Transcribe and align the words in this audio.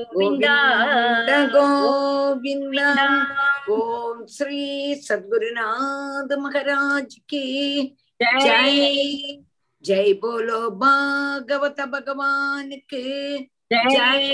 கோவிந்தா 0.00 0.54
கோவிந்த 1.52 2.80
ஓம் 3.66 4.26
ஸ்ரீ 4.26 4.62
சத்குருநாத 5.08 6.30
மகாராஜ் 6.36 7.16
கி 7.26 7.44
ஜெய். 8.24 9.42
ஜெய் 9.84 10.18
போலோ 10.18 10.60
பாகவத 10.80 11.80
பகவானுக்கு. 11.86 13.02
ஜெய். 13.74 14.26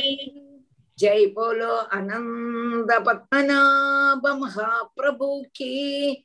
ஜெய். 1.02 1.32
போலோ 1.32 1.86
அனந்த 1.90 2.90
பத்மநாப 3.00 4.22
மகாபிரபு 4.22 5.28
ஜெய். 5.58 6.22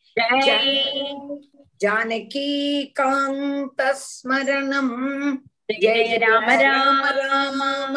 ஜானகி 1.85 2.49
காந்த 2.91 3.95
ஸ்மரணம். 3.95 5.35
ஜெய 5.73 6.19
ராம 6.19 6.55
ராம. 6.55 7.95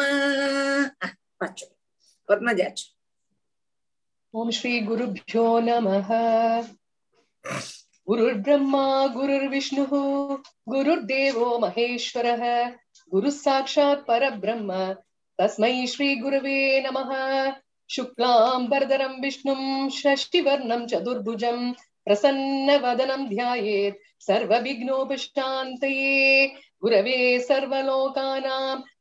अचु 1.41 1.65
पद्मजाच 2.29 2.85
ओम 4.33 4.49
श्री 4.49 4.79
गुरुभ्यो 4.79 5.59
नमः। 5.59 6.07
गुरुर्ब्रह्मा 8.07 9.07
गुरव 9.07 9.53
गुरुर्देवो 10.69 11.59
महेश्वरः 11.59 12.69
गुरुः 13.11 13.31
साक्षात् 13.31 14.07
परब्रह्म। 14.07 14.95
तस्मै 15.37 15.87
श्रीगुरवे 15.87 16.81
नमः। 16.81 17.51
शुक्लाम्बरधरं 17.89 19.21
विष्णुं 19.21 19.89
षष्टिवर्णं 19.89 20.87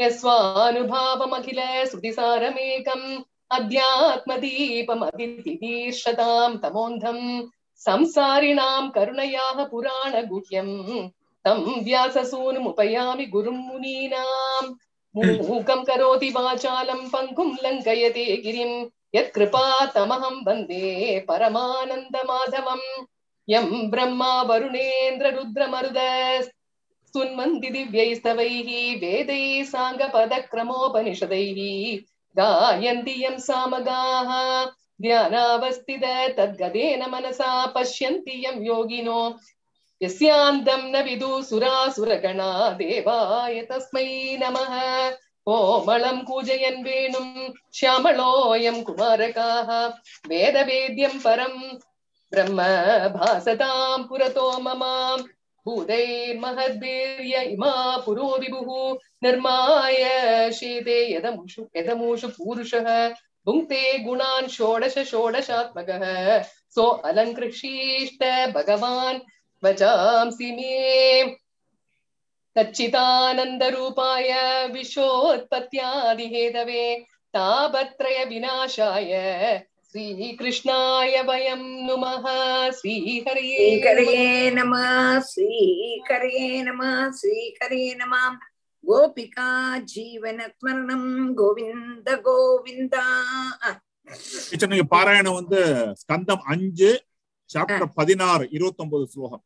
यस्वानुभावमखिल 0.00 1.60
श्रुतिसारमेकम् 1.90 3.06
अध्यात्मदीपमदितिदीर्षतां 3.56 6.50
तमोन्धम् 6.62 7.24
संसारिणां 7.86 8.84
करुणयाः 8.96 9.58
पुराणगुह्यम् 9.70 10.74
तं 11.44 11.58
व्याससूनुमुपयामि 11.84 13.26
गुरुं 13.34 13.58
मुनीनाम् 13.68 14.74
मूकं 15.14 15.80
करोति 15.88 16.28
वाचालं 16.36 17.00
पङ्कुं 17.12 17.50
लङ्कयते 17.64 18.24
गिरिं 18.44 18.72
यत्कृपा 19.14 19.64
तमहं 19.94 20.36
वन्दे 20.46 20.84
परमानन्दमाधवम् 21.28 22.86
यं 23.48 23.66
ब्रह्मा 23.90 24.30
वरुणेन्द्ररुद्रमरुद 24.48 25.98
सुन्वन्ति 26.46 26.59
दिव्यैस्तवैः 27.14 28.68
वेदैः 29.00 29.64
साङ्गपदक्रमोपनिषदैः 29.70 31.60
गायन्ति 32.36 33.14
यं 33.24 33.38
सामगाः 33.38 34.30
ध्यानावस्थित 35.02 36.04
तद्गदेन 36.38 37.02
मनसा 37.10 37.50
पश्यन्ति 37.74 38.42
यं 38.46 38.62
योगिनो 38.66 39.20
यस्यान्तं 40.00 40.82
न 40.92 41.02
विदु 41.04 41.42
सुरासुरगणा 41.42 42.48
देवाय 42.78 43.60
तस्मै 43.70 44.08
नमः 44.42 44.74
कोमलं 45.46 46.18
कूजयन् 46.28 46.84
वेणुं 46.84 47.28
श्यामलोऽयं 47.78 48.82
कुमारकाः 48.84 49.70
वेदवेद्यं 50.28 51.18
परं 51.24 51.54
ब्रह्म 52.32 52.62
भासतां 53.16 54.02
पुरतो 54.08 54.50
मम 54.62 54.82
भूतैर्महद्भिर्य 55.66 57.40
इमा 57.52 57.74
पुरो 58.06 58.26
विभुः 58.40 58.98
निर्माय 59.24 59.96
शीते 60.58 60.98
यदमुषु 61.14 61.62
यदमुषु 61.76 62.28
पूरुषः 62.36 62.88
भुङ्क्ते 63.46 63.80
गुणान् 64.04 64.48
षोडश 64.56 64.96
षोडशात्मकः 65.10 66.04
सो 66.74 66.84
अलङ्कृषीष्ट 67.10 68.22
भगवान् 68.54 69.18
वचांसि 69.64 70.48
मे 70.56 70.72
कच्चिदानन्दरूपाय 72.58 74.30
विश्वोत्पत्त्यादिहेतवे 74.72 76.84
तापत्रय 77.36 78.18
विनाशाय 78.30 79.12
श्रीकृष्णाय 79.94 81.14
वयं 81.22 81.62
नुमः 81.86 82.24
श्रीहरये 82.72 83.64
ஸ்ரீகரே 83.66 84.24
நம 84.56 84.74
ஸ்ரீகரே 85.28 86.40
நம 86.66 86.82
ஸ்ரீகரே 87.18 87.82
நம 88.00 88.14
கோபிகா 88.84 89.48
ஜீவன 89.92 90.40
ஸ்மரணம் 90.50 91.08
கோவிந்த 91.38 92.10
கோவிந்தா 92.26 93.06
டீச்சர் 94.42 94.72
நீங்க 94.72 94.86
பாராயணம் 94.92 95.38
வந்து 95.38 95.60
ஸ்கந்தம் 96.02 96.44
அஞ்சு 96.52 96.90
சாப்டர் 97.50 97.88
பதினாறு 97.96 98.44
இருபத்தி 98.52 98.84
ஒன்பது 98.84 99.06
ஸ்லோகம் 99.14 99.44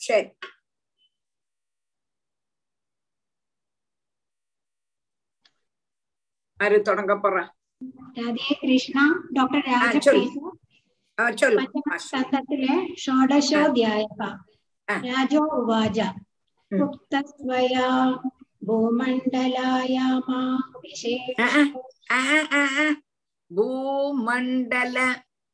சரி 0.00 0.26
யாரு 6.60 6.76
தொடங்க 6.88 7.14
போறா 7.22 7.42
राधे 7.81 8.53
कृष्णा 8.61 9.03
डॉक्टर 9.33 9.59
राजतले 9.67 10.25
षोडशोऽध्यायः 12.97 14.21
राजो 14.87 15.43
उवाच 15.59 15.99
उक्तस्वया 16.71 17.87
भूमण्डलायामा 18.67 20.41
பூமண்டல 23.51 24.97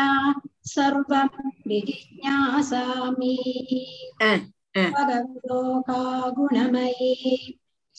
सर्वं 0.73 1.27
विजिज्ञासामि 1.67 3.35
अ, 4.21 4.31
अ, 4.79 4.83
भगवतो 4.95 5.59
का 5.89 5.99
गुणमयी 6.37 7.13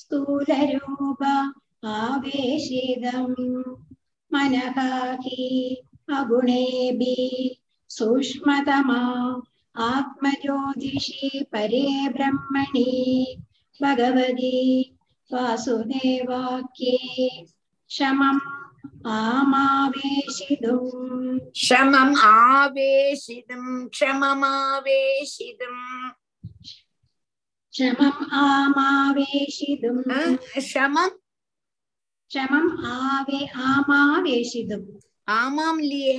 स्थूलरूप 0.01 1.23
आवेशितम् 1.85 3.35
मनः 4.31 4.79
हि 5.25 5.47
अगुणेभिः 6.19 7.55
सूक्ष्मतमा 7.91 9.01
आत्मज्योतिषि 9.77 11.45
परे 11.53 11.87
ब्रह्मणि 12.09 12.87
भगवती 13.83 14.55
वासुदेवाख्ये 15.33 16.97
क्षमम् 17.91 18.41
आमावेशितुम् 19.17 20.89
क्षमम् 21.59 22.15
आवेशितम् 22.31 23.69
क्षममावेशितम् 23.95 25.81
क्षमम् 27.75 28.23
आमावेशितुम् 28.43 30.03
अ, 30.11 30.21
क्षमम् 30.59 31.15
क्षमम् 32.31 32.71
आवे 32.95 33.41
आमावेशितुम् 33.69 34.87
आमाम् 35.39 35.81
लिये 35.91 36.19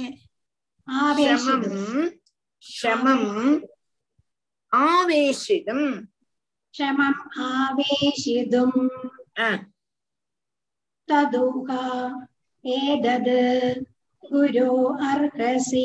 आवेशितुम् 0.87 2.09
क्षमम् 2.63 3.25
क्षमम् 3.25 3.59
आवेशितम् 4.71 5.85
क्षमम् 6.76 7.20
आवेशितुम् 7.42 8.88
तदुह 11.08 11.68
एतद् 12.64 13.30
गुरो 14.22 14.70
अर्हसि 15.06 15.84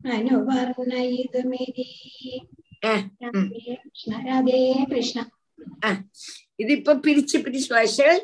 അനുവർണയിതുമിതി 0.00 1.86
കൃഷ്ണ 2.82 4.12
രാധേ 4.26 4.60
കൃഷ്ണ 4.90 5.18
ഇതിപ്പോ 6.58 6.92
പിരിച്ച് 7.04 7.36
പിരിച്ച് 7.38 7.70
വായിച്ചാൽ 7.72 8.18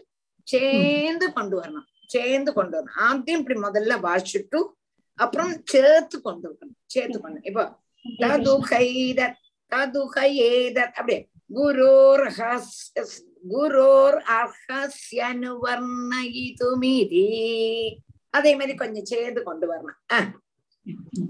ചേന്ത് 0.46 1.26
കൊണ്ടുവരണം 1.36 1.84
ചേന്ത് 2.10 2.50
കൊണ്ടുവരണം 2.50 2.94
ആദ്യം 3.06 3.40
ഇപ്പൊ 3.42 3.56
മുതല്ല 3.60 3.94
വായിച്ചിട്ടു 4.04 4.60
അപ്പുറം 5.18 5.50
ചേർത്ത് 5.72 6.18
കൊണ്ടുവരണം 6.26 6.74
ചേർത്ത് 6.90 7.18
കൊണ്ടു 7.18 7.40
ഇപ്പൊ 7.50 7.64
തതുഹൈത 8.04 9.20
തതുഹൈത 9.72 10.78
അവിടെ 10.96 11.18
வரணும் 11.51 11.51
சேர்த்து 11.51 12.29
கொண்டு 12.29 12.29
இப்போ 12.29 12.33
ததுகைதத் 12.33 12.37
ததுகைதத் 12.37 12.37
அப்படியே 12.37 12.37
குரோர் 12.37 12.37
ஹஸ் 12.37 12.73
குரோர் 13.45 14.17
அர்ஹஸ்யனுவர்ணயிதுமிதி 14.37 17.27
அதே 18.33 18.55
மாதிரி 18.55 18.77
கொஞ்சம் 18.77 19.05
சேர்ந்து 19.05 19.43
கொண்டு 19.43 19.67
வரணும் 19.67 19.95
அஹ் 20.13 20.29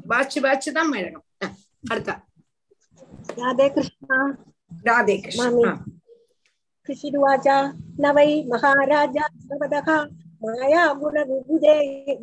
வாச்சு 0.09 0.41
வாச்சு 0.41 0.71
தான் 0.71 0.94
எழுதணும் 0.94 1.24
அஹ், 1.41 1.51
அடுத்த 1.83 2.21
राधे 3.38 3.69
कृष्णा 3.69 4.38
ராதே 4.83 5.18
கிருஷ்ணா 5.18 5.44
மாமி. 5.44 5.63
அஹ். 5.68 5.79
कृषिर्वाच 6.89 7.47
न 8.00 8.12
वै 8.15 8.45
महाराजा 8.47 9.27
सर्वतः 9.44 10.07
माया 10.44 10.94
गुणविबुधे 10.94 11.77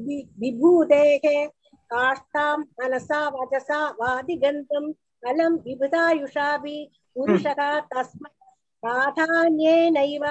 वि- 0.06 0.26
विभूतेः 0.40 1.46
काष्ठां 1.90 2.56
मनसा 2.78 3.30
वचसा 7.18 7.18
वादिगन्तम् 7.18 7.18
अलं 7.18 7.18
विबुधायुषापि 7.18 7.18
पुरुषः 7.18 7.60
तस्मात् 7.92 8.38
प्राधान्येनैव 8.82 10.24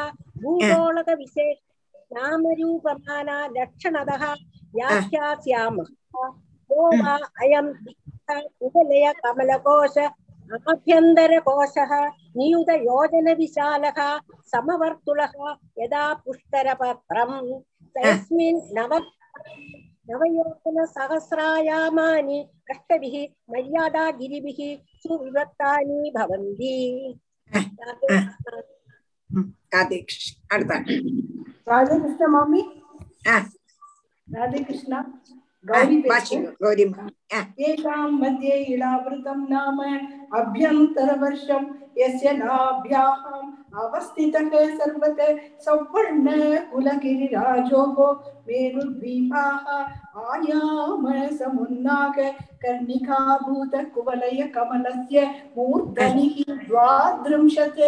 भूगोळकविशेष 0.43 1.57
नामरूपमाना 2.15 3.37
लक्षणतः 3.57 4.23
व्याख्यास्यामः 4.75 5.89
को 6.15 6.23
वा 7.03 7.15
अयं 7.43 7.67
कुवलय 8.59 9.05
कमलकोश 9.23 9.95
आभ्यन्तरकोशः 10.53 11.91
नियुतयोजनविशालः 12.37 13.99
समवर्तुलः 14.51 15.33
यदा 15.81 16.03
पुष्करपत्रम् 16.23 17.37
तस्मिन् 17.97 18.61
नव 18.77 18.91
नवयोजनसहस्रायामानि 20.09 22.39
अष्टभिः 22.71 23.15
मर्यादागिरिभिः 23.53 24.59
भवन्ति। 26.16 27.18
हम्म, 29.30 29.52
राधेकृष्ण 29.74 30.56
अर्थ 30.56 30.70
राधे 31.68 31.98
कृष्ण 31.98 32.26
मम्मी 32.26 32.60
राधे 34.28 34.64
कृष्ण 34.64 35.02
एकां 37.68 38.08
मध्ये 38.10 38.56
इडावृतं 38.74 39.38
नाम 39.50 39.80
अभ्यन्तरवर्षं 40.38 41.64
यस्य 41.98 42.32
नाभ्याम् 42.32 43.52
अवस्थितः 43.82 44.48
सर्वत 44.78 45.20
सौवर्णकुलगिरिराजोः 45.64 47.98
मेरुद्वीपाः 48.48 49.64
आयामसमुन्नाक 50.32 52.18
कर्णिकाभूतकुवलयकमलस्य 52.64 55.18
मूर्धनिः 55.56 56.36
द्वाद्रिंशत् 56.68 57.80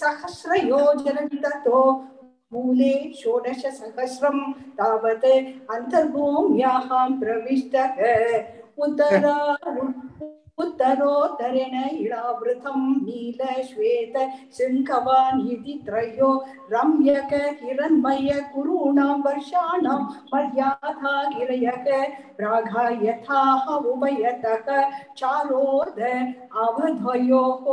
सहस्रयोजनविततो 0.00 1.80
मूले 2.56 2.92
षोडशसहस्रं 3.22 4.38
तावत् 4.80 5.24
अन्तर्भूम्याः 5.76 6.88
प्रविष्टः। 7.20 7.96
उत्तरा 8.84 9.36
उत्तरोत्तरेण 10.58 11.74
इडावृतं 11.92 12.80
नीलश्वेत 13.06 14.14
शृङ्खवान् 14.56 15.42
इति 15.52 15.74
त्रयो 15.86 16.30
रम्यक 16.72 17.34
हिरण्मय 17.62 18.30
वर्षाणां 19.26 20.00
मर्यादा 20.34 21.22
गिरयः 21.36 21.86
प्राघा 22.38 22.88
यथाः 23.04 23.68
उभयतः 23.92 24.90
चारोद 25.18 26.00
अवध्वयोः 26.64 27.66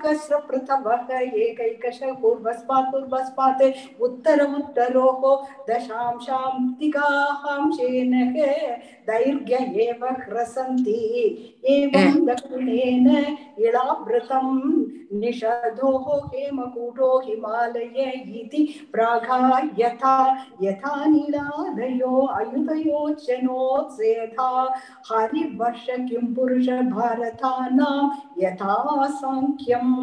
द्विसहस्रपृथवः 0.00 1.10
एकैकश 1.18 1.98
पूर्वस्मात् 2.22 2.90
पूर्वस्मात् 2.92 3.62
उत्तर 4.02 4.40
दशांशान्तिकांशेन 5.68 6.92
दैर्घ्य 9.08 9.56
एव 9.82 10.02
ह्रसन्ति। 10.04 11.00
एवं 11.74 12.24
दक्षिणेन 12.26 13.08
इळावृतं 13.58 14.46
निषधो 15.12 15.90
हेमकुटो 16.34 17.08
हिमालय 17.24 17.98
इति 18.40 18.62
प्राघा 18.92 19.38
यथा 19.78 20.16
यथा 20.62 20.94
निलादयो 21.04 22.14
अयुतयोच्चनोत्सेथा 22.36 23.40
हरिवर्ष 25.10 25.86
किं 25.90 26.24
पुरुष 26.34 26.68
भारतानां 26.94 27.98
यथा 28.42 28.76
साङ्ख्यम् 29.20 29.94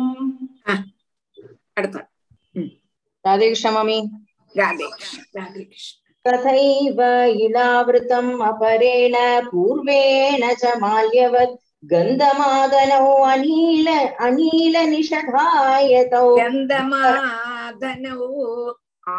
राधे 3.25 3.47
कृष्ण 3.49 3.69
राधे 4.55 4.87
राधे 5.37 5.63
तथैव 6.25 6.99
इलावृतम् 7.43 8.41
अपरेण 8.47 9.15
पूर्वेण 9.45 10.43
च 10.53 10.73
माल्यवत् 10.81 11.55
गन्धमादनौ 11.83 13.05
अनील 13.33 13.87
अनीलनिषधायतौ 14.25 16.25
गन्धमादनौ 16.39 18.19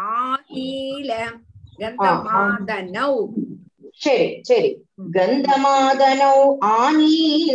आनील 0.01 1.09
गन्धमादनौ 1.81 3.11
சரி 4.03 4.27
சரி 4.49 4.69
கந்தமாதனௌ 5.15 6.37
ஆனீல் 6.77 7.51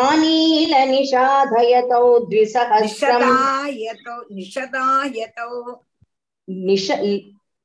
ஆனீல 0.00 0.74
நிஷாதயதௌ 0.92 2.06
द्विसहस्रम् 2.30 3.30
நிஷதாயதௌ 4.38 5.54
நிஷ 6.48 6.86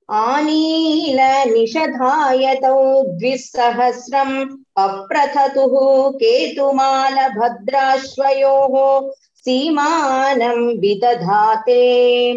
आनील 0.10 1.20
निषधायतौ 1.54 3.04
द्विसहस्रम् 3.04 4.48
अप्रथतुः 4.78 6.12
केतुमालभद्राश्वयोः 6.12 9.10
सीमानं 9.36 10.80
विदधाते। 10.80 12.34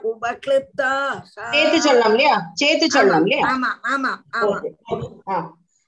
உபக்ளுப்தா 0.03 0.91
சேர்த்து 1.53 1.79
சொல்லலாம் 1.79 2.13
இல்லையா 2.13 2.35
சேர்த்து 2.55 2.87
சொல்லலாம் 2.89 3.25
இல்லையா 3.25 3.47
ஆமா 3.51 3.71
ஆமா 3.93 4.13
ஆமா 4.41 4.59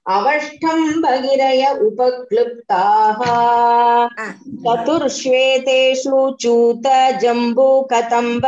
அவஷ்டம் 0.06 0.86
பகிரய 1.02 1.62
உபக்ளுப்தாக 1.86 3.20
चतुर्श्वेतेषु 4.64 6.18
चूत 6.40 6.86
जम्बूकतम्ब 7.22 8.44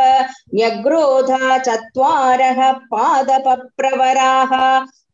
न्यग्रोधा 0.55 1.57
चत्वारः 1.61 2.61
पादपप्रवराः 2.93 4.53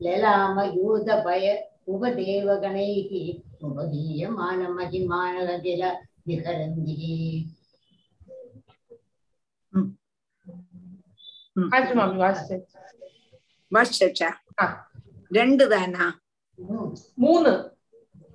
ललामयूतभय 0.04 1.46
उपदेवगणैः 1.88 3.10
उपगीयमानमहिमानगतिल 3.68 5.82
विहरन्ति 6.28 6.94
ஆச்சு 11.74 11.94
மாமி 11.98 12.16
வாசிச்சு 12.22 12.56
வாசிச்சா 13.72 14.28
ரெண்டு 15.30 15.64
தானா 15.72 16.06
மூணு 17.24 17.52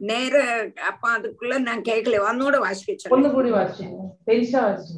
நேர 0.02 0.34
அப்ப 0.90 1.04
அதுக்குள்ள 1.16 1.56
நான் 1.66 1.82
கேட்கல 1.90 2.22
ஒன்னோட 2.28 2.56
வாசிக்க 2.66 2.92
ஒண்ணு 2.92 3.04
சொல்லு 3.08 3.32
கூடி 3.36 3.50
வாசிச்சு 3.58 3.88
பெருசா 4.28 4.62
வாசிச்சு 4.68 4.96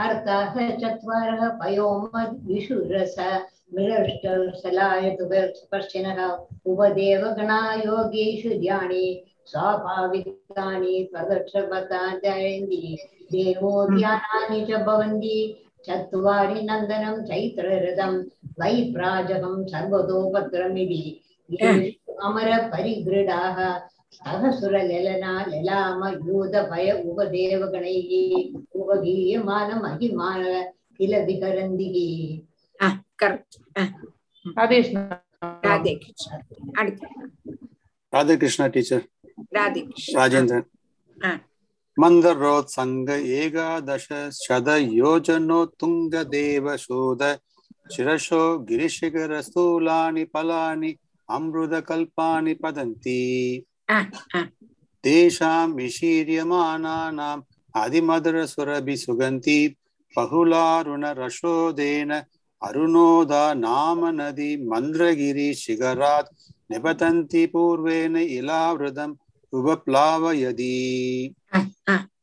हर्ताः 0.00 0.54
चत्वारः 0.82 1.42
पयोमद्विषुरस 1.60 3.16
मृष्टसलायतुस्पर्शिनः 3.74 6.18
उपदेवगणा 6.72 7.60
योगेषु 7.86 8.50
ध्यानि 8.60 9.06
स्वाभाविकानि 9.50 10.94
प्रदक्षपताञ्जयन्ति 11.12 12.82
देवोद्यानानि 13.32 14.60
च 14.68 14.70
भवन्ति। 14.86 15.38
चत्वारि 15.86 16.58
नन्दनं 16.68 17.16
चैत्ररथं 17.26 18.12
वैप्राजकं 18.60 19.56
सर्वतोपत्रमिति 19.72 21.02
येषु 21.50 22.12
अमरपरिगृढाः 22.26 23.58
सहसुरललना 24.17 25.33
ललाम 25.51 26.01
यूतभय 26.27 26.87
उपदेवगणैः 27.09 28.11
उपगीयमानमहिमान 28.81 30.43
किल 30.99 31.13
विकरन्दिः 31.27 31.97
கரெக்ட் 33.19 33.55
ராதே 34.55 34.77
ராதே 35.65 35.93
கிருஷ்ணா 36.03 36.35
அடுத்து 36.81 37.07
राधे 38.13 38.35
कृष्णा 38.41 38.65
टीचर 38.73 39.01
ராதே 39.57 39.81
கிருஷ்ணா 39.89 40.15
राजेंद्र 40.19 40.55
ஆ. 41.21 41.31
मन्दरोत्सङ्ग 41.97 43.09
एकादश 43.37 44.05
शत 44.37 44.67
योजनोत्तुङ्ग 44.97 46.13
देवशोध 46.33 47.21
शिरशो 47.87 48.41
गिरिशिखरस्थूलानि 48.69 50.23
फलानि 50.33 50.91
अमृतकल्पानि 51.29 52.53
पतन्ति 52.63 53.19
ஆ, 53.89 53.97
ஆ. 54.35 54.41
तेषां 55.03 55.67
विशीर्यमानानाम् 55.75 57.41
अधिमधुरसुरभिसुगन्धि 57.73 59.59
बहुलारुणरशोदेन 60.13 62.11
अरुणोदा 62.61 63.43
नाम 63.65 63.99
नदी 64.19 64.49
मन्द्रगिरि 64.69 65.53
शिखरात् 65.53 66.29
निपतन्ति 66.71 67.45
पूर्वेण 67.53 68.15
इलावृतम् 68.17 69.15
उपप्लावयति 69.53 70.75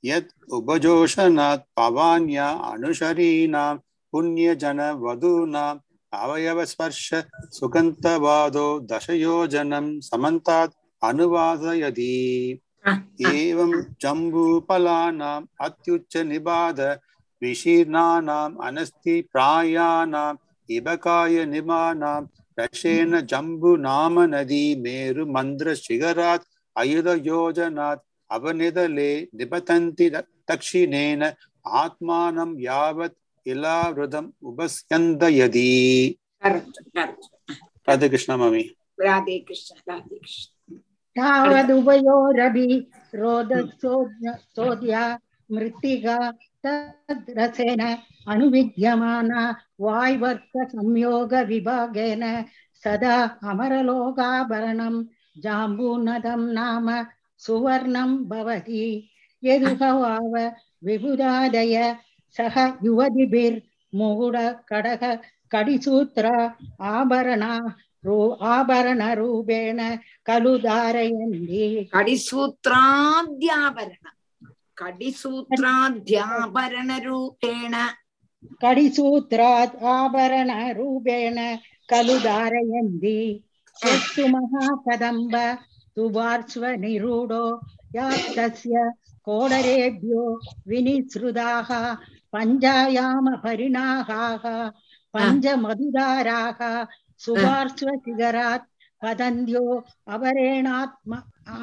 यत् 0.05 0.31
उपजोषणात् 0.59 1.65
पवान्या 1.77 2.49
अनुशरीणां 2.73 3.75
पुण्यजनवधूनाम् 4.13 5.81
अवयवस्पर्श 6.13 7.09
सुगन्धवादो 7.57 8.67
दशयोजनं 8.91 9.87
समन्तात् 10.01 10.75
अनुवादयति 11.10 12.14
एवं 13.32 13.72
जम्बूफलानाम् 14.02 15.46
अत्युच्चनिबाध 15.66 16.80
विशीर्णानाम् 17.42 18.58
अनस्तिप्रायाणाम् 18.68 20.38
इबकायनिमानाम् 20.70 22.28
रसेन 22.60 23.20
जम्बुनाम 23.32 24.20
नदी 24.34 24.64
मेरुमन्द्रशिखरात् 24.84 26.48
अयुधयोजनात् 26.76 28.06
अवनिदले 28.30 29.12
निपतन्ति 29.40 30.10
दक्षिणेन 30.50 31.24
आत्मानं 31.82 32.56
यावत् 32.62 33.20
इलावृतम् 33.46 34.32
उपस्यन्दयति 34.52 35.70
राधे 37.88 38.10
कृष्ण 38.10 38.36
ममी 38.38 38.64
राधे 39.02 39.38
कृष्ण 39.48 39.76
राधे 39.90 40.18
कृष्ण 40.18 40.53
तावदुभयोरभि 41.17 42.69
रोदसोद्या 43.21 45.03
मृत्तिका 45.51 46.17
तद्रसेन 46.65 47.83
अनुविद्यमाना 48.33 49.43
वाय्वर्कसंयोगविभागेन 49.85 52.25
सदा 52.85 53.15
अमरलोकाभरणं 53.51 54.97
जाम्बूनदं 55.45 56.43
नाम 56.59 56.87
सुवर्णं 57.47 58.11
भवति 58.29 58.83
यदुहवाव 59.43 60.35
विबुधादय 60.87 61.77
सह 62.37 62.55
युवतिभिर्मुहुडकडग 62.85 65.05
कडिसूत्र 65.53 66.25
आभरणा 66.95 67.53
ആഭരണരൂപേണ 68.54 69.82
ഖലു 70.28 70.54
ധാരയന്തി 70.66 71.62
കടിസൂത്രാദ്യാഭരണ 71.94 74.06
കടിസൂത്രാദ്യാഭരണരൂപേണ 74.78 77.76
കടിസൂത്രാദ് 78.64 79.78
ആഭരണരൂപേണ 79.94 81.40
ഖലു 81.90 82.16
ധാരയന്തി 82.24 83.20
യു 83.78 84.26
മഹാകദംബ 84.34 85.36
സുവാർശ്വനിരൂഢോ 85.98 87.46
യാസ്തസ്യ 87.96 88.76
കോടരേഭ്യോ 89.28 90.26
വിനിസൃതാഹ 90.68 91.70
പഞ്ചായാമ 92.34 93.26
പരിണാഹാഹ 93.46 94.44
പഞ്ചമധുധാരാഹ 95.14 96.60
சுபார்ஸ்வசிகராத் 97.26 98.68
பதந்தியோ 99.02 99.66
அவரேணாத்ம 100.06 101.12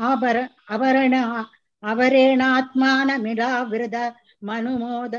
ஆபர 0.09 0.37
அவரண 0.69 1.15
அவரேணாத்மானமிடாவிரத 1.83 3.97
மனுமோத 4.47 5.15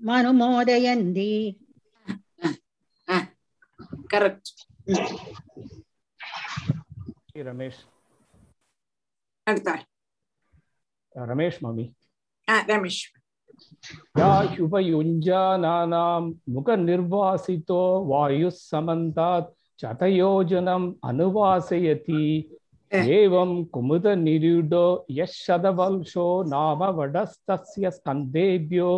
மனுமோதயந்தி. 0.00 1.58
கரெக்ட் 4.12 4.50
ரமேஷ் 7.48 7.80
ரமேஷ் 11.16 11.58
மாமி 11.60 11.84
ரமேஷ் 12.70 13.02
या 14.18 14.30
शुभयुञ्जानानां 14.54 16.22
मुखनिर्वासितो 16.54 17.82
वायुः 18.10 18.56
समन्तात् 18.56 19.52
शतयोजनम् 19.82 20.92
अनुवासयति 21.08 22.22
एवं 22.92 23.50
कुमुदनिरूढो 23.72 24.86
यः 25.18 25.30
शतवल्शो 25.32 26.26
नाम 26.52 26.80
वडस्तस्य 26.98 27.84
स्कन्धेभ्यो 27.96 28.90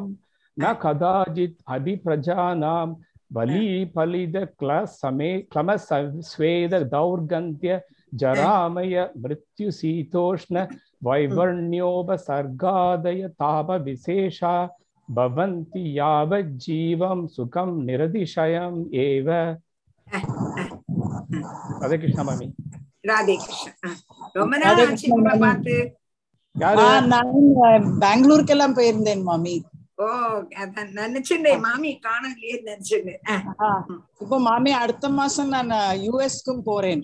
न 0.56 0.72
कदाचित् 0.82 1.62
अभिप्रजानां 1.76 2.88
बलीफलित 3.32 4.36
क्लसमे 4.58 5.30
क्लमस्वेद 5.52 6.74
दौर्गन्ध्य 6.92 7.80
जरामय 8.13 8.95
मृत्युशीतोष्ण 9.23 10.55
वैवर्ण्योपसर्गादय 11.05 13.27
तापविशेषा 13.39 14.53
भवन्ति 15.09 15.81
यावज्जीवं 15.97 17.27
सुखं 17.29 17.85
निरतिशयम् 17.85 18.85
एव 19.01 19.29
राधे 21.81 21.97
कृष्ण 21.99 22.23
मामी 22.23 22.47
ராதே 23.09 23.33
கிருஷ்ணன் 23.39 23.97
ரொம்ப 24.35 24.53
ராதே 24.55 24.61
நாள் 24.75 24.79
ஆச்சு 24.83 24.91
கிருஷ்ணன் 24.91 25.11
உங்களை 25.15 25.33
மாமி. 25.33 25.41
பார்த்து 25.43 25.73
யாரு 26.55 26.79
ஆ, 26.83 26.85
நான் 27.11 27.29
பெங்களூருக்கெல்லாம் 28.01 28.73
போயிருந்தேன் 28.77 29.21
மாமி 29.27 29.53
ஓ 29.97 30.05
அதான் 30.61 30.89
நினைச்சுட்டேன் 30.97 31.61
மாமி 31.65 31.89
காணலையே 32.05 32.55
நினைச்சுட்டேன் 32.61 33.21
ஆ, 33.59 33.67
இப்போ 34.23 34.37
மாமி 34.47 34.71
அடுத்த 34.79 35.05
மாசம் 35.19 35.49
நான் 35.55 35.69
யூஎஸ்க்கும் 36.05 36.63
போறேன் 36.63 37.03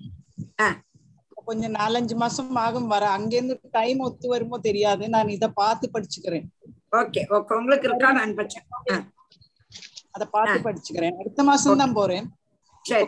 கொஞ்சம் 1.48 1.74
நாலஞ்சு 1.80 2.14
மாசம் 2.22 2.56
ஆகும் 2.64 2.88
வர. 2.94 3.04
அங்கேருந்து 3.16 3.56
டைம் 3.76 4.00
ஒத்து 4.06 4.26
வருமோ 4.32 4.56
தெரியாது. 4.68 5.04
நான் 5.14 5.34
இத 5.36 5.46
பார்த்து 5.60 5.86
படிச்சுக்கிறேன். 5.94 6.46
ஓகே 7.00 7.22
ஓகே 7.36 7.54
உங்களுக்கு 7.60 7.88
இருக்கா? 7.88 8.10
நான் 8.18 8.36
படிச்சேன். 8.38 8.66
அத 10.14 10.26
பார்த்து 10.36 10.58
படிச்சுக்கிறேன். 10.66 11.16
அடுத்த 11.22 11.42
மாசம் 11.50 11.82
தான் 11.82 11.96
போறேன். 12.00 12.26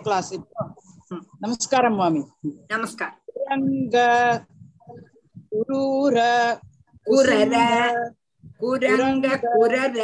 கிளாஸ் 0.06 0.32
நமஸ்காரம் 1.44 1.98
மாமி. 2.00 2.22
நமஸ்காரம். 2.74 3.18
அங்க 3.54 3.96
குரூர 5.52 6.16
குரர 7.08 7.54
குரங்க 8.62 9.26
குரர. 9.44 10.00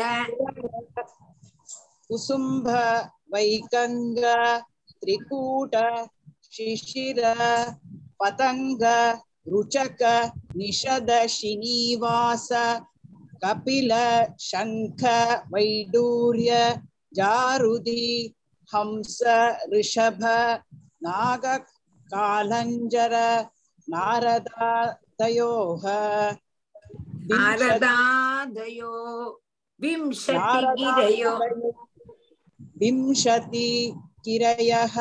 குசும்ப 2.08 2.68
வைகங்க 3.34 4.22
திரிகூட 5.00 5.74
சிஷிர 6.54 7.20
पतंग 8.20 8.82
रुचक 9.52 10.02
निषद 10.56 11.10
श्रीनिवास 11.28 12.48
कपिल 13.44 13.90
शंख 14.40 15.02
वैडूर्य 15.54 16.50
जारुदि 17.16 18.04
हंस 18.70 19.18
ऋषभ 19.74 20.20
नागकालञ्जर 21.06 21.54
नारदादयोः 23.88 25.84
नारदादयो 27.32 28.94
विंशतिगिरयो 29.80 31.34
विंशतिगिरयः 32.80 34.96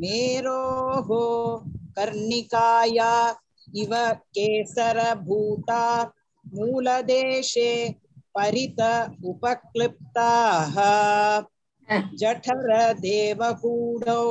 मेरोः 0.00 1.08
कर्णिकाया 1.98 3.12
इव 3.76 3.94
केसरभूता 4.34 5.82
मूलदेशे 6.54 7.70
परित 8.38 8.80
उपक्लिप्ताः। 9.24 10.76
जठरदेवकूडौ 12.20 14.24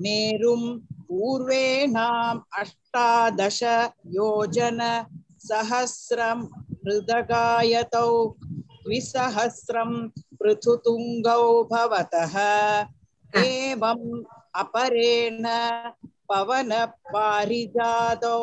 मेरुं 0.00 0.62
पूर्वेणाम् 0.78 2.40
अष्टादश 2.58 3.60
योजन 4.06 4.80
सहस्रं 5.38 6.44
हृदगायतौ 6.84 8.10
द्विसहस्रं 8.82 9.92
पृथुतुङ्गौ 10.40 11.64
भवतः। 11.64 12.34
एवम् 13.44 14.24
अपरेण 14.54 15.44
पवनपारिजातौ। 16.32 18.38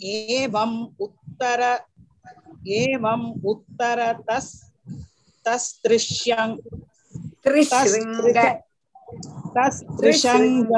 एवम् 0.03 0.77
उत्तर 1.05 1.61
एवम् 2.79 3.25
उत्तरतस् 3.51 4.51
तस्दृश्यं 5.45 6.49
त्रिशृङ्ग 7.43 8.37
तस्दृशङ्ग 9.55 10.71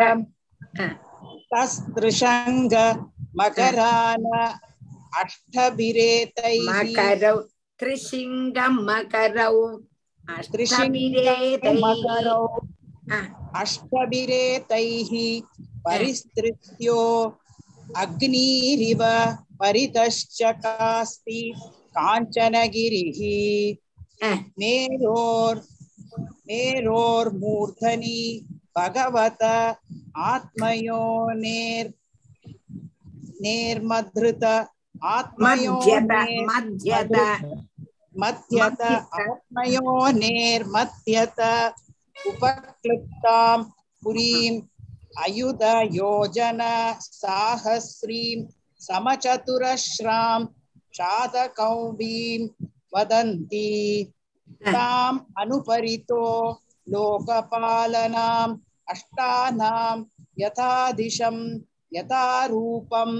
तस्दृशङ्ग 1.53 2.73
मकरान 3.39 4.25
अष्टभिरेतैः 5.21 6.81
मकरौ 8.87 9.55
त्रिशिङ्गं 10.51 11.77
मकरौ 11.83 12.41
अष्टभिरेतैः 13.61 15.11
परिस्तृत्यो 15.85 16.99
अग्निरिव 18.03 19.01
परितश्चकास्ति 19.61 21.39
काञ्चनगिरिः 21.97 23.19
मेरोर् 24.59 25.59
मेरोर्मूर्धनि 26.49 28.19
भगवत 28.77 29.43
आत्मयोनेर् 30.31 31.91
नेर्मधृत 33.45 34.43
मध्यत 34.43 36.11
आत्मयोनेर् 36.13 37.11
मध्यत 38.20 38.80
मध्यत 38.80 38.82
आत्मयोनेर्मध्यत 39.20 40.80
उपक्लिप्तां 42.28 43.58
पुरीम् 44.02 44.60
अयुधयोजन 45.24 46.60
साहस्रीं 47.00 48.38
समचतुरश्रां 48.86 50.40
शातकौबीं 50.98 52.42
वदन्ति 52.94 53.70
ताम् 54.66 55.18
अनुपरितो 55.42 56.24
लोकपालनां 56.92 58.48
अष्टानां 58.92 59.96
यथा 60.40 60.72
दिशं 60.98 61.36
यथा 61.96 62.26
रूपं 62.52 63.10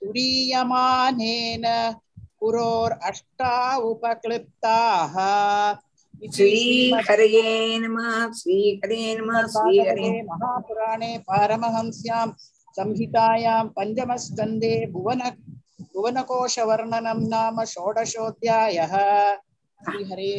तुरीयमानेन 0.00 1.64
पुरोर् 2.41 2.93
अष्टा 3.09 3.53
उपक्लिप्ताः 3.89 5.15
श्रीहरये 6.35 7.43
नमः 7.79 8.09
श्रीहरे 8.33 9.01
नमः 9.17 9.45
श्रीहरे 9.55 10.09
महापुराणे 10.23 11.11
पारमहंस्यां 11.29 12.25
संहितायां 12.77 13.59
पञ्चमस्कन्दे 13.77 14.73
भुवन 14.93 15.21
भुवनकोशवर्णनं 15.93 17.21
नाम 17.29 17.63
षोडशोऽध्यायः 17.73 18.95
श्रीहरे 19.81 20.31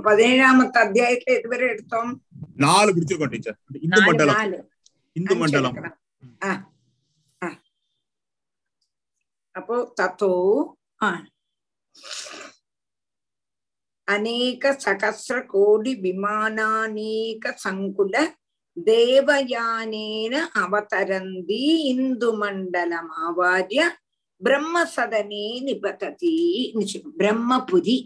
பதினேழாமத்து 0.00 0.78
அத்தியாயத்துல 0.82 1.34
எதுவரை 1.36 1.66
எடுத்தோம் 1.74 2.10
நாலு 2.64 2.90
முடிச்சிருக்கோம் 2.94 3.32
டீச்சர் 3.32 3.56
இந்து 3.86 4.00
மண்டலம் 4.06 4.40
இந்து 5.16 5.34
மண்டலம் 5.34 5.76
அப்போ 9.58 9.76
தத்தோ 10.00 10.32
அநேக 14.08 14.72
சகசிர 14.84 15.38
கோடி 15.46 15.92
விமானானேக 16.02 17.52
சங்குல 17.64 18.14
தேவயானேன 18.76 20.34
அவதரந்தி 20.60 21.62
இந்து 21.92 22.30
மண்டலம் 22.34 23.10
ஆவாரிய 23.22 23.82
பிரம்மசதனே 24.40 25.46
நிபததி 25.66 26.36
பிரம்மபுரி 27.18 27.96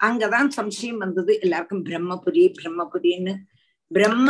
அங்கதான் 0.00 0.50
சம்சயம் 0.56 1.02
வந்தது 1.04 1.32
எல்லாருக்கும் 1.40 1.84
பிரம்மபுரி 1.84 2.44
பிரம்மபுரின்னு 2.58 3.34
பிரம்ம 3.90 4.28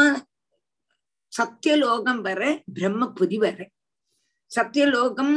சத்தியலோகம் 1.33 2.21
வர 2.21 2.43
பிரம்மபுரி 2.75 3.37
வர 3.39 3.59
சத்தியலோகம் 4.51 5.35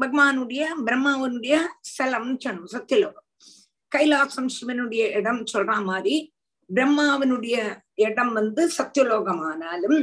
பகவானுடைய 0.00 0.62
பிரம்மாவனுடைய 0.86 1.54
ஸ்தலம்னு 1.88 2.36
சொன்னோம் 2.44 2.72
சத்தியலோகம். 2.74 3.26
கைலாசம் 3.92 4.50
சிவனுடைய 4.56 5.04
இடம் 5.18 5.42
சொல்ற 5.52 5.74
மாதிரி 5.82 6.14
பிரம்மாவனுடைய 6.70 7.56
இடம் 8.00 8.32
வந்து 8.32 8.62
சத்தியலோகமானாலும் 8.78 10.00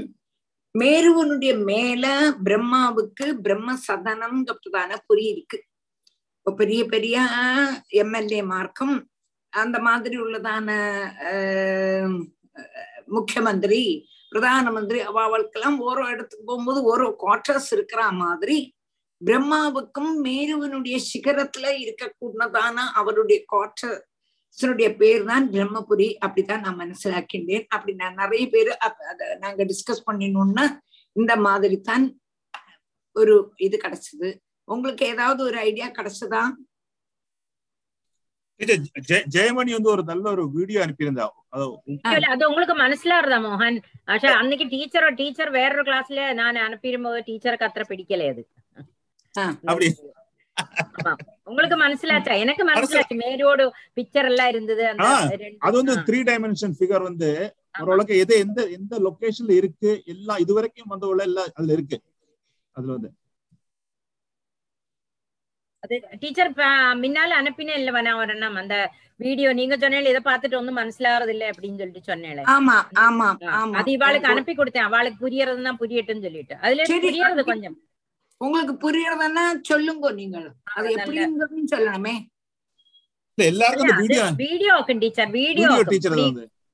மேருவனுடைய 0.75 1.53
மேல 1.65 2.05
பிரம்மாவுக்கு 2.43 3.25
பிரம்ம 3.41 3.77
சதனம்ங்கிறதான 3.87 4.91
குறி 5.05 5.25
இருக்கு. 5.29 5.57
இப்போ 6.39 6.51
பெரிய 6.55 6.85
பெரிய 6.85 7.15
எம்எல்ஏ 8.01 8.41
மார்க்கும் 8.45 8.95
அந்த 9.53 9.77
மாதிரி 9.79 10.15
உள்ளதான 10.17 10.69
ஆஹ், 11.29 12.17
முக்கியமந்திரி 13.07 13.81
பிரதான 14.31 14.71
மந்திரி 14.71 14.99
அவளுக்கெல்லாம் 15.07 15.77
ஓரோ 15.81 16.05
இடத்துக்கு 16.09 16.45
போகும்போது 16.45 16.79
ஓரோ 16.83 17.07
குவார்டர்ஸ் 17.19 17.69
இருக்கிற 17.71 18.01
மாதிரி 18.17 18.57
பிரம்மாவுக்கும் 19.20 20.12
மேருவனுடைய 20.24 20.96
சிகரத்துல 21.08 21.66
இருக்கக்கூடதான 21.82 22.76
அவருடைய 22.98 23.38
குவார்டர்ஸனுடைய 23.50 24.08
பேர் 24.98 25.22
தான் 25.28 25.44
பிரம்மபுரி 25.52 26.08
அப்படித்தான் 26.24 26.64
நான் 26.64 26.80
மனசிலாக்கின்றேன் 26.80 27.66
அப்படி 27.74 27.92
நான் 28.00 28.20
நிறைய 28.22 28.46
பேர் 28.52 28.72
அப்ப 28.80 29.06
அத 29.12 29.28
நாங்க 29.42 29.64
டிஸ்கஸ் 29.70 30.06
பண்ணினோம்னா 30.08 30.64
இந்த 31.16 31.32
மாதிரி 31.44 31.78
தான் 31.84 32.04
ஒரு 33.16 33.34
இது 33.60 33.76
கிடைச்சது 33.80 34.28
உங்களுக்கு 34.68 35.04
ஏதாவது 35.12 35.40
ஒரு 35.46 35.58
ஐடியா 35.64 35.88
கிடைச்சதா 35.94 36.42
டீச்சர் 38.60 38.82
ஜெ- 39.08 39.24
ஜெயமணி 39.34 39.70
வந்து 39.76 39.90
ஒரு 39.92 40.02
நல்ல 40.08 40.24
ஒரு 40.32 40.42
வீடியோ 40.56 40.80
அனுப்பியிருந்தா 40.82 41.24
அது 41.52 41.64
இல்ல, 42.10 42.26
அது 42.32 42.42
உங்களுக்கு 42.48 42.74
മനസ്സിലാറുതാ 42.80 43.38
മോഹൻ 43.44 43.74
പക്ഷെ 44.08 44.28
അന്നേക്ക് 44.36 44.66
ടീച്ചറോ 44.72 45.08
ടീച്ചർ 45.18 45.48
വേറൊരു 45.56 45.84
ക്ലാസ്സില് 45.88 46.24
ഞാൻ 46.40 46.58
അനുപ്പിരുമ്പോ 46.64 47.12
ടീച്ചർക്ക് 47.28 47.66
അത്ര 47.68 47.82
പിടിക്കലേ 47.88 48.28
അത് 48.32 48.42
அப்படி. 49.65 49.87
உங்களுக்கு 51.47 51.77
மனசிலாச்சா? 51.77 52.33
எனக்கு 52.43 52.63
மனசிலாச்சு. 52.65 53.15
மேரியோட 53.21 53.65
பிக்சர் 53.97 54.29
எல்லாம் 54.29 54.49
இருந்தது. 54.49 54.83
அது 55.61 55.75
வந்து 55.79 55.95
த்ரீ 56.07 56.19
டைமென்ஷன் 56.29 56.75
ஃபிகர் 56.77 57.07
வந்து 57.09 57.29
ஓரளவுக்கு 57.81 58.15
எது 58.17 58.33
எந்த 58.39 58.59
எந்த 58.77 58.93
லொகேஷன்ல 59.05 59.53
இருக்கு? 59.57 59.91
எல்லாம் 60.07 60.41
இது 60.43 60.53
வரைக்கும் 60.53 60.91
வந்த 60.93 61.07
உள்ள 61.07 61.23
எல்லாம் 61.23 61.49
அதுல 61.55 61.73
இருக்கு. 61.73 61.97
அதுல 62.75 62.91
வந்து. 62.93 63.09
அது 65.83 65.95
டீச்சர் 66.21 66.49
முன்னால 67.01 67.35
அனுப்பினேன் 67.39 67.79
இல்லவா 67.79 67.99
நான் 68.01 68.21
ஒரு 68.21 68.33
நம்ம 68.37 68.59
அந்த 68.59 68.77
வீடியோ 69.19 69.49
நீங்க 69.53 69.75
சொன்னேன் 69.77 70.09
இதை 70.09 70.21
பார்த்துட்டு 70.23 70.57
ஒன்றும் 70.57 70.79
மனசிலாகிறது 70.79 71.33
இல்லை 71.35 71.47
அப்படின்னு 71.51 71.79
சொல்லிட்டு 71.79 72.09
சொன்னேன் 72.09 72.41
ஆமா 72.53 72.75
ஆமா 73.03 73.27
அது 73.79 73.91
இவாளுக்கு 73.95 74.31
அனுப்பி 74.31 74.53
கொடுத்தேன். 74.53 74.87
அவளுக்கு 74.89 75.19
புரியறதுன்னா 75.23 75.73
புரியட்டும்னு 75.79 76.25
சொல்லிட்டு. 76.27 76.55
அதுல 76.61 76.87
புரியறது 76.97 77.43
கொஞ்சம். 77.51 77.77
உங்களுக்கு 78.41 78.73
புரியறதுன்னா 78.83 79.43
சொல்லுங்க 79.69 80.11
நீங்கள். 80.19 80.47
அது 80.77 80.87
எப்படிங்கிறதுன்னு 80.95 81.71
சொல்லணுமே. 81.75 82.15
எல்லாருக்கும் 83.37 83.97
video 84.43 84.75
teacher 85.03 85.31
video 85.37 85.67
video 85.69 85.83
teacher 85.91 86.15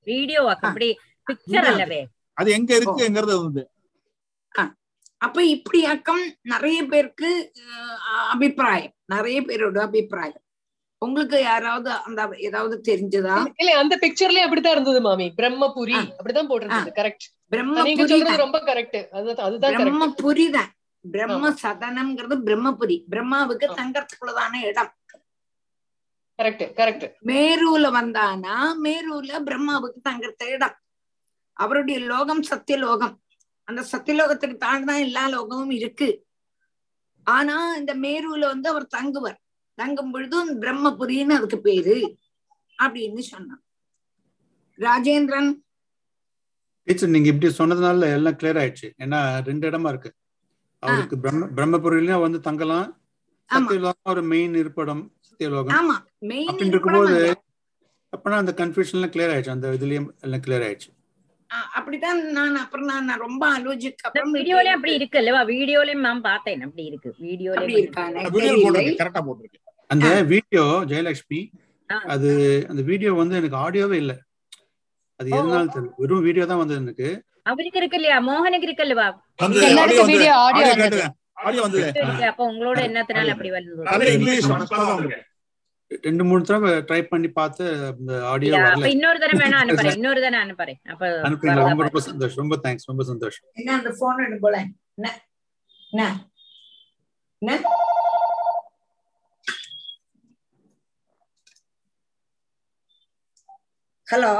video 0.07 0.41
அப்படி 0.55 0.89
பிக்சர் 1.27 1.67
அல்லவே. 1.71 2.01
அது 2.39 2.49
எங்க 2.57 2.71
இருக்குங்கிறது 2.79 3.35
வந்து. 3.43 3.63
அப்ப 5.25 5.41
இப்படியாக்கம் 5.55 6.23
நிறைய 6.53 6.79
பேருக்கு 6.91 7.29
அபிப்பிராயம். 8.33 8.93
நிறைய 9.13 9.37
பேரோட 9.41 9.79
அபிப்பிராயம். 9.87 10.39
உங்களுக்கு 11.01 11.37
யாராவது 11.41 11.89
அந்த 12.07 12.21
ஏதாவது 12.47 12.75
தெரிஞ்சதா? 12.89 13.37
இல்ல 13.61 13.71
அந்த 13.81 13.95
பிக்சர்லயே 14.01 14.43
அப்படித்தான் 14.45 14.75
இருந்தது 14.77 15.01
மாமி. 15.07 15.27
பிரம்மபுரி. 15.39 15.97
அப்படிதான் 16.17 16.49
போட்டிருந்தது 16.51 16.93
கரெக்ட் 16.99 17.27
பிரம்மபுரி. 17.53 18.19
ரொம்ப 18.43 18.59
கரெக்ட் 18.69 18.99
அதுதான். 19.17 19.73
பிரம்மபுரி 19.81 20.47
தான். 20.57 20.69
பிரம்ம 21.11 21.49
சதனம்ங்கிறது 21.49 22.35
பிரம்மபுரி. 22.45 23.03
பிரம்மாவுக்கு 23.09 23.65
தங்கறதுக்குள்ளதான 23.79 24.63
இடம். 24.63 24.93
Correct 26.41 26.71
correct. 26.79 27.13
மேரூல 27.25 27.85
வந்தானா 27.97 28.71
மேரூல 28.83 29.39
பிரம்மாவுக்கு 29.45 29.99
தங்கறத 30.09 30.43
இடம். 30.43 30.75
அவருடைய 31.53 31.99
லோகம் 31.99 32.43
சத்தியலோகம். 32.43 33.17
அந்த 33.63 33.85
சத்தியலோகத்துக்கு 33.91 34.57
தாழ்தான் 34.57 34.99
எல்லா 34.99 35.27
லோகமும் 35.27 35.71
இருக்கு. 35.71 36.25
ஆனா 37.23 37.75
இந்த 37.75 37.95
மேரூல 37.95 38.39
வந்து 38.39 38.69
அவர் 38.69 38.87
தங்குவர். 38.97 39.35
தங்கும் 39.75 40.11
பொழுது 40.11 40.55
பிரம்மபுரின்னு 40.55 41.29
அதுக்கு 41.29 41.59
பேரு 41.59 42.17
அப்படின்னு 42.83 43.19
சொன்னான். 43.19 43.63
ராஜேந்திரன். 44.77 45.61
டீச்சர் 46.83 47.09
நீங்க 47.09 47.29
இப்படி 47.29 47.53
சொன்னதுனால 47.57 48.13
எல்லாம் 48.13 48.33
கிளியர் 48.33 48.61
ஆயிடுச்சு. 48.63 48.91
ஏன்னா 48.97 49.43
ரெண்டு 49.43 49.69
இடமா 49.69 49.89
இருக்கு. 49.89 50.13
அவருக்கு 50.85 51.17
பிரம்ம 51.23 51.47
பிரம்மபுரியிலும் 51.57 52.25
வந்து 52.25 52.39
தங்கலாம். 52.47 52.87
சத்தியலோகம் 53.49 54.11
ஒரு 54.13 54.23
மெயின் 54.33 54.53
இருப்பிடம் 54.61 55.03
சத்தியலோகம். 55.27 55.75
ஆமா. 55.79 55.95
மெயின் 56.31 56.49
அப்படின்னு 56.49 56.75
இருக்கும்போது 56.75 57.15
அப்பனா 58.13 58.37
அந்த 58.41 58.53
கன்ஃபியூஷன்லாம் 58.59 59.13
கிளியர் 59.13 59.33
ஆயிடுச்சு. 59.33 59.55
அந்த 59.55 59.67
இதுலயும் 59.77 60.09
எல்லாம் 60.25 60.43
கிளியர் 60.45 60.65
ஆயிடுச்சு. 60.67 60.91
அப்படிதான் 61.77 62.19
நான் 62.35 62.55
அப்புறம் 62.61 62.87
நான் 62.91 63.21
ரொம்ப 63.23 63.43
ஆலோசிக்க 63.55 64.07
அப்புறம் 64.07 64.31
வீடியோலயும் 64.37 64.77
அப்படி 64.77 64.93
இருக்கு 64.99 65.19
அல்லவா 65.21 65.41
வீடியோலயும் 65.51 66.05
நான் 66.07 66.21
பார்த்தேன். 66.29 66.61
அப்படி 66.67 66.83
இருக்கு. 66.91 67.09
அப்படி 67.09 67.27
வீடியோலயும் 67.29 67.81
இருக்கானே 67.83 68.23
வீடியோ 68.35 68.53
தெரியலை. 68.53 68.63
போட்டிருக்கு. 68.65 69.01
கரெக்டா 69.01 69.21
போட்டிருக்கு. 69.27 69.59
அந்த 69.93 70.07
வீடியோ 70.31 70.63
ஜெயலட்சுமி 70.91 71.41
அது 72.13 72.29
அந்த 72.71 72.81
வீடியோ 72.89 73.11
வந்து 73.21 73.37
எனக்கு 73.39 73.57
ஆடியோவே 73.65 73.97
இல்ல. 74.03 74.13
அது 75.19 75.29
எதனால 75.37 75.65
தெரியல. 75.75 75.93
வெறும் 76.01 76.25
வீடியோ 76.27 76.45
தான் 76.51 76.61
வந்தது 76.61 76.81
எனக்கு. 76.85 77.09
அவருக்கு 77.45 77.79
இருக்கு 77.79 77.97
இல்லையா 77.99 78.17
மோகனுக்கு 78.27 78.67
இருக்கு 78.67 78.83
ஆடியோ 80.39 81.61
வந்தது. 81.61 81.85
இருக்கு. 81.99 82.25
அப்ப 82.27 82.41
உங்களோட 82.49 82.79
என்னத்தினால 82.87 83.33
அப்படி 83.33 83.51
வந்தது 83.51 85.21
ரெண்டு 86.05 86.23
மூணு 86.23 86.43
தடவை 86.43 86.69
ட்ரை 86.87 86.99
பண்ணி 87.09 87.29
பார்த்து 87.31 87.63
அந்த 87.89 88.13
ஆடியோ 88.29 88.53
அப்ப 88.53 88.69
வரல 88.69 88.91
இன்னொரு 88.93 89.19
தடவை 89.19 89.39
வேணா 89.41 89.57
அனுப்புறேன் 89.63 89.97
இன்னொரு 89.97 90.21
தடவை 90.21 90.39
அனுப்புறேன் 90.43 90.79
அப்ப 90.93 91.09
அனுப்புறீங்க 91.25 91.65
ரொம்ப 91.83 92.01
சந்தோஷம் 92.07 92.41
ரொம்ப 92.43 92.57
தேங்க்ஸ் 92.63 92.89
ரொம்ப 92.91 93.05
சந்தோஷம் 93.11 93.45
என்ன 93.59 93.75
அந்த 93.77 93.91
போன் 93.99 94.23
எடுக்க 94.25 94.39
போல 94.45 94.57
என்ன 94.61 95.09
என்ன 95.91 96.07
என்ன 97.41 97.51
ஹலோ 104.07 104.31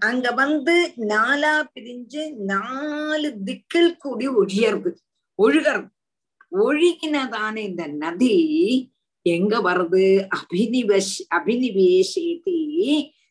அங்க 0.08 0.26
வந்து 0.32 0.74
நாலா 1.12 1.54
பிரிஞ்சு 1.74 2.22
நாலு 2.52 3.28
திக்கில் 3.46 3.96
கூடி 3.96 4.26
ஒழியறது 4.40 4.90
ஒழுகிறது. 5.38 5.88
ஒழுகினதான 6.64 7.54
இந்த 7.68 7.84
நதி 8.02 8.36
எங்க 9.26 9.54
வருது? 9.60 10.04
அபினிவஷ் 10.38 11.16
அபினிவேசேதி 11.36 12.60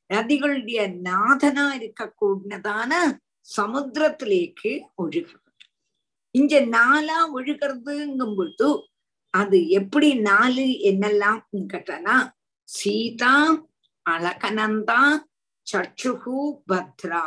நதிகளுடைய 0.09 0.81
நாதனா 1.07 1.65
இருக்கக்கூடியதான 1.79 2.91
சமுத்திரத்திலேக்கு 3.57 4.71
ஒழுகிறது. 4.95 5.41
இங்க 6.35 6.55
நாலா 6.77 7.19
ஒழுகிறதுங்கும் 7.35 8.35
பொழுது 8.35 8.69
அது 9.33 9.57
எப்படி 9.79 10.09
நாலு 10.29 10.65
என்னெல்லாம் 10.89 11.41
கேட்டனா? 11.73 12.17
சீதா 12.69 13.33
அழகனந்தா 14.05 15.01
சற்றுகு 15.67 16.37
பத்ரா 16.69 17.23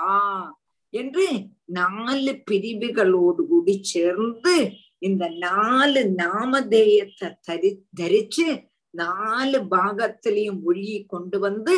என்று 0.92 1.26
நாலு 1.68 2.32
பிரிவுகளோடு 2.44 3.46
கூடி 3.46 3.82
சேர்ந்து 3.84 4.54
இந்த 4.98 5.28
நாலு 5.38 6.00
நாமதேயத்தை 6.16 7.28
தரி 7.48 7.70
தரிச்சு 8.00 8.46
நாலு 8.94 9.58
பாகத்திலையும் 9.70 10.60
ஒழுகி 10.64 11.06
கொண்டு 11.06 11.38
வந்து 11.38 11.74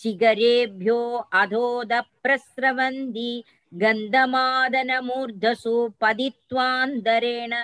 शिखरेभ्यो 0.00 0.98
अधोद 1.42 1.92
प्रस्रवन्ति 2.22 3.30
गन्धमादनमूर्धसु 3.82 5.74
पतित्वान्तरेण 6.02 7.54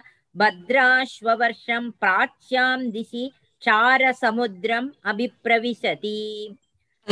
भद्राश्ववर्षं 0.40 1.84
प्राच्यां 2.00 2.78
दिशि 2.96 3.24
क्षारसमुद्रम् 3.62 4.88
अभिप्रविशति 5.10 6.18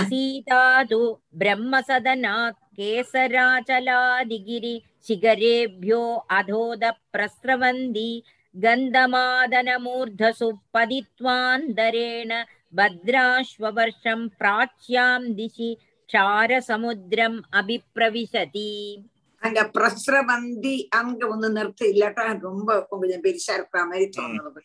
सीता 0.09 0.63
तु 0.91 1.01
ब्रह्मसदनात् 1.43 2.61
केसराचलादिगिरि 2.77 4.75
शिखरेभ्यो 5.07 6.03
अधोद 6.39 6.85
प्रस्रवन्ति 7.13 8.11
गन्धमादनमूर्धसु 8.65 10.49
पतित्वान्तरेण 10.75 12.33
भद्राश्ववर्षं 12.79 14.21
प्राच्यां 14.41 15.21
दिशि 15.41 15.71
ക്ഷാരസമുദ്രം 16.09 17.45
അഭിപ്രവിശതി 17.55 19.05
அங்க 19.43 19.71
பிரஸ்ரவந்தி 19.75 20.91
அங்க 20.95 21.27
ஒண்ணு 21.27 21.51
நிறுத்து 21.51 21.93
இல்லாட்டா 21.93 22.39
ரொம்ப 22.43 22.87
கொஞ்சம் 22.91 23.21
பெருசா 23.21 23.55
இருக்கிற 23.55 23.85
மாதிரி 23.85 24.11
தோணுது 24.11 24.61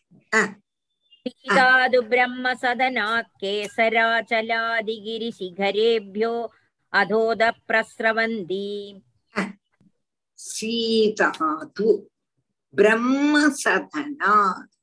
സീതാതു 1.26 2.00
ബ്രഹ്മസദനാത് 2.10 3.30
കേസരാചലാദിഗിരി 3.42 5.30
ശിഖരേഭ്യോ 5.38 6.50
അധോദ 6.92 7.42
പ്രസ്രവന്തി 7.68 8.96
சீதாது 10.38 11.88
பிரம்மசதனாத் 12.74 14.74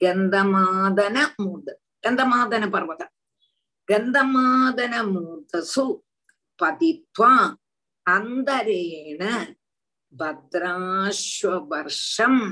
गन्धमादनमूर्ध 0.00 1.68
கந்தமாதன 2.06 2.70
பர்வதம். 2.70 3.12
கந்தமாதன 3.88 5.12
மூதசு 5.12 6.02
பதித்வா 6.58 7.56
அந்தரேண 8.06 9.22
பத்ராஸ்வர்ஷம் 11.08 12.42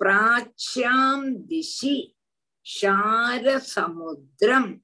பிராச்சியாம் 0.00 1.48
திசி 1.48 2.16
சாரசமுத்திரம் 2.66 4.82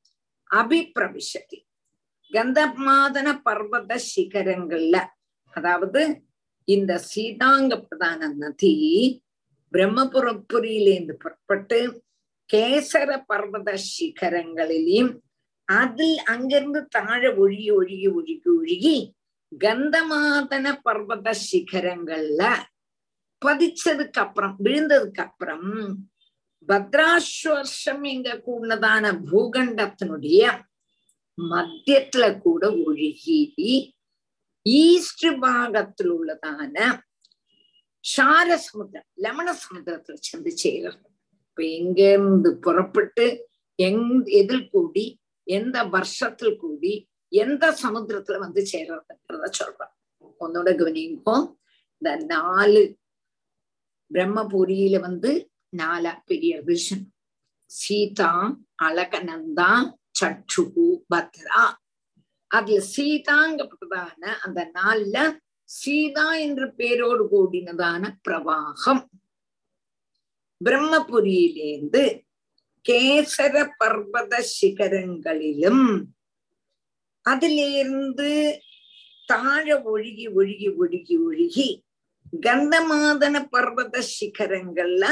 அபிப்பிரவிசதி 0.50 1.66
கந்தமாதன 2.32 3.44
பர்வத 3.44 3.98
சிகரங்கள்ல 4.06 4.96
அதாவது 5.54 6.22
இந்த 6.68 7.02
சீதாங்க 7.10 7.82
பிரதான 7.82 8.32
நதி 8.36 8.72
பிரம்மபுரப்புரியிலேருந்து 9.74 11.16
புறப்பட்டு 11.16 12.02
கேசர 12.50 13.10
பர்வத 13.28 13.70
சிகரங்களிலையும் 13.88 15.12
அதில் 15.68 16.18
அங்கிருந்து 16.24 16.80
தாழ 16.90 17.22
ஒழுகி 17.34 17.68
ஒழுகி 17.70 18.08
ஒழுகி 18.10 18.48
ஒழுகி 18.52 18.96
கந்தமாதன 19.52 20.66
பர்வத 20.86 21.28
சிகரங்கள்ல 21.44 22.42
பதிச்சதுக்கு 23.42 24.20
அப்புறம் 24.20 24.54
விழுந்ததுக்கு 24.58 25.22
அப்புறம் 25.22 25.70
பத்ராஸ்வர்ஷம் 26.68 28.04
எங்க 28.08 28.30
கூடதான 28.46 29.10
பூகண்டத்தினுடைய 29.24 30.42
மத்தியத்துல 31.38 32.24
கூட 32.38 32.64
ஒழுகி 32.84 33.40
ஈஸ்ட் 34.66 35.26
பாகத்தில் 35.40 36.12
உள்ளதான 36.12 36.76
ஷார 38.04 38.48
சமுத்திரம் 38.64 39.08
லமண 39.22 39.48
சமுத்திரத்துல 39.62 40.16
சென்று 40.20 40.52
சேர்றது 40.62 41.08
இப்ப 41.56 41.66
எங்க 41.66 42.00
இருந்து 42.10 42.56
புறப்பட்டு 42.56 43.46
எங் 43.76 44.24
எதில் 44.24 44.68
கூடி 44.68 45.20
எந்த 45.46 45.84
வருஷத்தில் 45.84 46.56
கூடி 46.56 47.08
எந்த 47.28 47.76
சமுத்திரத்துல 47.82 48.38
வந்து 48.38 48.66
சேர்றதுங்கிறத 48.72 49.50
சொல்றான் 49.58 49.92
ஒன்னோட 50.40 50.68
கவனிங்கோ 50.74 51.36
இந்த 52.02 52.16
நாலு 52.16 52.96
பிரம்மபுரியில 54.10 55.00
வந்து 55.00 55.50
நாலா 55.76 56.12
விஷன் 56.66 57.06
சீதா 57.70 58.32
அழகநந்தா 58.82 59.70
சற்றுகு 60.20 60.88
பத்ரா. 61.14 61.64
அதுல 62.50 62.84
சீதாங்கப்பட்டதான 62.96 64.22
அந்த 64.42 64.70
நாள்ல 64.74 65.16
சீதா 65.62 66.34
என்ற 66.34 66.66
பேரோடு 66.66 67.24
கூடினதான 67.24 68.18
பிரவாகம். 68.28 69.04
பிரம்மபுரியிலேந்து 70.64 72.02
கேசர 72.84 73.54
பர்வத 73.80 74.34
சிகரங்களிலும் 74.50 75.86
அதிலிருந்து 77.26 78.30
தாழ 79.28 79.66
ஒழுகி 79.86 80.26
ஒழுகி 80.34 80.68
ஒழுகி 80.78 81.16
ஒழுகி 81.26 81.68
கந்தமாதன 82.44 83.36
பர்வத 83.52 84.02
சிகரங்கள்ல 84.10 85.04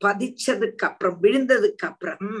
பதிச்சதுக்கு 0.00 0.84
அப்புறம் 0.84 1.18
விழுந்ததுக்கு 1.22 1.86
அப்புறம் 1.86 2.32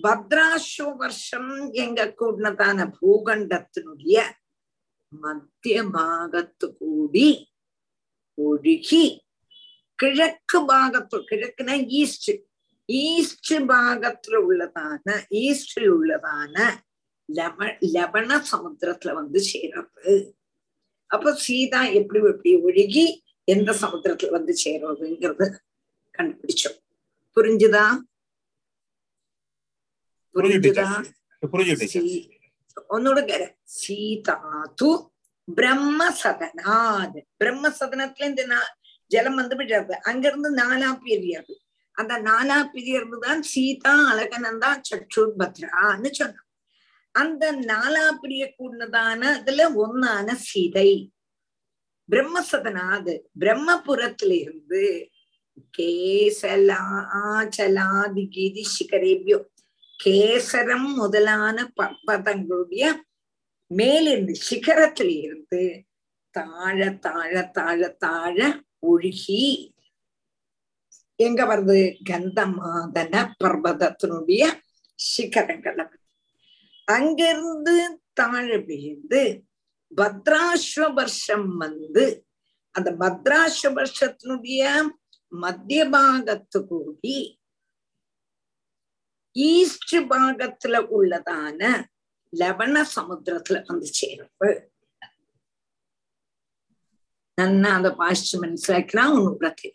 பத்ராஸ்வ 0.00 0.88
வருஷம் 0.96 1.52
எங்க 1.74 2.00
கூடதான 2.16 2.86
பூகண்டத்தினுடைய 2.96 4.16
மத்திய 5.12 5.84
பாகத்து 5.92 6.66
கூடி 6.78 7.28
ஒழுகி 8.38 9.04
கிழக்கு 9.96 10.58
பாகத்து 10.64 11.16
கிழக்குனா 11.18 11.74
ஈஸ்ட் 11.86 12.30
ஈஸ்ட் 12.86 13.52
பாகத்துல 13.52 14.36
உள்ளதான 14.48 15.08
ஈஸ்டில் 15.30 15.90
உள்ளதான 15.98 16.56
லவ 17.28 17.64
லவண 17.94 18.30
சமுத்திரத்துல 18.52 19.12
வந்து 19.12 19.40
சேர்றது. 19.52 20.32
அப்ப 21.06 21.34
சீதா 21.34 21.80
எப்படி 21.82 22.20
எப்படி 22.26 22.52
ஒழுகி 22.56 23.04
எந்த 23.44 23.72
சமுத்திரத்துல 23.80 24.30
வந்து 24.30 24.52
சேர்றதுங்கிறது 24.64 25.46
கண்டுபிடிச்சோம். 26.18 26.78
புரிஞ்சுதா? 27.36 27.84
புரிஞ்சுதா? 30.34 30.88
ஒன்னோட 32.88 33.18
சீதா 33.62 34.34
பிரம்ம 35.54 36.00
சதனாத் 36.22 37.20
பிரம்ம 37.36 37.68
சதனத்துல 37.80 38.24
இந்த 38.24 38.42
ஜலம் 39.06 39.34
வந்து 39.34 39.56
விடுறது. 39.56 39.92
அங்கிருந்து 39.92 40.54
நாலா 40.54 41.00
பிரியறது. 41.04 41.54
அந்த 41.96 42.18
நாலா 42.18 42.70
பிரியறது 42.74 43.18
தான் 43.18 43.42
சீதா 43.42 44.12
அழகனந்தா 44.12 44.80
சற்றுர் 44.80 45.32
பத்ரான்னு 45.38 46.10
சொன்னான் 46.10 46.44
அந்த 47.14 47.52
நாலா 47.52 48.18
பிரிய 48.20 48.54
கூடதான 48.58 49.40
இதுல 49.40 49.60
ஒன்னான 49.84 50.34
சீதை. 50.48 51.12
பிரம்மசதனாது 52.08 53.24
பிரம்மபுரத்திலிருந்து 53.40 55.10
கேசலாச்சலாதிகிரி 55.78 58.64
சிகரேபியோ. 58.74 59.40
கேசரம் 60.04 60.94
முதலான 60.94 61.72
பர்வதங்களுடைய 61.76 63.04
மேலிருந்து 63.70 64.34
சிகரத்துல 64.50 65.20
இருந்து 65.20 65.86
தாழ 66.30 66.90
தாழ 67.06 67.50
தாழ 67.56 67.96
தாழ 68.04 68.64
ஒழுகி 68.90 69.42
எங்க 71.18 71.40
வருது? 71.44 71.78
கந்தமாதன 72.08 73.14
பர்வதத்தினுடைய 73.44 74.42
சிகரங்களை. 74.98 75.84
அங்கிருந்து 76.88 77.76
தாழ 78.12 78.46
விழுந்து 78.58 79.22
பத்ராஸ்வ 79.92 80.84
வருஷம் 80.94 81.56
வந்து 81.56 82.04
அந்த 82.74 82.90
பத்ராஸ்வ 83.00 83.68
வருஷத்தினுடைய 83.70 84.62
மத்திய 85.32 85.82
பாகத்து 85.88 86.58
கூடி 86.66 87.16
ஈஸ்ட் 89.36 89.94
பாகத்துல 90.10 90.76
உள்ளதான 90.96 91.60
லவண 92.32 92.74
சமுத்திரத்துல 92.96 93.58
வந்து 93.66 93.88
சேருது 93.98 94.48
నన్నాద 97.38 97.86
பாஷ்யம் 97.98 98.54
செலக்ட்லாம் 98.66 99.12
ஒன்னு 99.16 99.36
பிரதி 99.36 99.70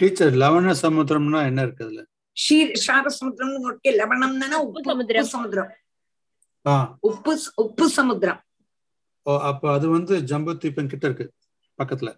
டீச்சர் 0.00 0.32
லவண 0.32 0.74
சமுத்திரம்னா 0.82 1.40
என்ன 1.44 1.60
இருக்குதுல 1.66 2.02
ஷீர் 2.36 2.72
ஷார 2.86 3.06
சமுத்திரம்னு 3.20 3.60
ஒட்டி 3.60 3.90
லவணம்னா 3.90 4.58
உப்பு 4.66 4.82
சமுத்திரம். 4.84 5.24
சமுத்திரம். 5.24 5.70
உப்பு 7.00 7.32
உப்பு 7.54 7.88
சமுத்திரம். 7.88 8.40
ஓ 9.26 9.32
அப்ப 9.40 9.72
அது 9.72 9.86
வந்து 9.88 10.14
ஜம்பு 10.22 10.52
தீபம் 10.56 10.88
கிட்ட 10.88 11.06
இருக்கு 11.06 11.26
பக்கத்துல. 11.78 12.10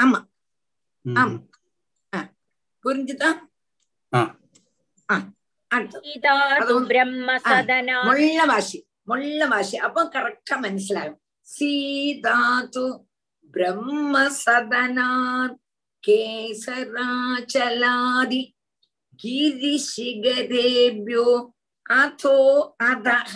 ஆமா. 0.00 0.18
ஆமா. 1.04 1.38
புரிஞ்சுதா? 2.84 3.30
மொள்ள 8.08 8.44
வாசி 8.46 8.78
மொள்ள 9.02 9.46
வாசி. 9.46 9.76
அப்போ 9.86 10.00
கரெக்டா 10.14 10.54
மனசிலாகும் 10.64 11.20
சீதாத்து 11.48 12.82
ब्रह्म 13.54 14.14
सदना 14.42 15.08
केसराचलादि 16.04 16.82
गिरिशिगरेभ्यो 19.24 21.26
अथो 22.00 22.36
अधः। 22.90 23.34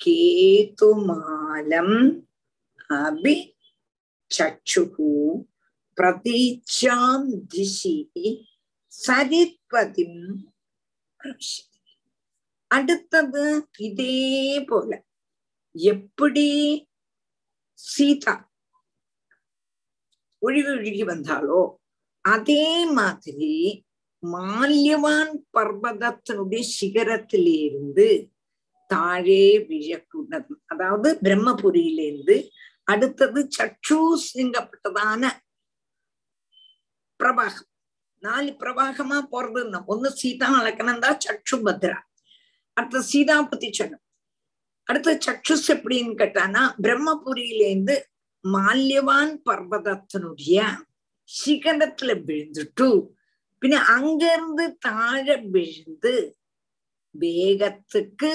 கேதுமாலம் 0.01 1.97
அபி 2.99 3.37
अभिचक्षुः 4.34 4.96
प्रतीच्यां 5.98 7.16
दिशि 7.50 7.98
சரித்பதிம் 8.94 10.22
அடுத்தது 12.72 13.44
இதே 13.80 14.16
போல 14.70 14.90
எப்படி 15.76 16.46
சீதா 17.80 18.34
ஒழுகி 20.42 20.72
ஒழுகி 20.74 21.04
வந்தாலோ 21.12 21.62
அதே 22.26 22.66
மாதிரி 22.94 23.54
மால்யவான் 24.24 25.34
பர்வதத்தினுடைய 25.52 26.64
சிகரத்திலிருந்து 26.74 28.08
தாழே 28.90 29.46
விழக்கூடாது 29.70 30.56
அதாவது 30.66 31.12
பிரம்மபுரியிலிருந்து 31.24 32.38
அடுத்தது 32.85 33.49
சச்சு 33.57 33.97
பிரவாகம். 37.20 37.70
நாலு 38.18 38.51
பிரவாகமா 38.51 39.18
போறதுன்னு 39.32 39.78
ஒண்ணு 39.87 40.09
சீதா 40.12 40.49
அளக்கணந்தா 40.61 41.11
சச்சு 41.24 41.57
பத்ரா. 41.66 41.99
அடுத்த 42.76 43.01
சீதா 43.01 43.43
பத்தி 43.43 43.70
சொன்னோம் 43.70 44.03
அடுத்து 44.89 45.18
சக்ஷுஸ் 45.26 45.68
எப்படின்னு 45.68 46.14
கேட்டானா 46.22 46.62
பிரம்மபுரியிலேருந்து 46.82 47.97
மால்யவான் 48.45 49.35
பர்வதத்தினுடைய 49.51 50.64
சிகரத்துல 51.28 52.11
விழுந்துட்டு 52.26 52.89
பின்ன 53.62 53.74
அங்கிருந்து 53.95 54.76
தாழ 54.78 55.37
விழுந்து 55.37 56.14
வேகத்துக்கு 57.14 58.30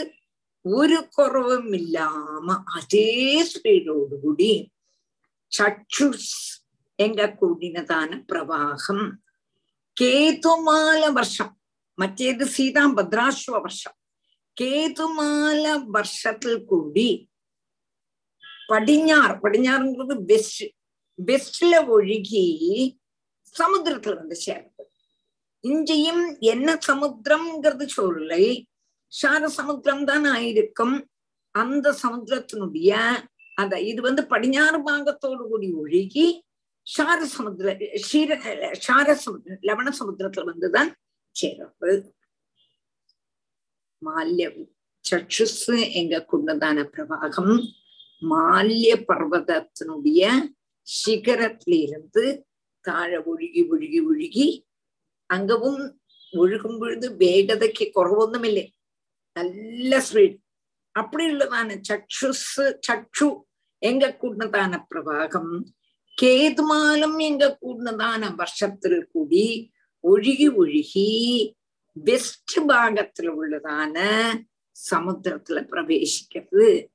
ഒരു 0.70 1.00
കുറവുമില്ലാമ 1.14 2.48
അതേ 2.74 3.10
സ്പീഡോടുകൂടി 3.50 4.52
ചക്ഷുസ് 5.52 6.34
എങ്ക 7.00 7.26
കൂടിനതാണ് 7.34 8.16
പ്രവാഹം 8.30 9.00
കേതുമാല 9.98 11.02
വർഷം 11.12 11.50
മറ്റേത് 11.98 12.44
സീതാം 12.48 12.92
ഭദ്രാശ്വ 12.96 13.58
വർഷം 13.60 13.94
കേതുമാല 14.58 15.66
വർഷത്തിൽ 15.90 16.54
കൂടി 16.66 17.10
പടിഞ്ഞാറ് 18.70 19.36
പടിഞ്ഞാറുന്നത് 19.44 20.14
വെസ്റ്റ് 20.30 20.68
വെസ്റ്റില് 21.20 21.80
ഒഴുകി 21.90 22.46
സമുദ്രത്തിൽ 23.56 24.14
വന്ന് 24.14 24.38
ചേർന്നത് 24.38 24.86
இங்கேயும் 25.64 26.24
என்ன 26.46 26.78
சமுத்திரம்ங்கிறது 26.82 27.86
சொல்லலை 27.94 28.46
ஷார 29.14 29.46
சமுத்திரம் 29.46 30.06
தான் 30.06 30.26
ஆயிருக்கும். 30.26 30.96
அந்த 31.56 31.88
சமுத்திரத்தினுடைய 32.04 32.92
அத 33.58 33.80
இது 33.82 34.02
வந்து 34.02 34.22
படிஞ்சாறு 34.22 34.78
பாகத்தோடு 34.88 35.44
கூடி 35.48 35.68
ஒழுகி 35.74 36.28
ஷார 36.88 37.20
சமுத்திர 37.26 37.68
ஷீர 38.10 38.30
ஷார 38.88 39.16
சமுத்திர 39.16 39.58
லவண 39.62 39.88
சமுத்திரத்துல 40.00 40.46
வந்துதான் 40.52 40.92
சேரப்பு 41.36 41.92
மால்ய 44.02 44.44
சக்ஷுஸ் 45.06 45.60
எங்க 45.92 46.26
கொண்டதான 46.32 46.78
பிரவாகம். 46.94 47.54
மால்ய 48.22 48.90
பர்வதத்தினுடைய 49.10 50.22
சிகரத்திலிருந்து 50.88 52.24
தாழ 52.86 53.10
ஒழுகி 53.32 53.62
ஒழுகி 53.72 54.00
ஒழுகி 54.10 54.48
அங்கவும் 55.30 55.82
ஒழுகும் 56.34 56.78
பொழுது 56.78 57.08
வேகதைக்கு 57.18 57.86
குறவொന്നുமில்லை 57.96 58.66
நல்ல 59.34 60.00
ஸ்வீட் 60.00 60.40
அப்படி 60.92 61.26
உள்ளதான 61.26 61.82
சக்ஷுஸ் 61.90 62.78
சக்ஷு 62.88 63.42
எங்க 63.78 64.18
கூடினதான 64.22 64.86
பிரவாகம்? 64.96 65.64
கேதுமாலும் 66.22 67.18
எங்க 67.18 67.58
கூடினதான 67.62 68.36
வருஷத்தில் 68.36 69.08
கூடி 69.12 69.72
ஒழுகி 70.04 70.48
ஒழுகி 70.58 71.08
வெஸ்ட் 71.94 72.60
பாகத்துல 72.60 73.30
உள்ளதான 73.40 73.98
சமுத்திரத்துல 74.92 75.60
பிரவேசிக்கிறது. 75.72 76.88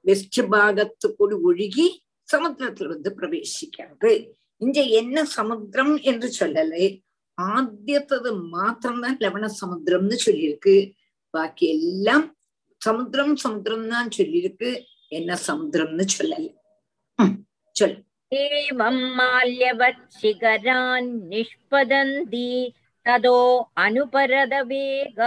வெஸ்ட் 0.00 0.40
பாகத்து 0.40 1.14
கூடி 1.16 1.36
ஒழுகி 1.44 1.86
சமுத்திரத்துல 2.32 2.86
வந்து 2.86 3.14
பிரவேசிக்கிறது. 3.16 4.30
இங்க 4.56 4.82
என்ன 4.82 5.24
சமுத்திரம் 5.24 5.96
என்று 5.96 6.34
சொல்லலை. 6.38 7.02
ആദ്യത്തത് 7.38 8.30
മാത്രം 8.52 8.96
താൻ 9.02 9.14
ലവണസമുദ്രം 9.22 10.02
എന്ന് 10.02 10.16
ചൊല്ലിയിരിക്ക് 10.16 10.76
ബാക്കി 11.34 11.66
എല്ലാം 11.76 12.22
സമുദ്രം 12.82 13.30
സമുദ്രം 13.36 13.80
താൻ 13.88 14.06
ചൊല്ലിയിരിക്ക് 14.10 14.70
എന്നെ 15.12 15.36
സമുദ്രം 15.42 15.88
എന്ന് 15.88 16.06
ചൊല്ലല്ല 16.08 16.50
ചൊല്ല 17.76 17.96
ഏവം 18.32 18.96
മാല്യവത് 19.16 20.02
ശിഖരാൻ 20.16 21.04
നിഷ്പദന്തി 21.28 22.50
തതോ 23.06 23.38
അനുപരത 23.78 24.54
വേഗ 24.66 25.20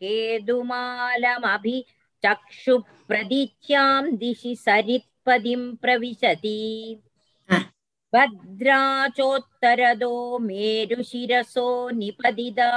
കേതുമാലമഭി 0.00 1.78
ചക്ഷുപ്രതിച്യാം 2.22 4.04
ദിശി 4.20 4.52
സരിത്പതിം 4.62 5.62
പ്രവിശതി 5.82 6.58
भद्राचोत्तरदो 8.13 10.13
मेरुशिरसो 10.39 11.67
निपदिदा 11.99 12.71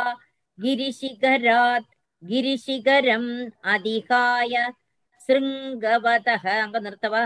गिरिशिखरात् 0.59 1.89
गिरिशिखरम् 2.23 3.29
अधिकाय 3.75 4.55
शृङ्गवतः 5.21 6.45
अङ्ग 6.63 6.77
निर्तवा 6.87 7.23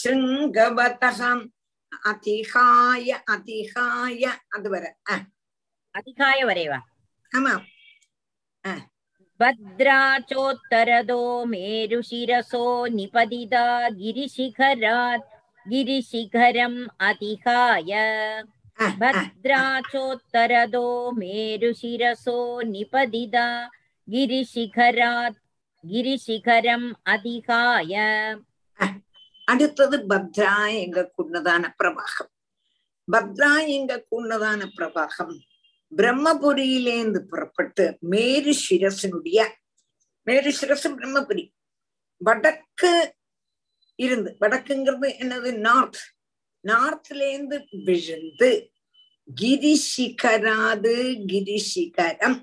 शृङ्गवतः 0.00 1.20
அதிகாய 2.10 3.08
அதிகாய 3.28 4.22
அது 4.54 4.68
வர 4.72 4.84
அஹ், 5.12 5.24
அதிகாய 5.94 6.38
வரைவா 6.50 6.80
ஆமா 7.32 7.54
भद्राचोत्तरदो 9.40 11.22
मेरुशिरसो 11.46 12.62
निपतिता 12.98 13.64
गिरिशिखरात् 13.98 15.26
गिरिशिखरम् 15.66 16.78
अतिहाय 17.00 17.90
भद्राचोत्तरदो 19.00 20.86
मेरुशिरसो 21.12 22.38
निपतिता 22.72 23.46
गिरिशिखरात् 24.08 25.42
गिरिशिखरम् 25.84 26.88
अधिकाय 27.06 27.94
அடுத்தது 29.48 29.96
பத்ரா 30.10 30.52
எங்க 30.84 31.00
கூடதான 31.16 31.64
பிரவாகம் 31.78 32.30
பத்ரா 33.08 33.50
எங்க 33.74 33.92
கூடதான 34.10 34.60
பிரவாகம் 34.76 35.34
பிரம்மபுரியிலேந்து 35.92 37.20
புறப்பட்டு 37.30 37.84
மேரு 38.12 38.52
சிரசனுடைய 38.62 39.38
மேரு 40.26 40.52
சிரசு 40.52 40.90
பிரம்மபுரி 40.96 41.44
வடக்கு 42.20 42.90
இருந்து 44.00 44.30
வடக்குங்கிறது 44.40 45.08
என்னது 45.20 45.50
நார்த் 45.60 46.00
நார்த்லேந்து 46.64 47.56
விழுந்து 47.84 48.50
ഗിരിശിഖരാത് 49.28 50.94
ഗിരിശിഖരം 51.30 52.34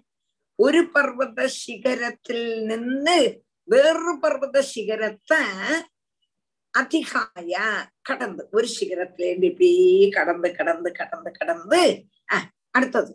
ഒരു 0.60 0.82
പർവ്വത 0.94 1.42
ശിഖരത്തിൽ 1.58 2.40
നിന്ന് 2.66 3.20
വേറൊരു 3.68 4.14
പർവ്വത 4.24 4.58
ശിഖരത്തെ 4.70 5.42
அதிகாய 6.74 7.56
கடந்து 8.02 8.44
ஒரு 8.54 8.68
சிகரத்துல 8.76 9.28
இருந்து 9.28 9.48
இப்படி 9.48 9.70
கடந்து 10.10 10.50
கடந்து 10.52 10.90
கடந்து 10.92 11.32
கடந்து 11.32 11.82
அஹ், 12.30 12.48
அடுத்தது 12.76 13.12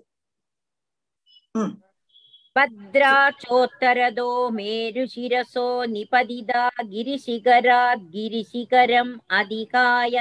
भद्राचोत्तरदो 2.57 4.31
मेरुशिरसो 4.59 5.67
निपतिता 5.95 6.63
गिरिशिखरात् 6.93 8.09
गिरिशिखरम् 8.15 9.13
अधिकाय 9.39 10.17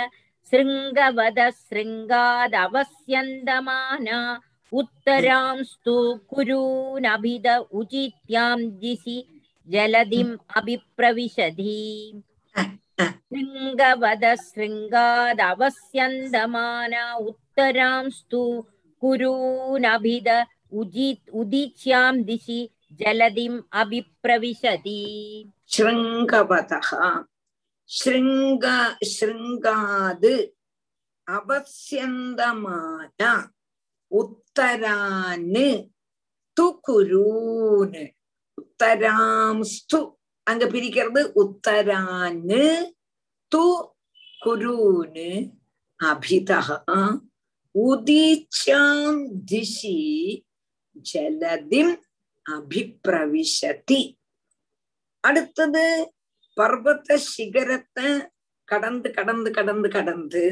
शृङ्गवद 0.51 1.39
शृङ्गादवस्यन्दमाना 1.61 4.19
उत्तरांस्तु 4.71 5.95
कुरूनभिद 6.33 7.47
उचित्यां 7.79 8.59
दिशि 8.83 9.17
जलधिम् 9.67 10.33
अभिप्रविशति 10.57 11.77
शृङ्गवद 13.03 14.23
शृङ्गादवस्यन्दमाना 14.43 17.03
उत्तरांस्तु 17.29 18.41
कुरूनभिद 19.01 20.29
उजी 20.80 21.08
उदीच्यां 21.40 22.14
दिशि 22.28 22.58
जलधिम् 23.00 23.58
अभिप्रविशति 23.82 24.98
शृङ्गवतः 25.74 26.88
शृङ्ग 27.90 28.64
शृङ्गाद् 29.12 30.28
अवस्यन्दमान 31.26 33.22
उत्तरान् 34.12 35.58
து 36.56 36.64
குரூன்னு 36.86 38.02
உத்தராம்ஸ்து 38.58 39.98
அங்க 40.46 40.64
பிரிக்கிறது 40.72 41.20
உத்தரான்னு 41.42 42.64
து 43.52 43.64
குரூன்னு 44.42 45.30
அபிதா 46.00 46.60
உதீச்சாம் 47.74 49.20
திசி 49.48 49.96
ஜலதிம் 50.96 51.94
அபிப்பிரவிசதி 52.46 54.02
அடுத்தது 55.24 55.84
பர்வத 56.56 57.16
சிகரத்தை 57.26 58.08
கடந்து 58.68 59.10
கடந்து 59.10 59.50
கடந்து 59.50 59.88
கடந்து 59.88 60.42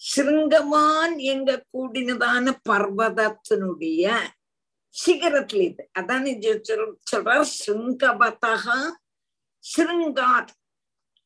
சிருங்கமான் 0.00 1.18
எங்க 1.26 1.64
கூடினதான 1.70 2.58
பர்வதத்தினுடைய 2.68 4.04
சிகரத்துல 4.94 5.62
இது 5.62 5.88
அதான் 5.98 6.26
இது 6.26 6.52
சொல்- 6.64 6.96
சொல்றார் 7.10 7.44
சிருங்கபதா 7.56 8.54
சிருங்காத் 9.64 10.54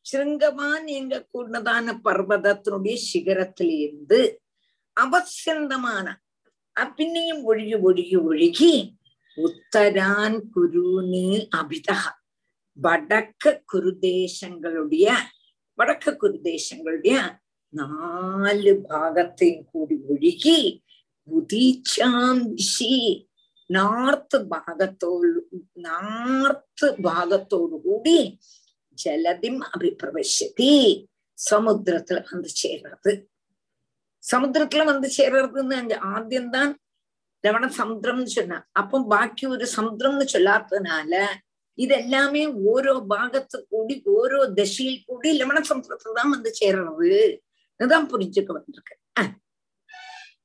சிருங்கமான் 0.06 0.86
எங்க 0.94 1.26
கூடினதான 1.32 2.00
பர்வதத்தினுடைய 2.04 2.96
சிகரத்திலிருந்து 3.04 4.20
அவசியந்தமான 4.96 6.06
പിന്നെയും 6.76 7.38
ഒഴുകി 7.44 7.76
ഒഴുകി 7.80 8.16
ഒഴുകി 8.22 8.74
ഉത്തരാൻ 9.38 10.32
കുരുന്ന് 10.50 11.28
അഭിത 11.54 11.90
വടക്ക 12.78 13.52
കുരുദേശങ്ങളുടെയ 13.66 15.08
വടക്ക 15.78 16.10
കുരുദേശങ്ങളുടെയ 16.14 17.18
നാല് 17.74 18.72
ഭാഗത്തെയും 18.84 19.60
കൂടി 19.64 19.96
ഒഴുകി 20.08 20.58
ഉദീച്ചാം 21.28 22.38
നോർത്ത് 22.58 23.18
നാർത്ത് 23.70 24.38
ഭാഗത്തോട് 24.50 25.28
നാർത്ത് 25.78 26.88
ഭാഗത്തോടുകൂടി 27.00 28.18
ജലതിം 28.98 29.56
അഭിപ്രവശ്യത്തി 29.70 30.72
സമുദ്രത്തിൽ 31.38 32.18
വന്ന് 32.24 32.50
ചേർന്നത് 32.56 33.12
சமுத்திரத்துல 34.24 34.84
வந்து 34.84 35.08
சேர்றதுன்னு 35.16 35.74
அங்க 35.82 35.94
ஆத்தியம் 36.14 36.48
தான் 36.48 36.78
ரவண 37.44 37.68
சமுத்திரம்னு 37.78 38.30
சொன்னா. 38.36 38.58
அப்போ 38.72 38.96
பாக்கி 39.12 39.46
ஒரு 39.46 39.66
சமுத்திரம்னு 39.76 40.26
சொல்லாததுனால 40.34 41.12
இதெல்லாமே 41.78 42.42
ஓரோ 42.66 42.94
பாகத்து 43.12 43.66
கூடி 43.70 44.02
ஓரோ 44.16 44.40
தசையில் 44.58 45.04
கூடி 45.06 45.28
லவண 45.40 45.58
சமுத்திரத்துல 45.70 46.12
தான் 46.12 46.30
வந்து 46.30 46.50
சேர்றது. 46.60 47.40
இதுதான் 47.80 48.08
புரிஞ்சுக்க 48.12 48.52
வந்திருக்கு. 48.52 48.94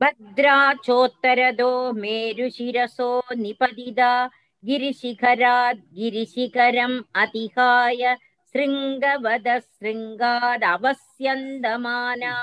भद्राचोत्तरदो 0.02 1.94
मेरुशिरसो 1.94 3.22
निपदिदा 3.36 4.30
गिरिशिखरात् 4.64 5.82
गिरिशिखरम् 5.98 7.06
अतिहाय 7.16 8.16
शृङ्गवद 8.56 9.48
शृङ्गादवस्यन्दमाना 9.66 12.34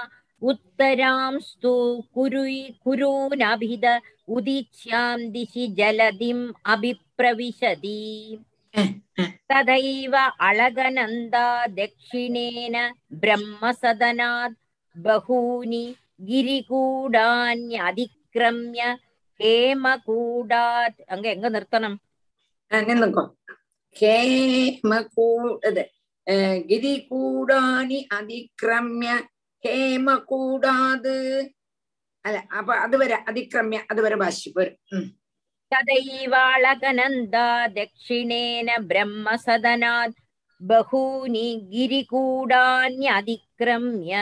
उत्तरांस्तु 0.42 1.72
कुरुयि 2.14 2.62
कुरूनभिद 2.84 3.84
उदीच्यां 4.36 5.18
दिशि 5.32 5.64
जलधिम् 5.78 6.44
अभिप्रविशति 6.72 8.00
तथैव 9.50 10.14
अलगनन्दा 10.48 11.46
दक्षिणेन 11.78 12.76
ब्रह्मसदनात् 13.22 14.58
बहूनि 14.96 15.84
गिरिकूडान्यधिक्रम्य 16.28 18.82
हेमकूडात् 19.40 20.98
அங்க 21.14 21.26
अङ्ग 21.34 21.46
நிறுத்தணும் 21.54 21.96
நின்னுக்கும் 22.70 23.30
गिरिकूडानि 26.70 26.70
கிரிகூடானி 26.70 27.98
അതിക്രമ്യ 29.65 29.65
ഹേമകൂടാത് 29.65 31.15
അല്ല 32.25 32.47
അപ്പൊ 32.57 32.75
അതുവരെ 32.75 33.23
അതിക്രമ്യ 33.27 33.79
അതുവരെ 33.91 34.15
ഭാഷി 34.15 34.51
പോരും 34.51 34.75
ഉം. 34.93 35.11
तदैवाळकनन्दा 35.71 37.67
दक्षिणेन 37.75 38.69
ब्रह्मसदनात् 38.81 40.17
बहूनि 40.61 41.67
गिरिकूडान्यतिक्रम्य 41.71 44.13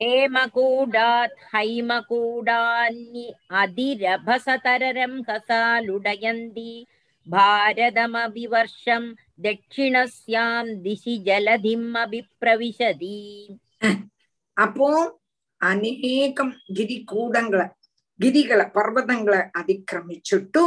हेमकूडात् 0.04 1.40
हैमकूडान्य 1.54 3.24
अधिरभसतररं 3.62 5.16
हसालुडयन्ति 5.30 6.72
भारतमभिवर्षं 7.28 9.04
दक्षिणस्यां 9.40 10.66
दिशि 10.84 11.18
जलधिम् 11.28 11.98
अभिप्रविशति 12.04 13.18
அப்போ 14.58 14.88
அநேகம் 15.62 16.52
கிரி 16.78 16.96
கூடங்களை 17.12 17.66
கிரிகளை 18.20 18.66
பர்வதங்களை 18.76 19.42
அதிக்கிரமிச்சுட்டு 19.60 20.64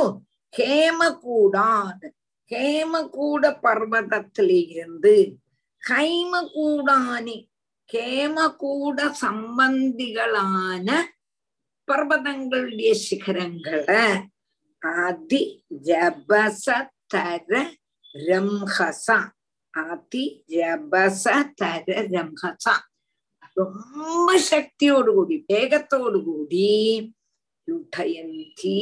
ஹேமகூடான் 0.55 2.05
ஹேமகூட 2.51 3.51
பர்வதத்தில 3.65 4.51
இருந்து 4.65 5.15
ஹைமகூடானி 5.83 7.37
கேமகூட 7.90 9.00
சம்பந்திகளான 9.22 10.90
பர்வதங்களுடைய 11.88 12.92
சிகரங்களை 13.04 14.04
அதி 14.82 15.42
ஜபசதர 15.88 17.52
ரம்ஹசா 18.16 19.18
அதி 19.74 20.26
ஜபசதர 20.54 21.96
ரம்ஹசா 22.14 22.76
ரொம்ப 23.58 24.30
சக்தியோடு 24.50 25.12
கூடி 25.14 25.38
வேகத்தோடு 25.50 26.20
கூடி 26.26 26.66
லுடயந்தி 27.68 28.76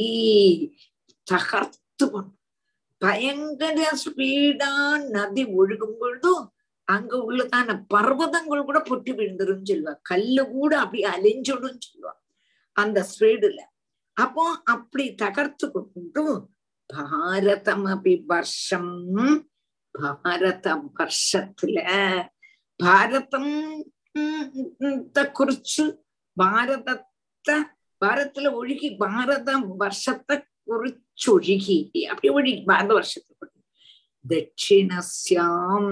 தகர்த்து 1.26 2.06
கொண்டு 2.06 2.34
பயங்கர 3.02 3.78
ஸ்பீடா 4.02 4.72
நதி 5.14 5.42
ஒழுகும் 5.54 5.96
பொழுதும் 5.98 6.44
அங்க 6.88 7.12
உள்ளதான 7.28 7.68
பர்வதங்கள் 7.92 8.66
கூட 8.68 8.78
பொட்டி 8.88 9.12
விழுந்துரும் 9.18 9.64
சொல்லுவா. 9.70 9.94
கல்லு 10.10 10.42
கூட 10.54 10.72
அப்படி 10.82 11.00
அலைஞ்சுடும் 11.14 11.80
சொல்லுவா. 11.86 12.12
அந்த 12.76 12.98
ஸ்பீடுல 13.10 13.60
அப்போ 14.16 14.44
அப்படி 14.74 15.04
தகர்த்து 15.22 15.66
கொண்டு 15.72 16.22
பாரதம் 16.90 17.86
அபி 17.94 18.12
வருஷம் 18.30 18.92
பாரத 19.94 20.66
வருஷத்துல 20.98 21.76
பாரதம் 22.80 23.54
குறிச்சு 25.38 25.84
பாரதத்தை 26.36 27.56
பாரத்துல 28.02 28.50
ஒழுகி 28.60 28.88
பாரத 29.02 29.50
வருஷத்தை 29.82 30.36
குறிச்சொழுகி. 30.68 31.78
அப்படி 32.10 32.30
ஒழுகி 32.36 32.62
பாரத 32.70 32.92
வருஷத்தை 32.98 33.34
தட்சிணஸ்யாம் 34.24 35.90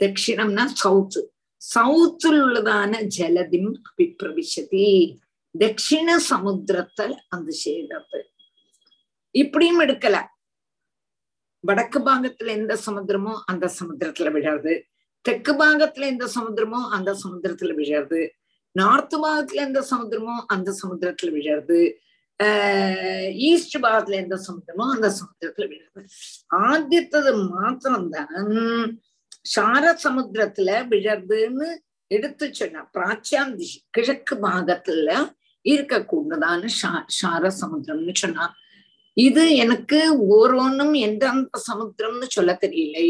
தட்சிணம்னா 0.00 0.64
சவுத் 0.74 1.18
சவுத்தில் 1.62 2.40
உள்ளதான 2.40 3.00
ஜலதிம் 3.16 3.72
பிப்ரவிசதி 3.96 4.88
தட்சிண 5.54 6.08
சமுத்திரத்தை 6.28 7.06
அந்த 7.28 7.50
செய்யறது 7.62 8.20
இப்படியும் 9.34 9.80
எடுக்கல 9.80 10.16
வடக்கு 11.64 11.98
பாகத்துல 11.98 12.52
எந்த 12.52 12.74
சமுத்திரமோ 12.86 13.32
அந்த 13.46 13.66
சமுத்திரத்துல 13.78 14.30
விழறது 14.30 14.74
தெற்கு 15.24 15.52
பாகத்துல 15.52 16.06
எந்த 16.06 16.26
சமுத்திரமோ 16.34 16.80
அந்த 16.88 17.10
சமுத்திரத்துல 17.22 17.72
விழறது 17.74 18.20
நார்த் 18.76 19.16
பாகத்துல 19.16 19.60
எந்த 19.60 19.80
சமுத்திரமோ 19.90 20.36
அந்த 20.46 20.70
சமுத்திரத்துல 20.82 21.30
விழறது 21.30 21.80
ஈஸ்ட் 23.48 23.76
பாகத்துல 23.78 24.16
எந்த 24.16 24.36
சமுத்திரமோ 24.46 24.86
அந்த 24.94 25.08
சமுத்திரத்துல 25.18 25.66
விழுது 25.66 26.02
ஆദ്യത്തது 26.64 27.32
மாத்திரம்தான் 27.50 28.48
சார 29.54 29.84
சமுத்திரத்துல 30.04 30.70
விழறதுன்னு 30.90 31.68
எடுத்து 32.06 32.46
சொன்ன 32.54 32.82
பிராச்சியாம் 32.94 33.54
திசை 33.58 33.78
கிழக்கு 33.90 34.34
பாகத்துல 34.36 35.10
இருக்கக்கூடதான 35.64 36.66
சார 37.06 37.52
சமுத்திரம்னு 37.60 38.14
சொன்னா. 38.14 38.44
இது 39.16 39.44
எனக்கு 39.56 40.00
ஓரோன்னும் 40.34 40.94
எந்தெந்த 41.06 41.60
சமுத்திரம்னு 41.70 42.26
சொல்ல 42.28 42.52
தெரியலை. 42.60 43.08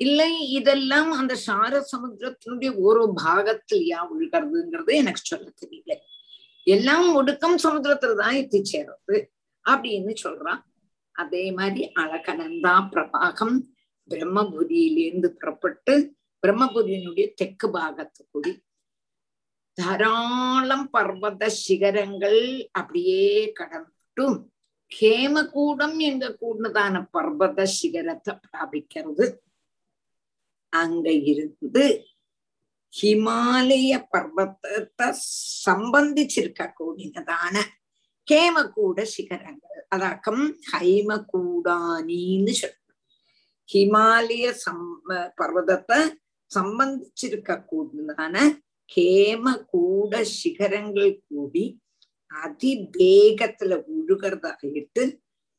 இல்லை 0.00 0.32
இதெல்லாம் 0.50 1.10
அந்த 1.12 1.34
சார 1.46 1.72
சமுத்திரத்தினுடைய 1.92 2.70
ஒரு 2.86 3.02
பாகத்திலயா 3.24 4.00
ஒழுகிறதுங்கிறது 4.10 4.92
எனக்கு 5.00 5.20
சொல்ல 5.22 5.48
தெரியல. 5.62 5.94
எல்லாம் 6.66 7.08
ஒடுக்கம் 7.14 7.56
சமுத்திரத்துல 7.56 8.20
தான் 8.22 8.34
எத்தி 8.34 8.60
சேர்றது 8.72 9.18
அப்படின்னு 9.64 10.14
சொல்றான். 10.22 10.62
அதே 11.12 11.44
மாதிரி 11.52 11.82
அழகனந்தா 12.00 12.74
பிரபாகம் 12.92 13.58
பிரம்மபுரியிலிருந்து 14.10 15.28
புறப்பட்டு 15.40 15.94
பிரம்மபுரியினுடைய 16.42 17.26
தெற்கு 17.34 17.68
பாகத்து 17.70 18.22
கூடி. 18.30 18.52
தாராளம் 19.78 20.86
பர்வத 20.92 21.42
சிகரங்கள் 21.64 22.42
அப்படியே 22.72 23.24
கடந்துட்டும் 23.58 24.38
ஹேமகூடம் 24.90 25.96
எங்க 26.08 26.26
கூடதான 26.40 26.94
பர்வத 27.16 27.66
சிகரத்தை 27.78 28.34
பிராபிக்கிறது. 28.44 29.26
அங்க 30.72 31.06
இருந்து 31.32 31.84
ஹிமாலய 32.94 33.92
பர்வத்தத்தை 34.14 35.08
சம்பந்திச்சிருக்க 35.66 36.62
கூடினதான 36.80 37.54
ஹேமகூட 38.28 38.98
சிகரங்கள். 39.14 39.80
அதாக்கம் 39.88 40.44
ஹைமகூடானின்னு 40.72 42.54
சொல்ற 42.60 42.87
ஹிமாலய 43.68 44.46
சம் 44.64 44.86
பர்வதத்தை 45.34 45.98
சம்பந்திச்சிருக்க 46.50 47.56
கூடதான 47.62 48.34
கூடினதான 48.34 48.36
ஹேமகூட 48.90 50.20
சிகரங்கள் 50.36 51.12
கூடி 51.28 51.64
அதிவேகத்துல 52.30 53.76
ஒழுகிறதாயிட்டு 53.90 55.02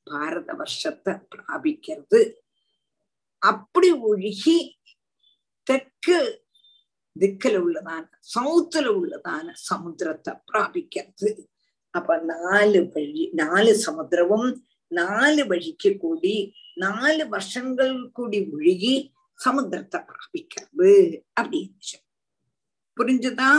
பாரத 0.07 0.53
வருஷத்தை 0.53 1.13
பிராபிக்கிறது 1.33 2.21
அப்படி 3.41 3.89
ஒழுகி 4.01 4.57
தெற்கு 5.67 6.19
திக்கில 7.15 7.57
உள்ளதான 7.57 8.03
சவுத்துல 8.33 8.87
உள்ளதான 8.91 9.45
சமுத்திரத்தை 9.69 10.33
பிராபிக்கிறது 10.51 11.29
அப்ப 11.93 12.17
நாலு 12.23 12.81
வழி 12.93 13.23
நாலு 13.33 13.71
சமுத்திரமும் 13.85 14.49
நாலு 14.91 15.41
வழிக்கு 15.47 15.89
கூடி 15.97 16.35
நாலு 16.83 17.23
வருஷங்கள் 17.33 17.95
கூடி 18.17 18.39
ஒழுகி 18.55 18.93
சமுத்திரத்தை 19.39 19.99
பிராபிக்கிறது 20.09 20.91
அப்படின்னு 21.39 21.97
புரிஞ்சுதா? 22.97 23.49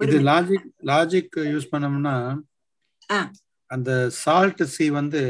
இது 0.00 0.18
லாஜிக் 0.30 0.68
லாஜிக் 0.90 1.36
யூஸ் 1.52 1.70
பண்ணோம்னா 1.72 2.14
அந்த 3.70 3.90
சால்ட் 4.22 4.62
சி 4.74 4.86
வந்து 4.98 5.22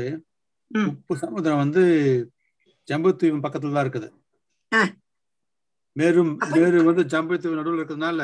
உப்பு 0.70 1.14
சமுத்திரம் 1.22 1.62
வந்து 1.64 1.82
ஜம்புத்தீவு 2.88 3.38
பக்கத்துல 3.45 3.74
தான் 3.74 3.84
இருக்குது. 3.86 4.09
மேலும் 5.97 6.32
மேரு 6.55 6.78
வந்து 6.88 7.03
ஜம்புத்தீவு 7.12 7.59
நடுவில் 7.59 7.80
இருக்கிறதுனால 7.80 8.20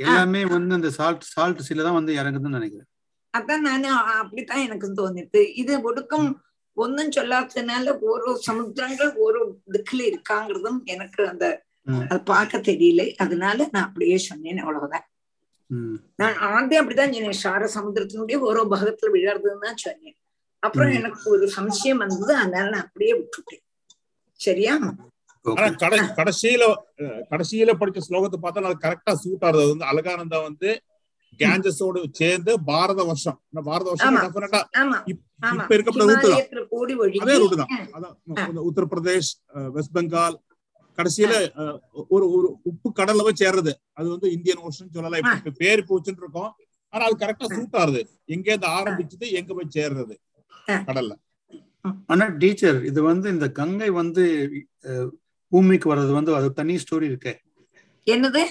எல்லாமே 0.00 0.40
வந்து 0.54 0.78
அந்த 0.78 0.90
சால்ட் 0.98 1.26
சால்ட் 1.34 1.64
சீல 1.66 1.84
தான் 1.86 1.98
வந்து 1.98 2.12
இறங்குதுன்னு 2.20 2.58
நினைக்கிறேன். 2.58 2.90
அதான் 3.34 3.66
நானு 3.68 3.88
அப்படித்தான் 4.20 4.64
எனக்கு 4.66 4.88
தோணிட்டு 5.00 5.40
இது 5.54 5.74
ஒடுக்கம் 5.82 6.28
ஒன்னும் 6.76 7.14
சொல்லாததுனால 7.16 7.92
ஓரோ 8.10 8.30
சமுத்திரங்கள் 8.46 9.10
ஓரோ 9.24 9.40
திக்குல 9.74 10.02
இருக்காங்கிறதும் 10.10 10.78
எனக்கு 10.94 11.22
அந்த 11.32 11.44
அது 12.02 12.20
பார்க்க 12.30 12.58
தெரியல. 12.68 13.02
அதனால 13.18 13.58
நான் 13.72 13.86
அப்படியே 13.86 14.18
சொன்னேன் 14.26 14.60
அவ்வளவுதான். 14.62 15.04
நான் 16.20 16.36
ஆദ്യം 16.50 16.80
அப்படிதான் 16.80 17.14
சொன்னேன். 17.16 17.42
சார 17.42 17.68
சமுத்திரத்தினுடைய 17.74 18.36
ஓரோ 18.48 18.62
பாகத்துல 18.72 19.10
விழறதுன்னு 19.16 19.66
தான் 19.66 19.82
சொன்னேன். 19.84 20.16
அப்புறம். 20.62 20.92
எனக்கு 20.98 21.24
ஒரு 21.30 21.46
சம்சயம் 21.56 22.02
வந்தது 22.04 22.32
அதனால 22.42 22.66
நான் 22.70 22.86
அப்படியே 22.86 23.12
விட்டுட்டேன். 23.18 23.62
சரியா? 24.40 24.74
கடைசியில 26.18 26.64
கடைசியில 27.32 27.70
படிச்ச 27.80 28.00
ஸ்லோகத்தை 28.06 28.38
பார்த்தா 28.40 28.68
அது 28.70 28.84
கரெக்டா 28.86 29.12
சூட் 29.22 29.44
ஆகுது 29.46 29.60
அது 29.60 29.72
வந்து 29.72 29.88
அழகானந்தா 29.90 30.38
வந்து 30.48 30.70
கேஞ்சஸோடு 31.40 32.00
சேர்ந்து 32.20 32.52
பாரத 32.70 33.00
வருஷம். 33.10 33.38
இந்த 33.50 33.62
பாரத 33.68 33.86
வருஷம். 33.90 34.18
டெஃபினட்டா 34.24 34.60
இப்ப 35.12 35.70
இருக்கிற 35.76 36.04
ரூட் 36.10 36.26
தான் 36.32 36.42
அதே 37.24 37.36
ரூட் 37.42 37.56
தான். 37.62 37.70
அதான். 37.96 38.14
இந்த 38.50 38.60
உத்தரப்பிரதேஷ் 38.70 39.30
வெஸ்ட் 39.76 39.94
பெங்கால் 39.98 40.36
கடைசியில 40.98 41.32
ஒரு 42.14 42.24
ஒரு 42.36 42.48
உப்பு 42.70 42.88
கடல்ல 42.98 43.24
போய் 43.26 43.40
சேர்றது. 43.42 43.72
அது 43.98 44.06
வந்து 44.14 44.28
இந்தியன் 44.36 44.62
ஓஷன் 44.66 44.94
சொல்லலாம். 44.96 45.38
இப்ப 45.40 45.54
பேர் 45.62 45.88
போச்சுன்னு 45.90 46.22
இருக்கோம். 46.24 46.52
ஆனா 46.92 47.02
அது 47.08 47.16
கரெக்டா 47.22 47.46
சூட் 47.56 47.78
ஆகுது 47.82 48.00
எங்க 48.34 48.46
இருந்து 48.52 48.68
ஆரம்பிச்சது 48.78 49.26
எங்க 49.40 49.50
போய் 49.56 49.74
சேர்றது? 49.76 50.14
கடல்ல. 50.88 51.14
ஆனா 52.12 52.24
டீச்சர் 52.42 52.78
இது 52.90 53.00
வந்து 53.08 53.26
இந்த 53.36 53.46
கங்கை 53.58 53.88
வந்து 54.00 54.22
பூமிக்கு 55.52 55.86
வர்றது 55.92 56.12
வந்து 56.18 56.32
அது 56.38 56.48
தனி 56.60 56.74
ஸ்டோரி 56.82 57.06
இருக்கே. 57.10 57.34
என்னது? 58.06 58.42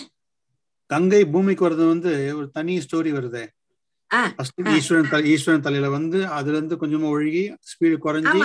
கங்கை 0.89 1.25
பூமிக்கு 1.34 1.63
வர்றது 1.65 1.86
வந்து 1.88 2.11
ஒரு 2.38 2.47
தனி 2.51 2.73
ஸ்டோரி 2.86 3.11
வருதே. 3.17 3.43
ஈஸ்வரன் 4.77 5.25
ஈஸ்வரன் 5.34 5.63
தலையில 5.67 5.88
வந்து 5.89 6.19
அதுல 6.38 6.57
இருந்து 6.57 6.75
கொஞ்சமா 6.81 7.07
ஒழுகி 7.13 7.43
ஸ்பீடு 7.69 7.95
குறைஞ்சி 8.05 8.39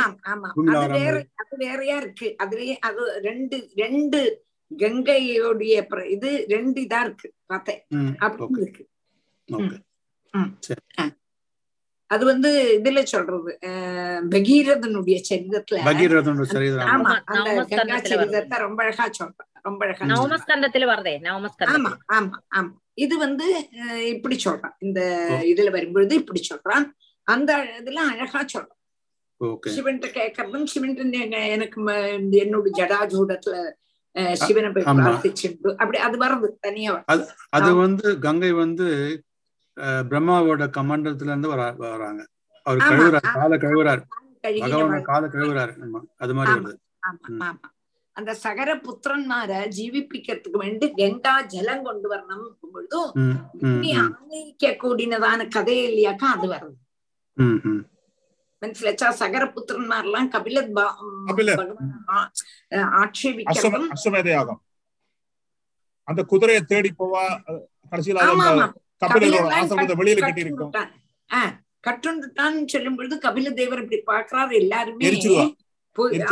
அது 1.42 1.56
வேறையா 1.64 1.96
இருக்கு. 2.02 2.28
அதுலயே 2.42 2.76
அது 2.88 3.02
ரெண்டு 3.28 3.56
ரெண்டு 3.82 4.20
கங்கையோடைய 4.70 5.74
இது 6.14 6.30
ரெண்டு 6.48 6.78
இதா 6.86 7.00
இருக்கு. 7.04 7.28
பார்த்தேன். 7.46 7.82
அப்படி 8.26 8.62
இருக்கு. 8.66 8.84
அது 12.10 12.24
வந்து 12.24 12.50
இதுல 12.76 13.00
சொல்றது 13.04 13.52
பகீரதனுடைய 14.32 15.16
சரிதத்துல 15.26 15.80
ஆமா 15.84 15.96
ஆமா, 16.94 17.12
அந்த 17.32 17.48
கங்கா. 17.72 17.98
சரிதத்தை 18.06 18.58
ரொம்ப 18.64 18.80
அழகா 18.84 19.06
சொல்றேன் 19.12 19.48
ரொம்ப 19.64 19.80
அழகா. 19.86 20.08
நவமஸ்கந்தத்துல 20.12 20.86
வருதே 20.90 21.14
ஆமா 21.16 21.24
நவமஸ்கந்தத்துல 21.26 21.92
ஆமா 22.18 22.38
ஆமா 22.58 22.70
இது 22.98 23.14
வந்து 23.18 23.46
இப்படி 24.12 24.36
சொல்றான் 24.44 24.76
இந்த. 24.80 25.00
இதுல 25.50 25.70
வரும்பொழுது 25.70 26.14
இப்படி 26.14 26.42
சொல்றான் 26.48 26.86
அந்த 27.26 27.50
இதுல 27.78 27.98
அழகா 28.12 28.40
சொல்றான் 28.46 28.74
ஓகே 29.40 29.72
சிவன்கிட்ட 29.74 30.08
கேட்கறதும் 30.16 30.66
சிவன் 30.66 30.96
எனக்கு 31.48 31.80
என்னோட 32.40 32.66
ஜடாஜூடத்துல 32.78 33.56
சிவனை 34.40 34.68
போய் 34.70 34.86
ஆமா. 34.86 35.00
பிரார்த்திச்சுண்டு 35.00 35.70
அப்படி 35.78 35.98
அது 36.06 36.16
வர்றது 36.18 36.48
தனியா. 36.60 36.92
அது 37.52 37.70
வந்து 37.76 38.06
கங்கை 38.20 38.52
வந்து 38.56 38.86
பிரம்மாவோட 40.07 40.63
கமாண்டத்துல 40.75 41.31
இருந்து 41.31 41.49
வர 41.49 41.61
வராங்க 41.85 42.21
அவர் 42.65 42.79
ஆமா, 42.79 42.89
கழுவுறாரு 42.91 43.25
ஆமா. 43.25 43.35
காலை 43.37 43.57
கழுவுறாரு 43.59 44.03
கழுகின 44.43 44.65
பகவான 44.65 44.91
வாழ்- 44.91 45.07
காலை 45.07 45.27
கழுவுறாரு 45.33 45.73
ஆமா 45.83 46.01
அது 46.19 46.33
மாதிரி 46.33 46.53
ஆமா, 46.53 46.61
வருது 46.61 46.79
ஆமா 47.03 47.47
ஆமா 47.47 47.69
அந்த 48.17 48.31
சகர 48.41 48.71
புத்திரன்மாரை 48.81 49.59
ஜீவிப்பிக்கிறதுக்கு 49.75 50.59
வேண்டி 50.61 50.87
கங்கா 50.93 51.33
ஜலம் 51.51 51.85
கொண்டு 51.85 52.07
வரணும் 52.11 52.43
பொழுதும் 52.65 53.09
ம், 53.19 53.31
ம், 53.31 53.39
பூமி 53.61 53.91
ம், 53.93 54.01
ஆணையிக்க 54.03 54.73
கூடினதான 54.81 55.47
கதை 55.49 55.77
இல்லையாக்கா 55.85 56.27
அது 56.35 56.47
வருது 56.51 56.75
ம், 57.37 57.57
ம். 57.67 57.81
മനസ്സിലാച്ചാ 58.61 59.07
സകരപുത്രന്മാരെല്ലാം 59.19 60.25
കപില 60.33 60.59
ബ- 60.75 60.93
ഉം, 61.01 61.15
கபிலர் 61.29 61.57
ഭഗവാൻ 61.61 61.89
ആ- 62.11 62.27
ഏഹ് 62.71 62.83
அஸ்வம 62.83 62.99
ആക്ഷേപിക്കുന്നതും 63.01 63.89
அஸ்வமேத 63.95 64.29
யாகம் 64.31 64.61
அந்த 66.07 66.21
குதிரையை 66.29 66.61
தேடி 66.67 66.91
போவா 66.95 67.23
அஹ், 67.47 67.61
கடைசியில 67.91 68.21
கபிலரோட 69.02 69.50
ஆசிரமத்தை 69.58 69.96
வெளியில 70.00 70.20
கட்டி 70.22 70.44
இருக்கும் 70.44 70.72
கட்டுண்டுட்டான்னு 71.84 72.62
சொல்லும் 72.68 72.96
பொழுது 72.96 73.16
கபில 73.24 73.50
தேவர் 73.56 73.82
இப்படி 73.82 73.98
பாக்குறாரு 74.08 74.52
எல்லாருமே. 74.58 75.04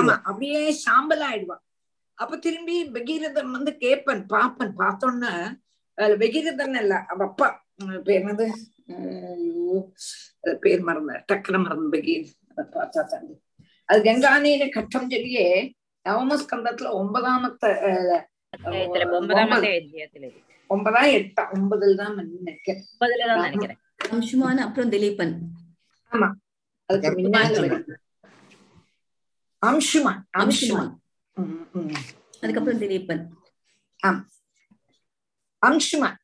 ஆமா 0.02 0.24
அப்படியே 0.26 0.58
சாம்பல் 0.80 1.22
ஆயிடுவா 1.26 1.56
அப்ப 2.18 2.36
திரும்பி 2.38 2.76
பகீரதன் 2.94 3.54
வந்து 3.54 3.72
கேப்பன் 3.80 4.22
பாப்பன் 4.30 4.72
பார்த்தோன்னு 4.78 5.32
பகீரதன் 6.18 6.76
இல்ல 6.80 6.94
அவ 7.06 7.20
அப்பா. 7.24 7.48
பேர் 8.04 8.20
என்னது? 8.20 8.46
பேர் 10.60 10.82
மறந்த 10.82 11.12
டக்குன 11.28 11.56
மறந்து 11.62 11.88
பகீர். 11.94 12.26
அதை 12.50 12.64
பார்த்தா 12.74 13.02
தாண்டி 13.06 13.34
அது 13.88 13.98
கங்கானீன 14.04 14.68
கட்டம் 14.70 15.10
சொல்லியே 15.10 15.46
நவமஸ்கந்தத்துல 16.06 16.88
ஒன்பதாமത്തെ 16.98 17.70
அஹ், 17.84 18.22
ஒன்பதா 20.70 21.02
எட்டா 21.16 21.42
ஒன்பதில் 21.54 21.96
தான் 21.96 22.14
நினைக்கிறேன் 22.14 22.84
நினைக்கிறேன். 23.34 23.78
அம்சுமான் 24.10 24.58
அப்புறம் 24.58 24.92
திலீபன் 24.92 25.34
ஆமா. 26.12 26.28
அதுக்கு 26.90 27.10
முன்னால 27.10 27.82
அம்சுமான் 29.62 30.20
அம்சுமான். 30.38 30.92
அதுக்கப்புறம் 32.40 32.80
திலீபன் 32.80 33.22
ஆம். 34.00 34.20
அம்சுமான். 35.62 36.16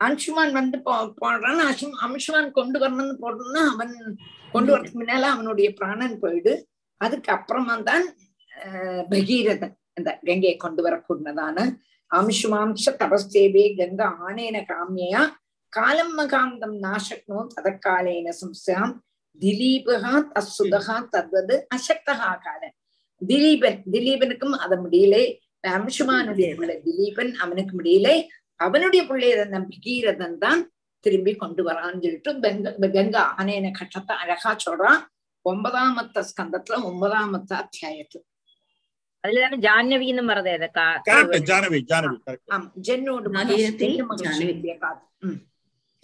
அம்சுமான் 0.00 0.52
வந்து 0.52 0.78
போ- 0.78 1.12
போடுறான் 1.20 1.60
அம்சு- 1.66 1.98
அம்சுமான் 2.00 2.50
கொண்டு 2.50 2.78
வரணும்னு 2.78 3.16
போடணும்னா 3.22 3.62
அவன் 3.66 4.18
கொண்டு 4.52 4.70
வரதுக்கு 4.72 5.00
முன்னால 5.00 5.22
அவனுடைய 5.34 5.72
பிராணன் 5.74 6.18
போயிடு. 6.18 6.52
அதுக்கு 7.00 7.32
அப்புறமா 7.32 7.76
தான் 7.80 8.06
பகீரதன் 9.10 9.74
இந்த 9.94 10.10
கங்கையை 10.24 10.56
கொண்டு 10.56 10.82
வரக்கூடியதான 10.82 11.58
ஆம்சுமாம்ச 12.10 12.86
தபஸ்தேவே 13.00 13.64
கங்கா 13.78 14.08
ஆனேன 14.28 14.56
காமியா 14.70 15.22
காலம் 15.72 16.14
மகாந்தம் 16.18 16.76
நாசக்னோ 16.86 17.40
ததக்காலேன 17.54 18.28
சம்சாம். 18.40 18.92
திலீபகா 19.40 20.14
தசுதகா 20.34 20.96
தத்வது 21.12 21.54
அசக்தகா 21.76 22.30
காலன். 22.46 22.74
திலீபன் 23.22 23.78
திலீபனுக்கும் 23.92 24.56
அது 24.64 24.76
முடியலே 24.84 25.22
அம்சுமானுடைய 25.76 26.50
பிள்ளை 26.58 26.76
திலீபன் 26.86 27.32
அவனுக்கு 27.44 27.72
முடியலே 27.80 28.16
அவனுடைய 28.56 29.02
பிள்ளையதன் 29.10 29.68
பகீரதன் 29.72 30.38
தான் 30.38 30.62
திரும்பி 31.04 31.32
கொண்டு 31.42 31.62
வரான்னு 31.68 32.02
சொல்லிட்டு 32.04 32.32
கங்க 32.44 32.88
கங்கா 32.96 33.22
ஆனேன 33.38 33.70
கட்டத்தை 33.78 34.14
அழகா 34.22 34.50
சொல்றான். 34.64 35.00
ஒன்பதாமத்த 35.44 36.24
ஸ்கந்தத்துல 36.30 36.78
ஒன்பதாமத்த 36.90 37.52
அத்தியாயத்துல. 37.62 38.22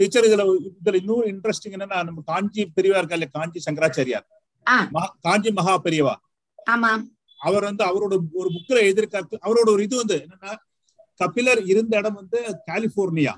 டீச்சர் 0.00 0.26
இதுல 0.26 0.44
இதுல 0.70 0.96
இன்னும் 1.00 1.26
இன்ட்ரெஸ்டிங் 1.30 1.74
என்னன்னா 1.76 1.98
நம்ம 2.04 2.24
காஞ்சி 2.26 2.62
பெரியவா 2.76 3.00
இருக்கா 3.00 3.18
இல்ல 3.18 3.28
காஞ்சி 3.34 3.60
சங்கராச்சாரியார் 3.66 4.26
காஞ்சி 5.24 5.50
மகா 5.52 5.74
பெரியவா 5.84 6.14
ஆமா 6.66 6.90
அவர் 7.40 7.64
வந்து 7.64 7.84
அவரோட 7.84 8.14
ஒரு 8.34 8.48
புக்ல 8.54 8.78
எதிர்க்க 8.90 9.16
அவரோட 9.42 9.68
ஒரு 9.70 9.82
இது 9.82 9.96
வந்து 9.96 10.16
என்னன்னா 10.22 10.52
கபிலர் 11.20 11.60
இருந்த 11.72 11.92
இடம் 11.96 12.18
வந்து 12.20 12.38
கலிபோர்னியா. 12.68 13.34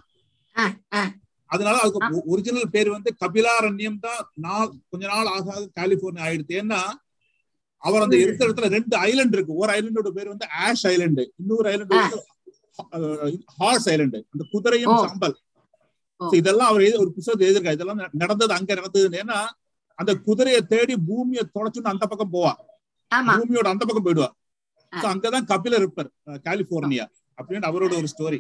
அதனால 1.51 1.75
அதுக்கு 1.79 2.01
ஒரிஜினல் 2.31 2.73
பேர் 2.73 2.89
வந்து 2.89 3.11
கபிலாரண்யம் 3.21 4.01
தான் 4.01 4.23
நாள் 4.45 4.71
கொஞ்ச 4.91 5.03
நாள் 5.07 5.29
ஆக 5.29 5.47
ஆக 5.53 5.63
கலிபோர்னியா 5.79 6.25
ஆயிடுது 6.27 6.57
ஏன்னா 6.61 6.81
அவர் 7.85 8.05
அந்த 8.05 8.17
இருந்த 8.23 8.43
இடத்துல 8.47 8.69
ரெண்டு 8.77 8.95
ஐலண்ட் 9.09 9.35
இருக்கு. 9.37 9.61
ஒரு 9.63 9.71
ஐலண்டோட 9.77 10.11
பேர் 10.17 10.33
வந்து 10.33 10.47
ஆஷ் 10.65 10.87
ஐலண்ட் 10.93 11.21
இன்னொரு 11.41 11.67
ஐலண்ட் 11.73 11.95
ஹார்ஸ் 13.59 13.89
ஐலண்ட் 13.93 14.19
அந்த 14.33 14.45
குதிரையும். 14.53 14.99
சாம்பல். 15.05 15.37
இதெல்லாம் 16.41 16.71
அவர் 16.73 17.01
ஒரு 17.03 17.11
புத்தகத்தை 17.17 17.45
எழுதியிருக்காரு. 17.49 17.77
இதெல்லாம் 17.79 18.01
நடந்தது 18.23 18.53
அங்க 18.59 18.75
நடந்தது 18.81 19.19
ஏன்னா 19.23 19.39
அந்த 19.99 20.13
குதிரையை 20.27 20.61
தேடி 20.73 20.95
பூமியை 21.09 21.45
தொலைச்சுன்னு 21.55 21.93
அந்த 21.93 22.05
பக்கம் 22.07 22.33
போவா. 22.37 22.53
பூமியோட 23.11 23.69
அந்த 23.75 23.85
பக்கம் 23.85 24.07
போயிடுவா. 24.07 24.31
அங்கதான் 25.11 25.49
கபிலர் 25.53 25.83
இருப்பார் 25.85 26.11
கலிபோர்னியா 26.49 27.07
அப்படின்னு 27.39 27.69
அவரோட 27.71 27.93
ஒரு 28.01 28.09
ஸ்டோரி 28.13 28.39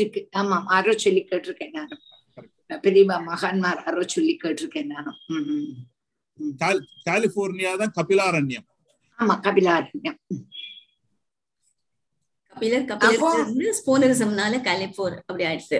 இருக்கு 0.00 0.20
ஆமா 0.40 0.56
யாரோ 0.70 0.92
சொல்லி 1.04 1.22
கேட்டிருக்கேன் 1.30 1.72
நானும். 1.76 2.02
பெரியவா 2.84 3.16
மகான்மார் 3.30 3.80
யாரோ 3.86 4.04
சொல்லி 4.14 4.34
கேட்டிருக்கேன் 4.42 4.90
நானும். 4.92 5.18
கலிபோர்னியா 7.08 7.72
தான் 7.82 7.94
கபிலாரண்யம். 7.98 8.66
ஆமா 9.18 9.34
கபிலாரண்யம். 9.46 10.18
கபிலர் 12.52 12.86
கபிலர் 12.90 13.76
ஸ்போனரிசம்னால 13.80 14.54
கலிப்போர் 14.68 15.14
அப்படி 15.26 15.44
ஆயிடுச்சு? 15.50 15.78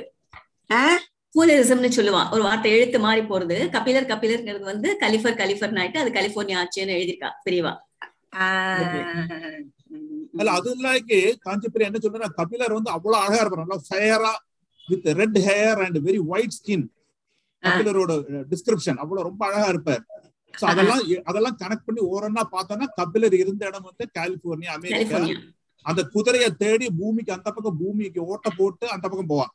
ஸ்போனரிசம்னு 1.35 1.91
சொல்லுவான். 1.97 2.31
ஒரு 2.35 2.43
வார்த்தை 2.47 2.71
எழுத்து 2.77 2.99
மாறி 3.05 3.23
போறது. 3.31 3.57
கபிலர் 3.77 4.11
கபிலர்ங்கிறது 4.13 4.67
வந்து 4.73 4.89
கலிஃபர் 5.03 5.39
கலிஃபர்னு 5.43 5.83
ஆயிட்டு 5.83 6.03
அது 6.03 6.11
கலிபோர்னியா 6.19 6.61
ஆச்சுன்னு 6.63 6.97
எழுதியிருக்கா 6.99 7.31
பெரியவா 7.47 7.73
அல்ல 10.41 10.51
அது 10.59 10.69
இல்லாக்கி 10.77 11.19
காஞ்சிபுரம் 11.47 11.89
என்ன 11.89 11.99
சொல்றா 12.03 12.29
கபிலர் 12.41 12.77
வந்து 12.77 12.91
அவ்வளவு 12.97 13.21
அழகா 13.23 13.41
இருப்பார். 13.41 13.65
நல்லா 13.65 13.79
ஃபயரா 13.89 14.33
with 14.89 15.09
red 15.21 15.39
hair 15.49 15.81
and 15.87 15.99
very 16.07 16.21
white 16.33 16.57
skin 16.59 16.87
கபிலரோட 17.63 18.13
description 18.53 19.01
அவ்வளவு 19.03 19.27
ரொம்ப 19.29 19.43
அழகா 19.49 19.69
இருப்பார். 19.75 20.03
சோ 20.55 20.65
அதெல்லாம் 20.67 21.01
அதெல்லாம் 21.25 21.57
கனெக்ட் 21.57 21.87
பண்ணி 21.87 22.01
ஓரன்னா 22.11 22.43
பார்த்தோம்னா 22.53 22.87
கபிலர் 22.95 23.35
இருந்த 23.35 23.63
இடம் 23.67 23.89
வந்து 23.89 24.05
கலிபோர்னியா 24.19 24.73
அமெரிக்கா 24.75 25.21
அந்த 25.87 26.01
குதிரையை 26.09 26.49
தேடி 26.57 26.87
பூமிக்கு 26.99 27.33
அந்த 27.33 27.49
பக்கம் 27.51 27.79
பூமிக்கு 27.79 28.21
ஓட்ட 28.27 28.49
போட்டு 28.57 28.87
அந்த 28.89 29.05
பக்கம் 29.09 29.27
போவான். 29.27 29.53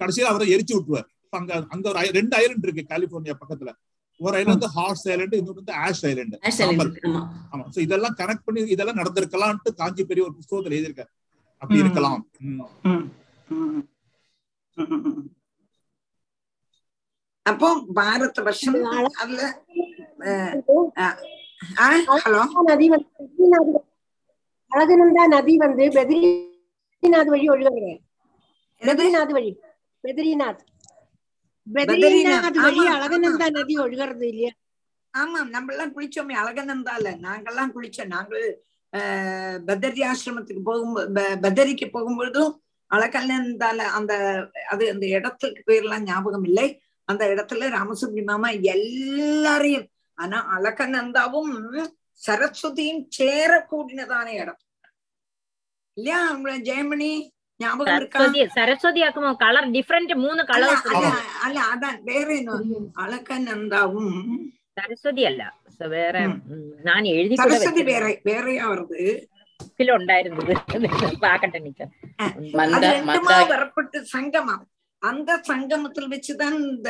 கடைசியில 0.00 0.30
அவரை 0.30 0.46
எரிச்சு 0.54 0.74
விட்டுருவார். 0.74 1.08
இப்ப 1.24 1.36
அங்க 1.38 1.52
அங்க 1.70 1.86
ஒரு 1.88 2.12
ரெண்டு 2.12 2.36
ஐலண்ட் 2.36 2.64
இருக்கு 2.64 2.84
கலிபோர்னியா 2.88 3.36
பக்கத்துல. 3.40 3.72
ஒரு 4.20 4.34
ஐலண்ட் 4.38 4.54
வந்து 4.54 4.68
ஹார்ஸ் 4.68 5.04
ஐலண்ட் 5.08 5.34
இன்னொரு 5.34 5.54
வந்து 5.54 5.74
ஆஷ் 5.80 6.04
ஐலண்ட் 6.06 6.36
ஆமா. 7.08 7.22
ஆமா. 7.52 7.64
சோ 7.74 7.78
இதெல்லாம் 7.78 8.16
கனெக்ட் 8.18 8.44
பண்ணி 8.44 8.60
இதெல்லாம் 8.74 8.96
நடந்திருக்கலாம்ட்டு 8.96 9.72
காஞ்சி 9.74 10.04
பெரிய 10.04 10.24
ஒரு 10.24 10.34
புஸ்தகத்துல 10.38 10.72
எழுதியிருக்காரு. 10.72 11.10
அப்படி. 11.62 11.78
இருக்கலாம். 11.78 12.22
அப்போ 17.46 17.68
பாரத 17.94 18.42
வருஷம் 18.42 18.78
அதுல 19.16 19.42
ஹலோ. 20.26 20.76
நதி 22.66 22.86
வந்து 22.88 23.80
அழகனந்தா 24.70 25.24
நதி 25.26 25.56
வந்து 25.56 25.84
பெத்ரிநாத் 25.96 27.26
வழி 27.26 27.46
ஒழுகுது 27.50 27.92
பெத்ரிநாத் 28.82 29.32
வழி. 29.32 29.50
பெத்ரிநாத் 30.04 30.62
பெத்ரிநாத் 31.66 32.58
வழி 32.58 32.80
ஆமா, 32.82 32.94
அழகனந்தா 32.96 33.46
நதி 33.50 33.74
ஒழுகிறது 33.78 34.24
இல்லையா? 34.28 34.52
ஆமா 35.14 35.48
நம்ம 35.48 35.72
எல்லாம் 35.72 35.94
குளிச்சோமே 35.94 36.34
அழகனந்தால 36.34 37.12
நாங்கெல்லாம் 37.20 37.72
குளிச்சோம். 37.74 38.06
நாங்கள் 38.06 38.46
பதரி 39.64 40.00
ஆசிரமத்துக்கு 40.02 40.62
போகும்போது 40.62 41.08
ப- 41.14 41.38
பதரிக்கு 41.40 41.86
போகும்பொழுதும் 41.90 42.52
அழகனந்தால 42.90 43.78
அந்த 43.92 44.12
அது 44.68 44.90
அந்த 44.90 45.06
இடத்துக்கு 45.08 45.62
பேர்லாம் 45.66 46.04
ஞாபகம் 46.04 46.44
இல்லை. 46.44 46.66
அந்த 47.08 47.24
இடத்துல 47.26 47.68
ராமசுப்ரி 47.70 48.24
மாமா 48.24 48.48
எல்லாரையும் 48.74 49.86
ஆனா 50.17 50.37
அழகநந்தாவும் 50.55 51.51
சரஸ்வதியும் 52.21 53.03
சேர 53.15 53.51
கூடினதான 53.69 54.27
இடம் 54.35 54.59
இல்லையா 55.97 56.19
உங்களை 56.33 56.57
ஜெயமணி 56.65 57.11
ஞாபகம் 57.59 57.97
இருக்கா 57.97 58.19
சரஸ்வதி 58.19 58.43
சரஸ்வதி 58.55 59.01
ஆக்குமோ 59.07 59.31
கலர் 59.41 59.67
டிஃப்ரெண்ட் 59.73 60.13
மூணு 60.17 60.39
அல்ல 60.39 60.49
கலர்ஸ் 60.53 60.85
அல்ல 60.89 61.07
இருக்கு 61.07 61.41
அல்ல 61.45 61.59
அதான் 61.71 61.97
வேற 62.05 62.27
என்ன 62.35 62.59
அழகநந்தாவும் 63.05 64.15
സരസ്വതി 64.77 65.23
അല്ല 65.27 65.43
സ- 65.75 65.89
വേറെ 65.91 66.21
ഉം, 66.25 66.37
ഞാൻ 66.85 67.01
എഴുതി 67.11 67.35
കൂടെ 67.35 67.43
சரஸ்வதி 67.45 67.81
വെച്ചിരുന്നു. 67.81 67.91
வேற 67.93 68.05
வேறையா 68.29 68.65
வருது 68.69 69.03
ബുക്കിൽ 69.59 69.89
ഉണ്ടായിരുന്നത് 69.95 70.53
പാക്കട്ടെ 71.23 71.59
ടീച്ചർ 71.59 71.87
அது 72.63 72.79
ரெண்டுமா 72.87 73.35
வரப்பட்டு 73.51 73.99
சங்கமம் 74.11 74.63
அந்த 75.01 75.31
சங்கமத்தில் 75.47 76.11
வச்சுதான் 76.11 76.57
இந்த 76.65 76.89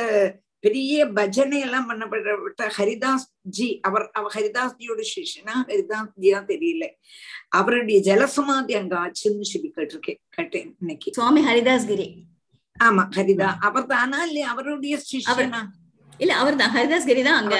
பெரிய 0.63 1.05
பஜனை 1.17 1.57
எல்லாம் 1.65 1.87
பண்ணப்பட்ட 1.89 2.67
ஹரிதாஸ் 2.77 3.25
ஜி 3.55 3.67
அவர் 3.87 4.05
அவர் 4.17 4.33
ஹரிதாஸ் 4.35 4.77
ஜியோட 4.79 5.01
சிஷ்யனா? 5.11 5.55
ஹரிதாஸ் 5.69 6.13
ஜியா 6.23 6.39
தெரியல. 6.51 6.85
அவருடைய 7.59 7.97
ஜலசமாதி 8.07 8.73
அங்க 8.79 8.95
ஆச்சுன்னு 9.03 9.49
சொல்லி 9.51 9.69
கேட்டிருக்கேன் 9.75 10.19
கேட்டேன் 10.37 10.69
இன்னைக்கு. 10.81 11.13
சுவாமி 11.17 11.43
ஹரிதாஸ் 11.49 11.87
கிரி 11.91 12.07
ஆமா 12.75 13.03
ஹரிதா. 13.17 13.49
அவர் 13.67 13.91
தானா 13.91 14.19
இல்லையா? 14.27 14.47
அவருடைய 14.53 14.95
சிஷ்யனா? 15.05 15.61
இல்ல 16.19 16.33
அவர் 16.41 16.59
தான் 16.61 16.73
ஹரிதாஸ் 16.75 17.07
கிரி 17.09 17.21
தான் 17.23 17.39
அங்க 17.41 17.55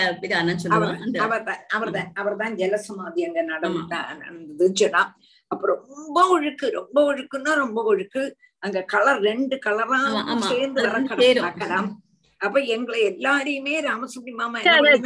அவர் 0.76 0.94
அவர்தான் 1.26 1.62
அவர்தான் 1.78 2.10
அவர்தான் 2.22 2.56
ஜலசமாதி 2.62 3.22
அங்க 3.28 3.42
நடந்தா 3.52 4.00
நடந்ததுன்னு 4.22 5.04
அப்ப 5.52 5.62
ரொம்ப 5.74 6.18
ஒழுக்கு 6.36 6.68
ரொம்ப 6.80 6.98
ஒழுக்குன்னா 7.10 7.52
ரொம்ப 7.64 7.80
ஒழுக்கு. 7.92 8.24
அங்க 8.64 8.80
கலர் 8.94 9.20
ரெண்டு 9.28 9.56
கலரா. 9.66 10.00
சேர்ந்து 10.50 10.82
அப்ப 12.38 12.60
எங்களை 12.60 13.02
எல்லாரையுமே 13.04 13.82
ராமசுப்ரி 13.82 14.32
மாமா? 14.32 14.60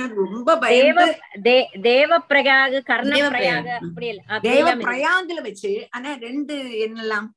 ரொம்ப 0.08 0.58
பயந்து 0.58 1.20
தேவ 1.82 2.18
பிரயாக 2.30 2.82
கர்ண 2.82 3.16
தேவ 3.16 3.30
பிரயாக. 3.30 3.32
பிரயாக. 3.32 3.68
அப்படி 3.68 4.08
இல்ல 4.08 4.24
தேவ 4.42 4.70
அப்படியெல்லாம் 4.70 4.80
இருக்கு. 4.80 4.92
பிரயாங்குல 4.92 5.42
வச்சு 5.42 5.88
ஆனா 5.92 6.14
ரெண்டு 6.14 6.56
என்னெல்லாம்? 6.64 7.28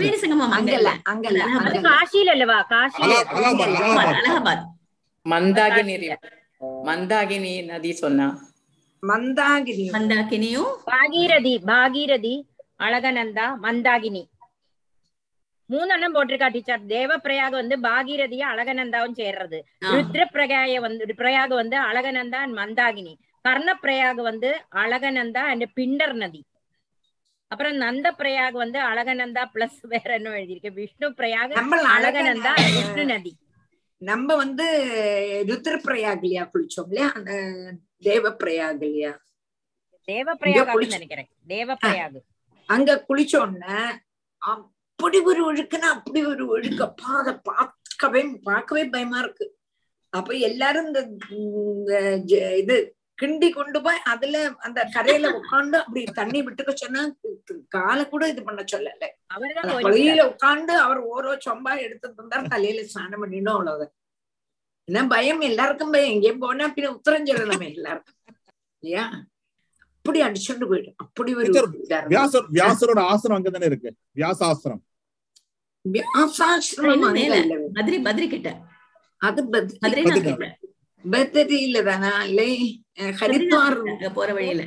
திரிவேணி 0.00 0.14
சங்கமம் 0.14 0.50
அங்க 0.50 0.72
அங்கல்ல 0.72 1.10
அங்கல்ல 1.10 1.38
காசியில 1.82 2.30
அல்லவா? 2.30 2.66
அலா- 2.98 3.24
அலகாபாத் 4.10 4.64
மந்தாகினி. 5.28 6.16
மந்தாகினி 6.84 7.64
நதி 7.64 7.92
சொன்னா. 7.92 8.45
மந்தாகிரி 9.02 9.90
மந்தாகினியும் 9.90 10.70
பாகீரதி 10.84 11.58
பாகீரதி 11.66 12.46
அழகநந்தா 12.78 13.56
மந்தாகினி. 13.62 14.28
மூணெண்ணம் 15.70 16.14
போட்டிருக்கா 16.14 16.48
டீச்சர் 16.48 16.86
தேவ 16.86 17.16
பிரயாக 17.16 17.50
வந்து 17.50 17.76
பாகீரதிய 17.80 18.42
அழகநந்தாவும் 18.46 19.16
சேர்றது. 19.16 19.64
ஆ. 19.84 19.88
ருத்ர 19.90 20.24
பிரகாய 20.24 20.80
வந்து 20.80 21.06
பிரயாக 21.06 21.48
வந்து 21.48 21.76
அழகநந்தா 21.76 22.34
and 22.34 22.54
மந்தாகினி. 22.58 23.18
கர்ண 23.42 23.78
பிரயாக 23.82 24.14
வந்து 24.22 24.64
அழகநந்தா 24.74 25.36
அண்ட் 25.36 25.64
பிண்டர் 25.76 26.14
நதி. 26.14 26.44
அப்புறம் 27.48 27.76
நந்த 27.76 28.12
பிரயாக 28.18 28.50
வந்து 28.50 28.78
அழகநந்தா 28.80 29.50
பிளஸ் 29.54 29.80
வேற 29.82 30.14
என்ன 30.14 30.30
எழுதியிருக்கேன் 30.30 30.74
விஷ்ணு 30.74 31.10
பிரயாக 31.10 31.54
நம்ம 31.54 31.76
அழகநந்தா 31.76 32.54
விஷ்ணு 32.54 33.04
நதி. 33.04 33.32
நம்ம 34.02 34.36
வந்து 34.36 34.64
ருத்ரப்பிரயாக் 35.48 36.22
இல்லையா 36.22 36.50
குளிச்சோம் 36.52 36.88
இல்லையா? 36.88 37.12
அந்த 37.12 37.32
தேவ 37.98 38.30
பிரயாக் 38.30 38.82
இல்லையா 38.88 39.12
தேவ 40.08 40.34
பிரயாக 40.34 40.74
நினைக்கிறேன். 40.96 41.28
தேவ 41.46 41.76
பிரயாக 41.84 42.20
அங்க 42.68 43.04
குளிச்ச 43.08 43.34
உடனே 43.36 43.78
அப்படி 44.42 45.18
ஒரு 45.20 45.40
ஒழுக்குன்னா 45.48 45.88
அப்படி 45.96 46.20
ஒரு 46.24 46.44
ஒழுக்க. 46.46 46.82
பாத 47.02 47.34
பார்க்கவே 47.48 48.22
பார்க்கவே 48.42 48.84
பயமா 48.86 49.18
இருக்கு. 49.18 49.46
அப்ப 50.12 50.34
எல்லாரும் 50.48 50.86
இந்த 50.88 51.00
இது 52.62 52.76
கிண்டி 53.18 53.48
கொண்டு 53.50 53.78
போய் 53.82 54.00
அதுல 54.04 54.36
அந்த 54.60 54.80
கரையில 54.94 55.26
உட்காந்து 55.38 55.76
அப்படி 55.82 56.00
தண்ணி 56.18 56.40
விட்டுக்க 56.42 56.72
சொன்னா 56.74 57.02
காலை 57.76 58.02
கூட 58.08 58.24
இது 58.28 58.42
பண்ண 58.42 58.62
சொல்லல. 58.72 59.04
வழியில 59.86 60.20
உட்காந்து 60.32 60.74
அவர் 60.82 61.00
ஓரோ 61.12 61.32
சொம்பா 61.46 61.72
எடுத்து 61.80 62.08
தந்தார் 62.14 62.52
தலையில 62.54 62.84
ஸ்நானம் 62.86 63.22
பண்ணிடும் 63.24 63.54
அவ்வளவுதான். 63.54 63.92
என்ன 64.88 65.06
பயம்? 65.08 65.40
எல்லாருக்கும் 65.42 65.94
பயம். 65.94 66.12
எங்கேயும் 66.14 66.42
போனா 66.42 66.66
பின்ன 66.74 66.92
உத்தரம் 66.96 67.28
சொல்லலாமே 67.30 67.68
எல்லாருக்கும். 67.74 68.18
இல்லையா? 68.82 69.04
அப்படி 69.96 70.20
அடிச்சுட்டு 70.22 70.66
போயிடும் 70.70 70.98
அப்படி 71.04 71.30
ஒரு. 71.34 71.52
வியாசர் 72.12 72.46
வியாசரோட 72.56 73.00
ஆசிரம் 73.12 73.38
அங்க 73.38 73.50
தானே 73.50 73.70
இருக்கு? 73.72 73.90
வியாசாசிரம். 74.16 74.82
இல்ல 75.84 77.38
பத்ரி 77.76 77.98
பத்ரி 78.06 78.28
கிட்ட. 78.28 78.50
அது 79.20 79.40
பத்ரி 79.52 80.04
பத்ரியில 81.06 81.84
தானா 81.84 82.24
இல்லை 82.24 82.50
ஹரித்வார் 83.18 83.78
போற 84.12 84.32
வழியில. 84.32 84.62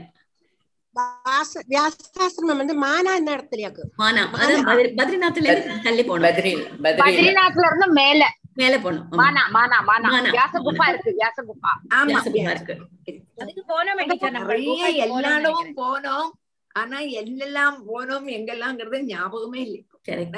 வாச- 0.96 1.64
வியாசாசிரமம் 1.70 2.60
வந்து 2.62 2.76
மானா 2.82 3.12
இந்த 3.18 3.32
இடத்துலயாக்கு 3.36 3.84
மானா. 3.98 4.22
அது 4.36 4.54
பத்ரி- 4.64 4.94
பத்ரிநாத்ல 4.96 5.46
இருந்து 5.46 5.76
தள்ளி 5.84 6.04
போனோம். 6.04 6.26
பத்ரி 6.28 6.52
பத்ரி 6.82 7.02
பத்ரிநாத்ல 7.02 7.68
இருந்து 7.68 7.88
மேல 7.92 8.22
மேல 8.54 8.78
ஆமா. 8.80 8.94
மானா 9.20 9.44
மானா 9.54 9.78
மானா. 9.88 10.10
மானா. 10.10 10.32
வியாச 10.32 10.56
குப்பா 10.60 10.88
இருக்கு 10.90 11.12
வியாச 11.14 11.38
குப்பா 11.44 11.72
ஆமா. 11.96 12.08
வியாசகுப்பா 12.10 12.52
இருக்கு. 12.52 12.76
அதுக்கு 13.38 13.64
போனோமே 13.68 14.06
நிறைய 14.32 14.88
எல்லா 14.98 15.34
இடமும். 15.36 15.74
போனோம். 15.76 16.30
ஆனா 16.76 16.98
எல்லாம் 17.14 17.78
போனோம் 17.88 18.28
எங்கெல்லாம்ங்கிறது 18.30 19.04
ஞாபகமே 19.04 19.62
இல்லை 19.62 19.82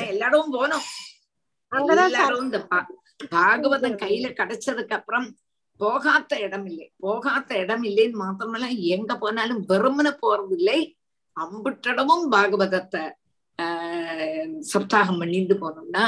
எல்லா 0.09 0.27
இடமும் 0.27 0.53
போனோம். 0.53 0.85
எல்லாரும் 1.71 2.41
இந்த 2.41 2.59
பாகவதம் 3.31 3.97
கையில 3.97 4.27
கிடைச்சதுக்கு 4.31 4.93
அப்புறம் 4.93 5.27
போகாத 5.81 6.39
இடம் 6.45 6.65
இல்லை 6.71 6.87
போகாத 6.97 7.49
இடம் 7.63 7.85
இல்லைன்னு 7.89 8.21
மாத்திரமல்ல 8.23 8.67
எங்க 8.95 9.11
போனாலும் 9.17 9.61
வெறுமனை 9.71 10.11
போறது 10.23 10.55
இல்லை 10.59 10.79
அம்புட்டடமும் 11.37 12.25
பாகவதத்தை 12.33 13.03
ஆஹ் 13.59 14.51
சப்தாகம் 14.73 15.19
பண்ணிட்டு 15.21 15.55
போனோம்னா 15.63 16.03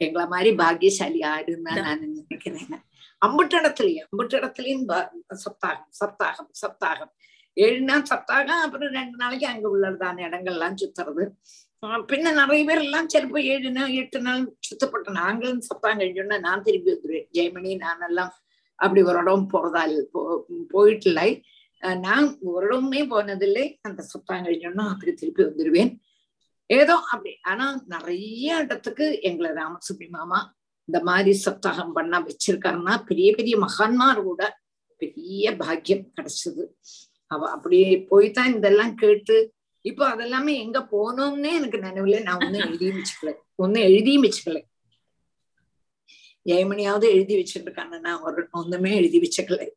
எங்களை 0.00 0.24
மாதிரி 0.26 0.50
பாக்கியசாலி 0.60 1.20
ஆடுன்னு 1.32 1.72
நான் 1.78 2.00
நினைக்கிறேன். 2.04 2.80
அம்புட்டடத்துலயும் 3.22 4.06
அம்புட்டடத்துலயும் 4.08 4.84
சப்தாகம் 5.44 5.90
சப்தாகம் 6.00 6.48
சப்தாகம். 6.62 7.12
ஏழு 7.56 7.82
நாள் 7.90 8.08
சப்தாகம் 8.12 8.62
அப்புறம் 8.64 8.94
ரெண்டு 8.98 9.16
நாளைக்கு 9.22 9.46
அங்க 9.50 9.66
உள்ளதான 9.74 10.22
இடங்கள்லாம் 10.28 10.78
சுத்துறது. 10.82 11.24
பின்ன 12.10 12.32
நிறைய 12.32 12.62
பேர் 12.68 12.82
எல்லாம் 12.86 13.10
சிலப்போ 13.12 13.38
ஏழு 13.52 13.70
நாள் 13.70 13.92
எட்டு 14.00 14.18
நாள் 14.20 14.42
சுத்தப்பட்ட 14.68 15.12
நாங்களும் 15.20 15.62
சப்தாகம் 15.68 16.00
கழிஞ்சோன்னா 16.00 16.38
நான் 16.46 16.64
திரும்பி 16.66 16.92
வந்துடுவேன் 16.92 17.28
ஜெயமணி 17.38 17.72
நான் 17.76 18.06
எல்லாம் 18.08 18.32
அப்படி 18.84 19.02
ஒரு 19.02 19.18
இடம் 19.18 19.48
போறதா 19.52 19.82
இல்ல- 19.88 20.44
போயிட்டு 20.68 21.08
இல்லை 21.10 21.30
நான் 22.00 22.26
ஒரு 22.52 22.66
இடமே 22.66 23.00
போனதில்லை. 23.06 23.64
அந்த 23.82 24.00
சப்தாகம் 24.12 24.44
கழிஞ்சோன்னா 24.46 24.84
அப்படி 24.88 25.12
திருப்பி 25.12 25.42
வந்துடுவேன் 25.44 25.92
ஏதோ 26.70 26.94
அப்படி. 27.14 27.32
ஆனா 27.42 27.66
நிறைய 27.86 28.58
இடத்துக்கு 28.64 29.06
எங்களை 29.20 29.50
ராமசுப்ரி 29.62 30.08
மாமா 30.08 30.40
இந்த 30.88 30.98
மாதிரி 31.02 31.32
சப்தாகம் 31.46 31.92
பண்ண 31.92 32.14
வச்சிருக்காருன்னா 32.20 32.94
பெரிய 33.06 33.28
பெரிய 33.34 33.54
மகான்மார் 33.58 34.22
கூட 34.22 34.42
பெரிய 35.00 35.56
பாக்கியம் 35.56 36.06
கிடைச்சது. 36.14 36.64
அவ 37.30 37.42
அப்படியே 37.50 37.88
போய்தான் 38.10 38.54
இதெல்லாம் 38.56 38.94
கேட்டு 38.94 39.36
இப்போ 39.84 40.04
அதெல்லாமே 40.10 40.52
எங்க 40.64 40.78
போனோம்னே 40.92 41.52
எனக்கு 41.58 41.78
நினைவுல 41.78 42.22
நான் 42.22 42.40
ஒன்னும் 42.44 42.66
எழுதியும் 42.66 42.98
வச்சுக்கல. 42.98 43.30
ஒன்னும் 43.54 43.82
எழுதியும் 43.82 44.24
வச்சுக்கல. 44.24 44.58
ஜெயமணியாவது 46.46 47.14
எழுதி 47.14 47.38
வச்சிருக்காங்க. 47.38 48.00
நான் 48.00 48.20
ஒரு 48.20 48.48
ஒண்ணுமே 48.52 48.96
எழுதி 48.96 49.20
வச்சுக்கல. 49.24 49.68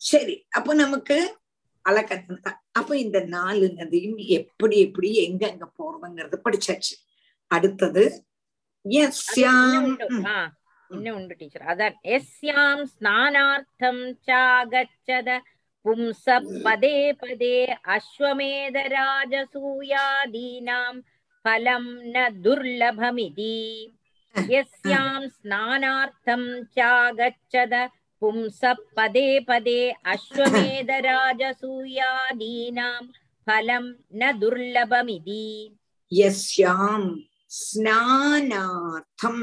சரி 0.00 0.46
அப்போ 0.50 0.74
நமக்கு 0.74 1.38
அலகநந்தா 1.84 2.52
அப்ப 2.72 2.98
இந்த 2.98 3.24
நாலு 3.34 3.72
நதியும் 3.76 4.18
எப்படி 4.38 4.80
எப்படி 4.80 5.26
எங்க 5.26 5.48
எங்க 5.48 5.70
போறதுங்கிறது 5.78 6.38
படிச்சாச்சு. 6.44 6.94
அடுத்தது 7.50 8.24
இன்னும் 10.88 11.16
உண்டு. 11.16 11.34
டீச்சர். 11.38 11.62
அதான் 11.62 11.94
எஸ்யாம் 12.14 12.84
ஸ்நானார்த்தம் 12.92 14.04
சாகச்சத 14.26 15.38
பும்ச 15.84 16.26
பதே 16.66 16.98
பதே 17.22 17.56
அஸ்வமேத 17.94 18.76
ராஜசூயாதீனாம் 18.96 21.00
பலம் 21.44 21.92
ந 22.14 22.16
துர்லபமிதி. 22.44 23.56
यस्यां 24.50 25.28
स्नानार्थं 25.28 26.42
चागच्छद 26.78 27.74
पुंसः 28.20 28.76
पदे 28.96 29.28
पदे 29.48 29.80
अश्वमेधराजसूयादीनां 30.12 33.00
फलं 33.46 33.84
न 34.20 34.22
दुर्लभमिति 34.40 35.46
यस्यां 36.12 37.02
स्नानार्थं 37.60 39.38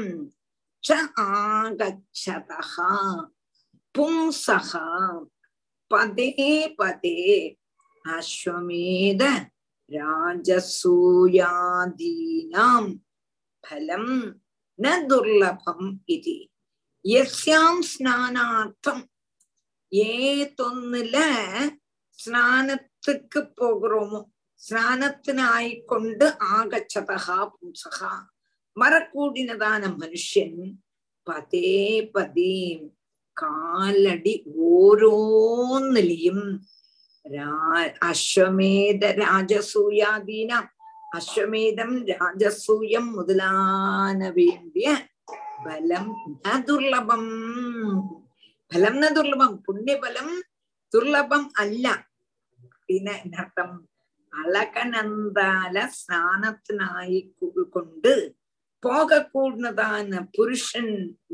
च 0.84 0.86
आगच्छतः 1.18 2.74
पुंसः 3.94 4.70
पदे 5.90 6.30
पदे 6.80 7.20
अश्वमेध 8.16 9.22
राजसूयादीनां 9.90 10.54
फलम् 13.64 14.12
न 14.82 15.06
ദുർലഭം 15.06 16.00
ഇതി. 16.08 16.50
യസ്യാം 17.06 17.82
സ്നാനാർത്ഥം. 17.82 19.08
ഏതൊന്നിൽ 19.94 21.16
സ്നാനത്തിക്ക് 22.12 23.38
പോകുമോ 23.38 24.32
സ്നാനത്തിനായിക്കൊണ്ട് 24.58 26.36
ആഗച്ഛതഹ 26.42 27.44
പുംസഹ. 27.44 28.26
മറക്കൂടിനതാണ് 28.76 29.96
മനുഷ്യൻ. 29.96 30.78
പതേ 31.28 32.12
പതേ 32.16 32.80
കാലടി 33.42 34.44
ഓരോന്നിലെയും 34.56 36.66
അശ്വമേധ 38.02 39.04
രാജസൂയാദീനാം 39.04 40.73
அஸ்வமேதம் 41.14 41.94
ராஜசூயம் 42.12 43.10
முதலான 43.12 44.20
வேண்டிய 44.30 44.88
பலம் 45.64 46.10
ந 46.40 46.56
துர்லபம் 46.66 47.30
பலம் 48.72 48.98
ந 48.98 49.08
துர்லபம் 49.16 49.56
புண்ணிய 49.66 49.96
பலம் 49.98 50.34
துர்லபம் 50.92 51.46
அல்ல 51.56 51.86
പിന്നെ 52.86 53.14
എന്നർത്ഥം 53.18 53.70
അളകനന്താല 54.32 55.76
സ്നാനത്തിനായി 55.94 57.20
കൊണ്ട് 57.72 58.12
പോകക്കൂടുന്നതാണ് 58.82 60.18
പുരുഷൻ 60.34 60.86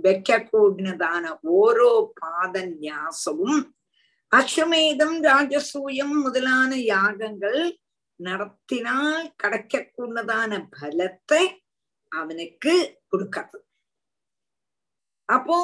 വെക്കൂടുന്നതാണ് 0.05 1.31
ഓരോ 1.55 1.91
പാദന്യാസവും 2.19 3.55
അശ്വമേധം 4.33 5.13
രാജസൂയം 5.25 6.11
മുതലാന 6.19 6.73
യാഗങ്ങൾ 6.89 7.55
நடத்தினால் 8.21 9.27
கிடைக்கக்கூடதான 9.43 10.53
பலத்தை 10.77 11.43
அவனுக்கு 12.13 12.75
கொடுக்காது. 13.13 13.59
அப்போ 15.29 15.57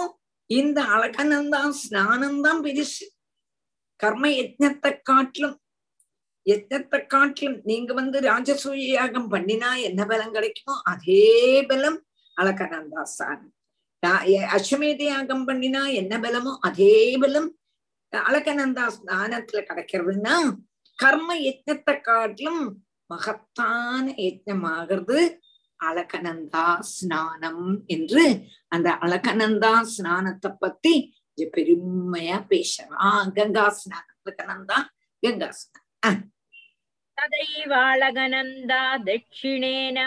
இந்த 0.50 0.78
அழகனந்தான் 0.94 1.72
ஸ்நானம்தான் 1.82 2.60
பெருசு 2.62 3.06
கர்ம 4.00 4.26
யஜ்ஞத்தை 4.32 4.92
காட்டிலும் 5.02 5.56
யஜ்னத்தை 6.46 6.98
காட்டிலும் 7.06 7.58
நீங்க 7.64 7.92
வந்து 7.94 8.18
ராஜசூய 8.20 8.82
யாகம் 8.90 9.30
பண்ணினா 9.32 9.70
என்ன 9.88 10.00
பலம் 10.06 10.34
கிடைக்குமோ 10.34 10.74
அதே 10.84 11.24
பலம் 11.70 11.98
அழகனந்தா 12.36 13.02
ஸ்நானம் 13.12 13.52
அஸ்வமேத 14.56 15.02
யாகம் 15.04 15.46
பண்ணினா 15.48 15.82
என்ன 15.92 16.14
பலமோ 16.18 16.52
அதே 16.60 16.94
பலம் 17.16 17.48
அழகனந்தா 18.12 18.84
ஸ்நானத்துல 18.96 19.60
கிடைக்கிறதுன்னா 19.62 20.36
கர்ம 20.99 21.33
யஜ்ஞத்தை 21.41 22.01
காட்டிலும் 22.01 22.83
மகத்தான 23.09 24.13
யஜ்ஞமாகிறது 24.19 25.39
அழகனந்தா 25.79 26.79
ஸ்நானம் 26.91 27.83
என்று 27.87 28.49
அந்த 28.69 28.89
அழகனந்தா 29.03 29.81
ஸ்நானத்தை 29.93 30.57
பத்தி 30.57 30.93
இங்க 31.37 31.49
பெருமையா 31.55 32.45
பேசுறான் 32.51 33.31
கங்கா 33.37 33.65
ஸ்நானம் 33.79 34.19
அழகனந்தா 34.23 34.77
கங்கா 35.23 35.49
ஸ்நானம் 35.59 36.27
तदैवाळगनन्दा 37.17 38.81
दक्षिणेन 38.99 39.97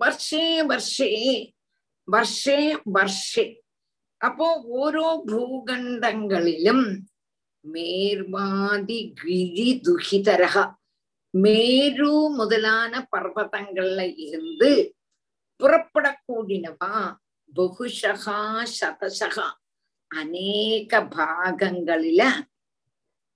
வர்ஷே 0.00 0.44
வர்ஷே 0.70 1.08
வர்ஷே 2.08 2.58
வர்ஷே. 2.96 3.44
அப்போ 4.20 4.46
ஓரோ 4.78 5.08
பூகண்டங்களிலும் 5.28 6.86
மேர்வாதி 7.64 9.00
கிரி 9.14 9.68
துகிதரக 9.86 10.56
மேரு 11.34 12.12
முதலான 12.38 12.92
பர்வதங்கள்ல 13.12 14.00
இருந்து 14.16 14.70
புறப்படக்கூடினவா 15.60 16.94
புகுஷகா 17.56 18.40
சதசகா 18.78 19.48
அநேக 20.10 21.00
பாகங்களில 21.16 22.22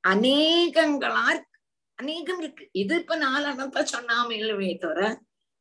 அநேகங்களா 0.04 1.24
இருக்கு 1.30 1.52
அநேகம் 1.98 2.40
இருக்கு. 2.40 2.64
இது 2.72 2.94
இப்ப 3.00 3.16
நாலனத்தை 3.16 3.82
சொன்னாமே 3.92 4.36
தவிர 4.82 5.00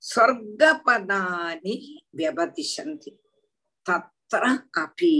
స్వర్గపదాని 0.04 1.76
వ్యవతిషంతి 2.16 3.12
తత్ర 3.86 4.44
అపి 4.78 5.18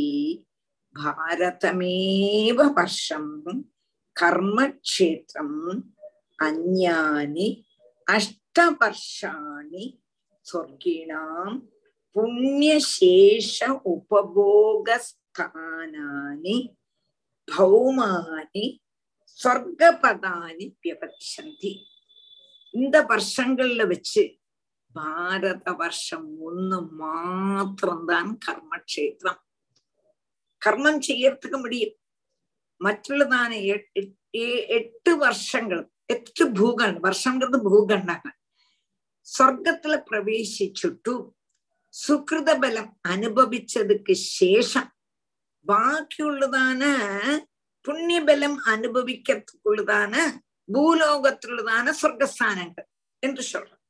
భారతమేవ 0.96 2.60
వర్షం 2.78 3.26
కర్మక్షేత్రం 4.16 5.52
అన్యాని 6.40 7.48
అష్టవర్షాణి 8.08 9.86
స్వర్గిణాం 10.46 11.52
పుణ్యశేష 12.16 13.58
ఉపభోగస్ 13.86 15.12
സ്ഥാനാനി 15.38 16.58
ഭൗമാനി 17.48 18.66
സ്വർഗപദാനി 19.40 20.66
വ്യപക്ഷന്തി 20.84 21.74
இந்த 22.74 22.98
வருஷங்கள்ல 23.10 23.84
வச்சு 23.84 24.24
பாரத 24.96 25.72
வருஷம் 25.74 26.26
ஒண்ணு 26.42 26.80
மாத்திரம்தான் 27.02 28.32
கர்மக்ஷேத்திரம் 28.46 29.40
கர்மம் 30.62 31.02
செய்யறதுக்கு 31.02 31.58
முடியும் 31.58 31.96
മറ്റുള്ളതാണ് 32.82 33.58
എട്ട് 34.78 35.12
വർഷങ്ങൾ 35.22 35.80
എട്ട് 36.10 36.44
ഭൂഗണ 36.58 36.92
വർഷങ്ങളത് 37.00 37.58
ഭൂഗണങ്ങൾ 37.68 38.34
സ്വർഗത്തിൽ 39.28 39.94
പ്രവേശിച്ചിട്ടു 40.10 41.16
സുഹൃതബലം 41.94 42.88
അനുഭവിച്ചതുക്ക് 43.08 44.14
ശേഷം 44.32 44.86
ബാക്കിയുള്ളതാണ് 45.67 46.91
പുണ്യബലം 47.87 48.55
അനുഭവിക്കത്തുള്ളതാണ് 48.67 50.23
ഭൂലോകത്തിലുള്ളതാണ് 50.69 51.91
സ്വർഗസ്ഥാനങ്ങൾ 51.95 52.85
എന്ന് 53.23 53.43
சொல்றோம் 53.43 53.81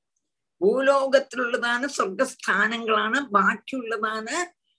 ഭൂലോകത്തിലുള്ളതാണ് 0.61 1.87
സ്വർഗസ്ഥാനങ്ങളാണ് 1.89 3.19
ബാക്കിയുള്ളതാണ് 3.31 4.37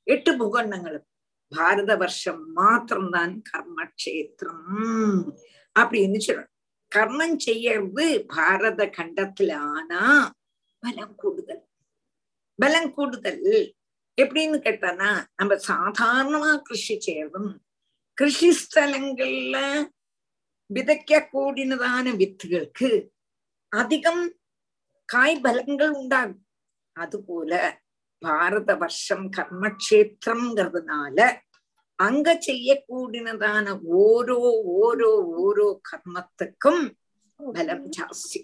എട്ട് 0.08 0.32
ഭൂഖണ്ഡങ്ങളും 0.32 1.04
பாரத 1.52 1.92
வருஷம் 1.96 2.42
மாத்திரம்தான் 2.54 3.34
கர்மக்ஷேத்திரம் 3.50 4.64
அப்படின்னு 5.76 6.20
சொல்லணும் 6.20 6.52
கர்மம் 6.92 7.38
செய்யறது 7.40 8.06
பாரத 8.32 8.82
கண்டத்துல 8.98 9.52
ஆனா 9.72 10.02
பலம் 10.84 11.16
கூடுதல் 11.16 11.64
பலம் 12.60 12.92
கூடுதல் 12.92 13.46
எப்படின்னு 14.23 14.59
கேட்டானா 14.67 15.11
நம்ம 15.37 15.55
சாதாரணமா 15.71 16.51
கிருஷி 16.69 16.97
செய்யறதும் 17.07 17.51
கிருஷி 18.19 18.51
ஸ்தலங்கள்ல 18.63 19.57
விதைக்க 20.71 21.21
கூடினதான 21.33 22.07
வித்துகளுக்கு 22.17 22.91
அதிகம் 23.73 24.25
காய் 25.05 25.37
பலங்கள் 25.41 25.91
உண்டாகும். 25.91 26.43
அதுபோல 26.97 27.53
பாரத 28.23 28.71
வருஷம் 28.77 29.27
கர்மக்ஷேத்திரம்ங்கிறதுனால 29.37 31.19
அங்க 31.99 32.29
செய்யக்கூடினதான 32.47 33.67
ஓரோ 34.01 34.41
ஓரோ 34.83 35.13
ஓரோ 35.45 35.69
கர்மத்துக்கும் 35.89 36.83
பலம் 37.41 37.87
ஜாஸ்தி. 37.97 38.41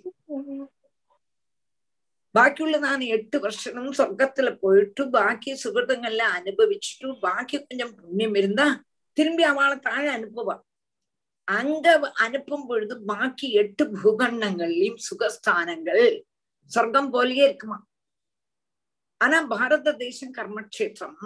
ബാക്കിയുള്ള 2.35 2.77
ഞാൻ 2.85 3.01
എട്ട് 3.17 3.37
വർഷനും 3.37 3.87
സ്വർഗത്തില് 3.93 4.51
പോയിട്ട്. 4.63 5.03
ബാക്കി 5.17 5.51
സുഹൃത്തുങ്ങളെല്ലാം 5.55 6.31
അനുഭവിച്ചിട്ട്. 6.39 7.09
ബാക്കി 7.23 7.57
കൊഞ്ചം 7.59 7.91
പുണ്യം 7.99 8.33
വരുന്ന 8.33 8.63
திரும்பி 9.17 9.43
அவளை 9.43 9.77
தாழ 9.87 10.05
அனுப்புவா 10.17 10.57
அங்க 11.49 11.87
அனுப்பும் 12.25 12.67
பொழுது 12.67 12.95
பாக்கி 13.05 13.47
எட்டு 13.53 13.85
பூகண்டங்கள்லயும் 13.95 15.01
சுகஸ்தானங்கள் 15.07 16.05
சொர்க்கம் 16.71 17.11
போலயே 17.15 17.45
இருக்குமா 17.49 17.77
ஆனா 19.21 19.39
பாரத 19.53 19.93
தேசம் 19.97 20.33
கர்மக்ஷேத்திரம் 20.35 21.19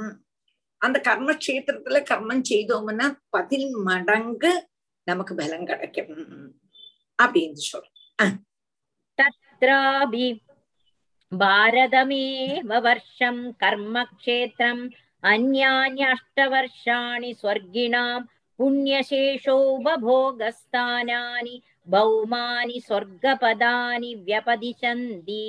அந்த 0.81 0.97
கர்மக்ஷேத்திரத்துல 1.07 2.01
கர்மம் 2.11 2.43
செய்தோம்னா 2.51 3.07
பதில் 3.29 3.69
மடங்கு 3.89 4.53
நமக்கு 5.07 5.35
பலம் 5.35 5.69
கிடைக்கும் 5.71 6.13
அப்படின்னு 7.19 7.63
சொல்றோம் 7.71 8.37
தத்ராபி 9.19 10.27
भारतमेव 11.42 12.70
वर्षं 12.86 13.38
कर्मक्षेत्रम् 13.62 14.82
अन्यानि 15.32 16.04
अष्टवर्षाणि 16.12 17.32
स्वर्गिणां 17.40 18.20
पुण्यशेषोपभोगस्थानानि 18.58 21.56
भौमानि 21.94 22.78
स्वर्गपदानि 22.88 24.12
व्यपदिशन्ति 24.28 25.48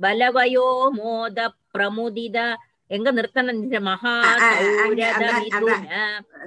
வலவயோ 0.00 0.96
மோத 0.96 1.52
பிரமுதித 1.74 2.56
எங்க 2.90 3.10
நிறுத்தணும் 3.10 3.70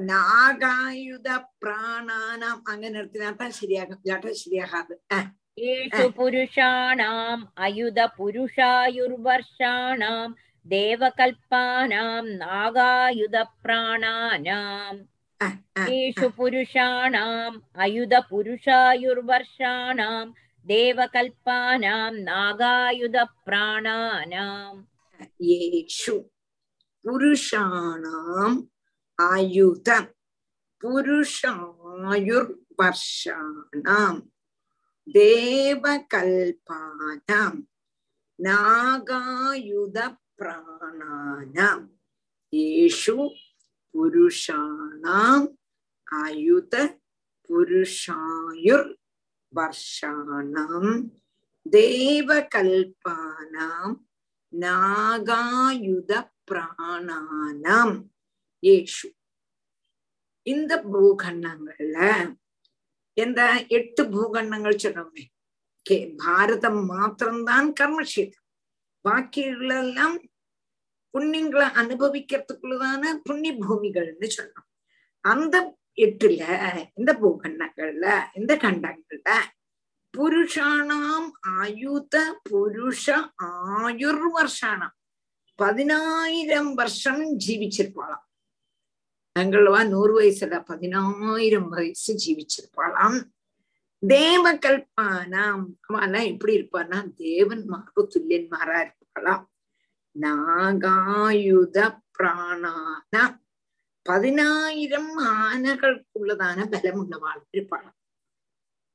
നാഗായുധ 0.08 1.28
പ്രാണാനാം 1.62 2.64
അങ്ങനെ 2.68 2.90
നിർത്തിനാ 2.90 3.36
താൻ 3.42 3.52
ശരിയാകും 3.52 3.98
ഇല്ലാട്ടോ 3.98 4.30
ശരിയാകാതെ 4.36 4.96
ഏഷു 5.68 6.14
പുരുഷാണാം 6.18 7.52
അയുധ 7.58 8.00
പുരുഷായുർവർഷാണാം 8.18 10.36
ദേവകൽപ്പാനാം 10.66 12.38
നാഗായുധ 12.38 13.36
പ്രാണാനാം 13.64 15.12
ഏഷു 15.92 16.28
പുരുഷാണാം 16.38 17.64
അയുധ 17.78 18.14
പുരുഷായുർവർഷാണാം 18.30 20.36
தேவகல்பானாம் 20.66 22.18
நாகாயுத 22.28 23.18
பிராணானாம் 23.46 24.80
ஏஷு 25.54 26.16
புருஷானாம் 27.06 28.58
ஆயுத 29.20 29.90
புருஷாயுர் 30.84 32.52
வர்ஷானாம் 32.80 34.22
தேவகல்பானாம் 36.24 37.60
நாகாயுத 38.40 39.98
பிராணானாம் 40.40 41.86
ஏஷு 42.54 43.18
புருஷானாம் 43.96 45.48
ஆயுத 46.08 46.76
புருஷாயுர் 47.50 48.90
இந்த 60.48 60.74
பூகண்ணங்கள்ல 60.84 61.98
எந்த 63.18 63.42
எட்டு 63.70 64.02
பூகண்ணங்கள் 64.06 64.82
சொன்னோமே 64.82 65.24
கே 65.86 65.98
பாரதம் 66.18 66.82
மாத்திரம்தான் 66.86 67.68
கர்மக்ஷேத்திரம் 67.74 68.48
பாக்கியுள்ளெல்லாம் 69.06 70.18
புண்ணியங்களை 71.14 71.68
அனுபவிக்கிறதுக்குள்ளதான 71.76 73.14
புண்ணிய 73.24 73.54
பூமிகள்னு 73.62 74.28
சொன்னோம் 74.30 74.68
அந்த 75.26 75.56
எட்டுல 75.96 76.44
இந்த 76.96 77.14
பூகண்டங்கள்ல 77.22 78.24
இந்த 78.34 78.56
கண்டங்கள்ல? 78.56 79.30
புருஷானாம் 80.18 81.30
ஆயுத 81.42 82.42
புருஷ 82.50 83.32
ஆயுர் 83.44 84.24
வருஷானாம் 84.36 84.96
பதினாயிரம் 85.56 86.74
வருஷம் 86.74 87.38
ஜீவிச்சிருப்பாளாம். 87.48 88.26
எங்களவா 89.40 89.88
நூறு 89.88 90.14
வயசுல 90.20 90.64
பதினாயிரம் 90.66 91.70
வயசு 91.70 92.16
ஜீவிச்சிருப்பாளாம். 92.24 93.24
தேவ 94.08 94.54
கல்பானாம் 94.54 95.66
அவெல்லாம் 95.90 96.26
எப்படி 96.26 96.54
இருப்பானா 96.60 96.98
தேவன்மார்க்கு 97.18 98.02
துல்லியன்மாரா 98.02 98.78
இருப்பாளாம். 98.86 99.46
நாகாயுத 100.20 101.78
பிராணான 102.20 103.41
பதினாயிரம் 104.07 105.13
ആനകൾക്കുള്ളതാന 105.37 106.59
ബലമുള്ളവാൾ 106.73 107.39
இருப்பாளாம் 107.53 107.97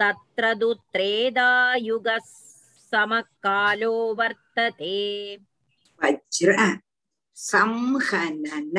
तत्र 0.00 0.52
तु 0.60 0.68
त्रेधायुगः 0.92 2.26
समकालो 2.92 3.94
वर्तते 4.18 4.96
வஜ்ர 6.00 6.50
சம்ஹனன 7.36 8.78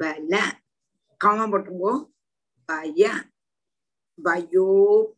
பல 0.00 0.32
காம 1.20 1.38
போட்டுங்கோ 1.52 1.92
பய 2.68 3.00
வயோ 4.18 4.70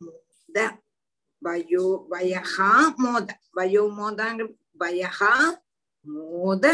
மோத 0.03 0.57
வயோ 1.41 1.85
வயஹா 2.11 2.69
மோத 3.01 3.27
வயோ 3.57 3.83
மோதாங்க 3.97 4.41
வயஹா 4.81 5.33
மோத 6.07 6.65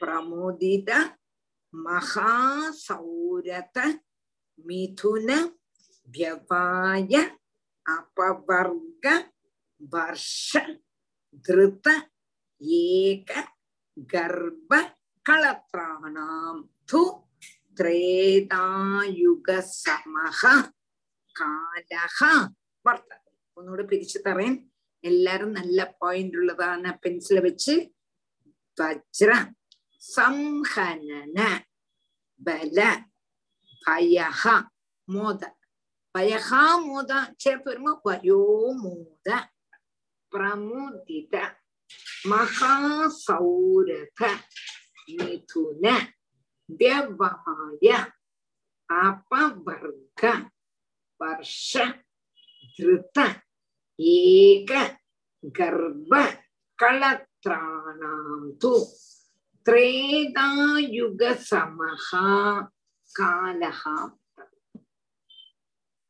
பிரமுதித 0.00 0.90
மகாசௌரத 1.74 3.76
மிதுன 4.58 5.28
வியவாய 6.08 7.12
अपवर्ग 7.85 9.05
वर्ष 9.93 10.57
धृत 11.45 11.87
एक 12.61 13.29
गर्भ 14.13 14.71
कलत्राणाम् 15.25 16.63
तु 16.89 17.01
ത്രേതായുഗസമഹ 19.03 20.41
കാലഹ 21.35 22.17
വർത്തത 22.85 23.21
ഒന്നുകൂടെ 23.57 23.83
പിരിച്ചു 23.91 24.19
തറയും 24.25 24.55
എല്ലാരും 25.03 25.51
നല്ല 25.57 25.79
പോയിന്റ് 26.01 26.37
ഉള്ളതാണ് 26.39 26.91
പെൻസിൽ 27.03 27.37
വെച്ച് 27.45 27.75
വജ്ര 28.77 29.29
സംഹനന 30.01 31.39
ബല 32.41 32.79
ഭയഹ 33.83 34.41
മോദ 35.07 35.41
பயகா 36.15 36.63
மோதாட்சே 36.85 37.53
பெரும 37.63 37.93
பயோ 38.05 38.39
மோத 38.81 39.27
பிரமுதித 40.33 41.35
மகாசௌரத 42.31 44.19
மிதுன 45.15 45.85
தேவாய 46.79 47.87
அபவர்க 48.89 50.21
வர்ஷ 51.19 51.71
திருத 52.79 53.17
ஏக 53.99 54.71
கர்ப்ப 55.43 56.13
கலத்ராணாம் 56.79 58.49
து 58.61 58.73
திரேதாயுக 59.65 61.21
சமஹா 61.49 62.27
காலஹா 63.15 63.95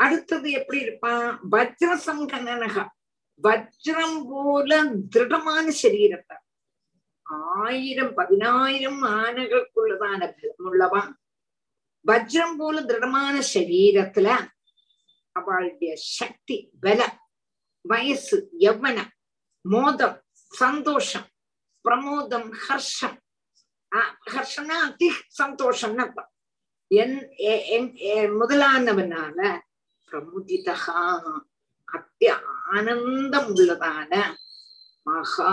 அடுத்தது 0.03 0.48
எப்படி 0.60 0.80
இருப்பான்? 0.86 1.28
வஜ்ர 1.52 1.90
சங்கனக 2.06 2.86
வஜ்ரம் 3.44 4.19
போல 4.30 4.72
திருடமான 5.14 5.65
சரீரத்தை. 5.82 6.38
ஆயிரம் 7.64 8.14
பதினாயிரம் 8.18 9.02
ஆனைகளுக்குள்ளதான 9.19 10.22
பலமுள்ளவா 10.38 11.03
வஜ்ரம் 12.06 12.56
போல 12.60 12.82
திருடமான 12.90 13.36
சரீரத்துல 13.53 14.30
அவளுடைய 15.36 15.94
சக்தி 15.95 16.57
பல 16.86 16.99
வயசு 17.91 18.38
யவனம் 18.60 19.11
மோதம் 19.65 20.18
சந்தோஷம் 20.61 21.28
பிரமோதம் 21.86 22.49
ஹர்ஷம். 22.65 23.18
ஹர்ஷம்னா 24.34 24.78
அதி 24.88 25.10
சந்தோஷம்னு 25.41 26.03
அர்த்தம். 26.06 26.32
என் 27.02 27.18
முதலானவனால 28.41 29.40
பிரமுதிதா 30.11 30.75
அத்திய 31.88 32.31
ஆனந்தம் 32.71 33.49
உள்ளதான 33.51 34.13
மகா 35.05 35.51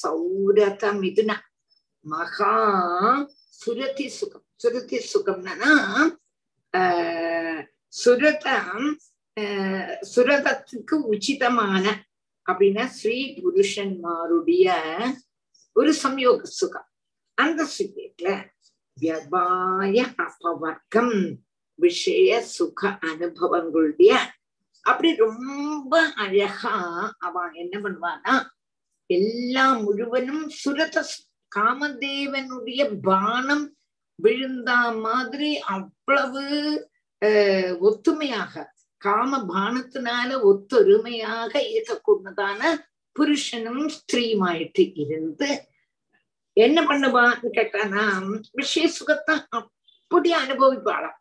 சௌரத 0.00 0.84
மிதுன 1.00 1.32
மகா 2.04 2.52
சுரதி 3.60 4.06
சுகம் 4.10 4.46
சுருதி 4.56 4.98
சுகம்னா 5.04 5.72
சுரதம் 7.94 8.86
சுரதத்துக்கு 10.12 10.96
உச்சிதமான 11.12 11.84
அப்படின்னா 12.46 12.84
ஸ்ரீ 12.96 13.18
புருஷன்மாருடைய 13.36 14.66
ஒரு 15.76 15.92
சம்யோக 16.02 16.50
சுகம் 16.52 16.88
அந்த 17.38 17.62
சுயத்துல 17.74 18.28
வியபாய 18.96 19.98
அபவர்க்கம் 20.24 21.16
விஷய 21.82 22.40
சுக 22.50 22.80
அனுபவங்களுடைய. 23.02 24.12
அப்படி 24.86 25.10
ரொம்ப 25.18 25.92
அழகா 26.16 26.74
அவன் 27.18 27.52
என்ன 27.54 27.74
பண்ணுவானா 27.78 28.34
எல்லாம் 29.10 29.78
முழுவதும் 29.84 30.44
சுரத 30.60 30.96
காமதேவனுடைய 31.52 32.80
பானம் 33.02 33.64
விழுந்தா 34.18 34.78
மாதிரி 35.00 35.50
அவ்வளவு 35.72 36.44
அஹ், 37.22 37.72
ஒத்துமையாக 37.80 38.64
காம 39.00 39.38
பானத்தினால 39.48 40.28
ஒத்தொருமையாக 40.42 41.52
இருக்கக்கூடியதான 41.70 42.60
புருஷனும் 43.16 43.86
ஸ்திரீமாயிட்டு 43.88 44.84
இருந்து 45.02 45.48
என்ன 46.56 46.78
பண்ணுவான்னு 46.82 47.48
கேட்டானா 47.50 48.04
விஷய 48.54 48.86
சுகத்தை 48.90 49.34
அப்படி 49.50 50.30
அனுபவிப்பாளாம். 50.34 51.18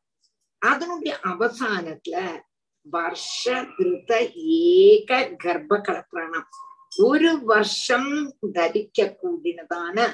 அதனுடைய 0.63 1.15
அவசானத்துல 1.25 2.17
വർഷ 2.87 3.43
ധൃത 3.73 4.13
ഏക 4.59 5.13
ഗർഭകളത്രണം 5.45 6.45
ഒരു 7.01 7.31
വർഷം 7.45 8.05
ധരിക്ക 8.55 9.07
കൂടിനതാണ് 9.21 10.05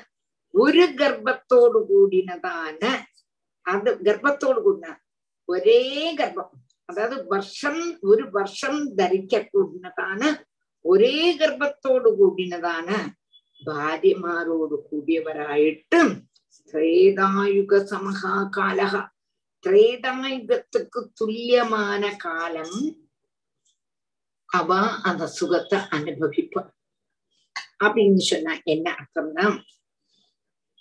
ഒരു 0.54 0.84
ഗർഭത്തോടു 0.94 1.80
കൂടിനതാണ് 1.88 2.92
അത് 3.66 3.90
ഗർഭത്തോട് 4.02 4.60
കൂടിന 4.60 4.86
ഒരേ 5.48 5.80
ഗർഭം 6.18 6.48
അതായത് 6.88 7.18
വർഷം 7.32 7.76
ഒരു 8.04 8.24
വർഷം 8.32 8.74
ധരിക്കൂടുന്നതാണ് 8.96 10.28
ഒരേ 10.84 11.16
ഗർഭത്തോട് 11.32 12.08
കൂടിനതാണ് 12.08 12.96
ഭാര്യമാരോട് 13.62 14.74
കൂടിയവരായിട്ട് 14.90 16.00
ത്രേതായുഗ 16.74 17.78
സമഹാകാല 17.84 18.80
திரேதாயுகத்துக்கு 19.65 20.99
துல்லியமான 21.13 22.03
காலம் 22.17 22.77
அவ 24.49 24.73
அந்த 25.03 25.23
சுகத்தை 25.33 25.79
அனுபவிப்பான் 25.91 26.71
அப்படின்னு 27.83 28.21
சொன்னா 28.27 28.53
என்ன 28.65 28.87
அர்த்தம்னா 28.93 29.45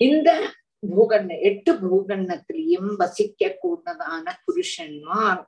இந்த 0.01 0.31
பூகண்ண 0.82 1.35
எட்டு 1.43 1.73
பூகண்ணத்திலையும் 1.82 2.90
வசிக்க 2.97 3.48
கூடதான 3.57 4.35
புருஷன்மார் 4.44 5.43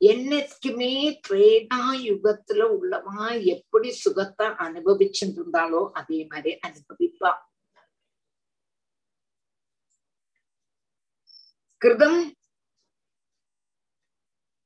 என்னைக்குமே 0.00 0.92
திரேதா 1.26 1.82
யுகத்துல 2.04 2.62
உள்ளவா 2.74 3.26
எப்படி 3.52 3.90
சுகத்தை 3.96 4.46
அனுபவிச்சிருந்தாலோ 4.64 5.82
அதே 5.94 6.20
மாதிரி 6.24 6.52
அனுபவிப்பா 6.60 7.32
கிருதம் 11.82 12.20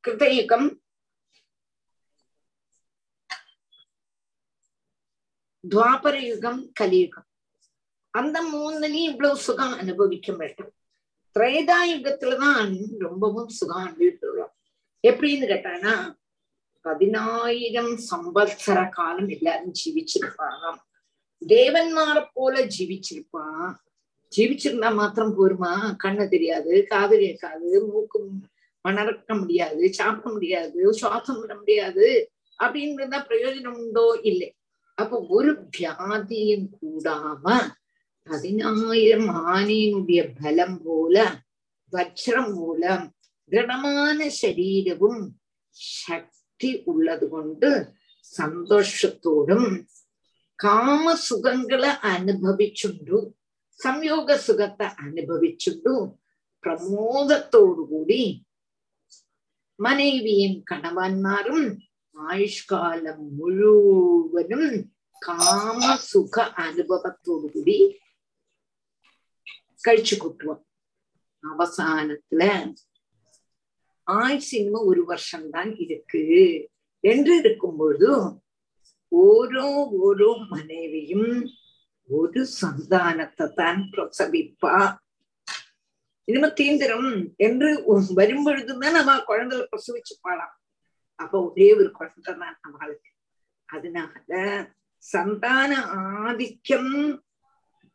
கிருதயுகம் 0.08 0.68
துவாபர 5.64 6.16
யுகம் 6.20 6.72
கலியுகம். 6.72 7.26
அந்த 8.10 8.36
மூணுலயும் 8.52 9.08
இவ்வளவு 9.10 9.36
சுகம் 9.36 9.72
அனுபவிக்க 9.72 10.32
மாட்டோம் 10.32 10.70
திரேதா 11.36 11.78
யுகத்துலதான் 11.92 12.70
ரொம்பவும் 12.98 13.48
சுகம் 13.48 13.84
அனுபவிட்டுள்ளோம் 13.86 14.54
எப்படின்னு 15.08 15.46
கேட்டானா 15.52 15.94
பதினாயிரம் 16.80 17.92
சம்பத்சர 18.10 18.90
காலம் 18.90 19.28
எல்லாரும் 19.28 19.74
ஜீவிச்சிருப்பாங்க 19.80 20.74
தேவன்மாரை 21.46 22.22
போல 22.32 22.66
ஜீவிச்சிருப்பான். 22.76 23.74
ஜீவிச்சிருந்தா 24.36 24.94
மாத்திரம் 24.94 25.34
போருமா? 25.38 25.72
கண்ணு 26.04 26.28
தெரியாது 26.28 26.84
காது 26.88 27.18
கேட்காது 27.18 27.86
மூக்கு 27.86 28.18
மணக்க 28.84 29.34
முடியாது 29.34 29.82
சாப்பிட 29.90 30.28
முடியாது 30.32 30.78
சுவாசம் 31.00 31.40
விட 31.40 31.52
முடியாது 31.54 32.06
அப்படின்றதா 32.60 33.18
பிரயோஜனம் 33.28 33.78
உண்டோ 33.78 34.06
இல்லை? 34.22 34.48
அப்போ 34.98 35.16
ஒரு 35.28 35.50
வியாதியும் 35.74 36.68
கூடாம 36.76 37.44
பதினாயிரம் 38.26 39.28
ஆனையினுடைய 39.50 40.22
பலம் 40.40 40.78
போல 40.84 41.16
வஜ்ரம் 41.92 42.52
மூலம் 42.54 43.04
திடமான 43.50 44.18
சரீரமும் 44.40 45.22
சக்தி 45.96 46.70
உள்ளது 46.84 47.28
கொண்டு 47.28 47.70
சந்தோஷத்தோடும் 48.32 49.68
காம 50.58 51.14
சுகங்களை 51.28 51.90
அனுபவிச்சுண்டு 52.10 53.18
സംയോഗ 53.80 54.36
സുഖത്തെ 54.46 54.86
അനുഭവിച്ചിട്ടു 55.04 55.94
പ്രമോദത്തോടു 56.64 57.82
കൂടി 57.90 58.22
மனைவியின் 59.78 60.62
கணவன்மாரும் 60.70 61.66
ஆயுஷ்காலம் 62.16 63.24
முழுவதும் 63.38 64.70
காம 65.22 65.96
சுக 65.96 66.36
அனுபவத்தோடு 66.56 67.46
கூடி 67.52 67.76
கழிச்சு 69.84 70.16
கொட்டுவோம். 70.18 70.62
அவசானத்துல 71.44 72.42
ஆயுஷ் 74.06 74.52
இன்னும் 74.60 74.86
ஒரு 74.86 75.04
வருஷம்தான் 75.04 75.70
இருக்கு. 75.76 76.22
என்று 77.04 77.36
இருக்கும் 77.36 77.76
பொழுது 77.76 78.10
ஓரோ 79.12 79.68
ஓரோ 80.04 80.30
மனைவியும் 80.48 81.30
ஒரு 82.10 82.40
சந்தானத்தை 82.60 83.46
தான் 83.52 83.80
பிரசவிப்பா. 83.92 84.74
நிமித்தீந்திரம் 86.28 87.10
என்று 87.38 87.68
வரும்பொழுதுமே 88.16 88.88
நம்ம 88.90 89.18
குழந்தைய 89.28 89.68
பிரசவிச்சு 89.70 90.14
பாடாம் 90.22 90.54
அப்ப 91.18 91.34
ஒரே 91.44 91.68
ஒரு 91.72 91.90
குழந்தை 91.90 92.32
தான் 92.34 92.58
அவளுக்கு 92.62 93.10
அதனால 93.68 94.32
சந்தான 95.02 95.70
ஆதிக்கம் 96.20 96.92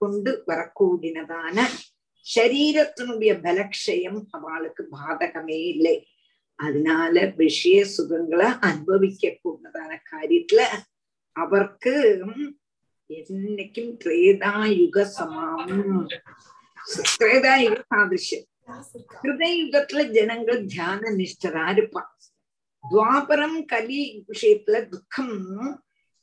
கொண்டு 0.01 0.31
வரக்கூடினதான 0.47 1.57
சரீரத்தினுடைய 2.25 3.31
பலக்ஷயம் 3.41 4.19
அவளுக்கு 4.31 4.83
பாதகமே 4.91 5.59
இல்லை. 5.65 5.95
அதனால 6.59 7.25
விஷய 7.37 7.85
சுகங்களை 7.95 8.47
அனுபவிக்க 8.61 9.31
கூடதான 9.35 9.91
காரியத்துல 10.11 10.61
அவர்க்கு 11.35 11.93
என்னைக்கும் 13.09 13.91
திரேதா 13.97 14.53
யுக 14.73 15.05
சமாம் 15.15 15.73
திரேதாயுக 17.13 17.77
சாதிருஷ்யம் 17.91 18.47
ஹிருதயுகத்துல 19.17 20.01
ஜனங்கள் 20.11 20.61
தியான 20.65 21.11
நிஷ்டரா 21.17 21.65
இருப்பான் 21.71 22.11
துவாபரம் 22.83 23.59
கலி 23.65 24.01
விஷயத்துல 24.27 24.79
துக்கம் 24.87 25.35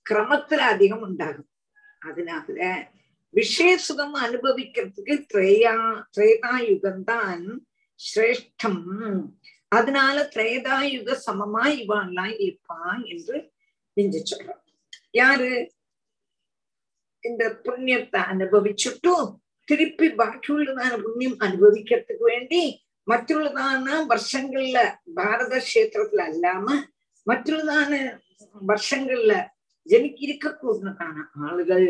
கிரமத்துல 0.06 0.66
அதிகம் 0.66 1.02
உண்டாகும் 1.02 1.48
அதனால 2.02 2.56
விஷய 3.34 3.72
சுகம் 3.78 4.16
அனுபவிக்கிறதுக்கு 4.20 5.14
திரேயா 5.32 5.74
திரேதாயுகம் 6.14 7.02
தான் 7.04 7.44
சிரேஷ்டம் 8.00 8.82
அதனால 9.72 10.16
திரேதாயுக 10.34 11.16
சமமா 11.26 11.64
இவாள்லாம் 11.76 12.34
இருப்பான் 12.38 13.02
என்று 13.06 13.36
நெஞ்சு 13.96 14.22
சொல்றான் 14.30 14.64
யாரு 15.12 15.50
இந்த 17.24 17.44
புண்ணியத்தை 17.64 18.20
அனுபவிச்சுட்டும் 18.24 19.30
திருப்பി 19.70 20.08
ബാക്കിയുള്ളതാണ് 20.14 20.96
പുണ്യം 21.02 21.34
അനുഭവിക്കത്തുക്ക് 21.42 22.24
വേണ്ടി 22.24 22.62
മറ്റുള്ളതാണ് 23.06 23.92
വർഷങ്ങളില് 24.10 24.84
ഭാരത 25.14 25.54
ക്ഷേത്രത്തിൽ 25.60 26.20
അല്ലാമ 26.22 26.66
മറ്റുള്ളതാണ് 27.26 27.98
വർഷങ്ങളില് 28.62 29.40
ജനിക്കിരിക്കക്കൂടുന്നതാണ് 29.86 31.22
ആളുകൾ 31.44 31.82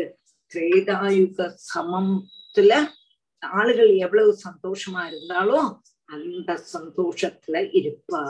ത്രേതായുഗ 0.51 1.41
சமத்துல 1.67 2.71
ஆளுகள் 3.43 3.91
எவ்வளவு 3.97 4.31
சந்தோஷமா 4.45 5.03
இருந்தாலும் 5.05 5.69
அந்த 6.09 6.51
சந்தோஷத்துல 6.71 7.57
இருப்பா 7.79 8.21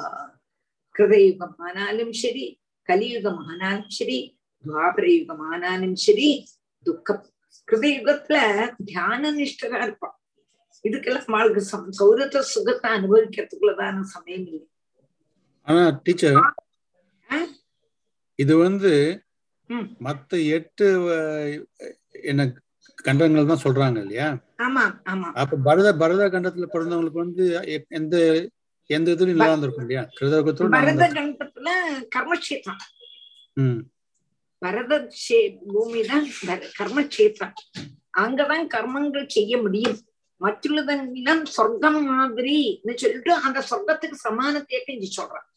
கிருதயுகம் 0.96 1.58
ஆனாலும் 1.60 2.14
சரி 2.22 2.46
கலியுகம் 2.90 3.42
ஆனாலும் 3.46 3.92
சரி 3.92 4.18
துவாபரயுகம் 4.66 5.44
ஆனாலும் 5.52 5.98
சரி 5.98 6.30
துக்க 6.86 7.10
கிருதயுகத்துல 7.72 8.38
தியான 8.90 9.32
நிஷ்டரா 9.38 9.80
இருப்பா. 9.86 10.10
இதுக்கெல்லாம் 10.86 11.36
அவளுக்கு 11.38 11.62
சௌரத்த 12.00 12.42
சுகத்தை 12.54 12.90
அனுபவிக்கிறதுக்குள்ளதான 12.98 14.04
சமயம் 14.14 14.46
இல்லை. 14.48 14.66
ஆனா 15.68 15.84
டீச்சர் 16.06 16.40
இது 18.40 18.54
வந்து 18.66 18.92
மத்த 20.06 20.32
எட்டு 20.56 20.86
என்ன 22.32 22.42
கண்டங்கள் 23.06 23.52
தான் 23.52 23.64
சொல்றாங்க 23.66 24.00
இல்லையா? 24.04 24.28
அப்ப 25.42 25.60
பரத 25.68 25.88
பரத 26.02 26.24
கண்டத்துல 26.34 26.68
பிறந்தவங்களுக்கு 26.74 27.24
வந்து 27.26 27.44
எந்த 27.98 28.16
எந்த 28.90 29.08
இதுலயும் 29.16 29.40
நல்லா 29.40 29.54
இருந்திருக்கும் 29.54 29.86
இல்லையா 29.86 30.04
கிருதகத்தோட 30.18 30.70
பரத 30.78 31.06
கண்டத்துல 31.20 31.70
கர்மக்ஷேத்திரம் 32.16 32.82
உம் 33.58 33.80
பரத 34.62 34.94
பூமி 35.74 36.02
தான் 36.12 36.26
கர்மக்ஷேத்திரம் 36.80 37.56
அங்கதான் 38.22 38.66
கர்மங்கள் 38.76 39.34
செய்ய 39.36 39.54
முடியும். 39.66 40.00
மற்றுள்ளதெல்லாம் 40.42 41.44
சொர்க்கம் 41.56 42.00
மாதிரி 42.10 42.56
சொல்லிட்டு 43.02 43.34
அந்த 43.48 43.60
சொர்க்கத்துக்கு 43.70 44.18
சமான 44.26 44.62
இங்க 44.94 45.08
சொல்றான். 45.18 45.48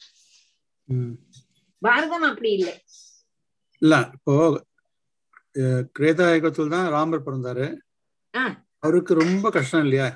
பாரதம் 1.83 2.29
அப்படி 2.31 2.51
இல்லை. 2.59 2.75
இல்ல 3.83 3.95
இப்போ 4.17 4.35
கிரேதா 5.97 6.27
தான் 6.75 6.87
ராமர் 6.97 7.27
பிறந்தாரு. 7.27 7.67
அவருக்கு 8.85 9.13
ரொம்ப 9.25 9.51
கஷ்டம் 9.57 9.85
இல்லையா? 9.87 10.09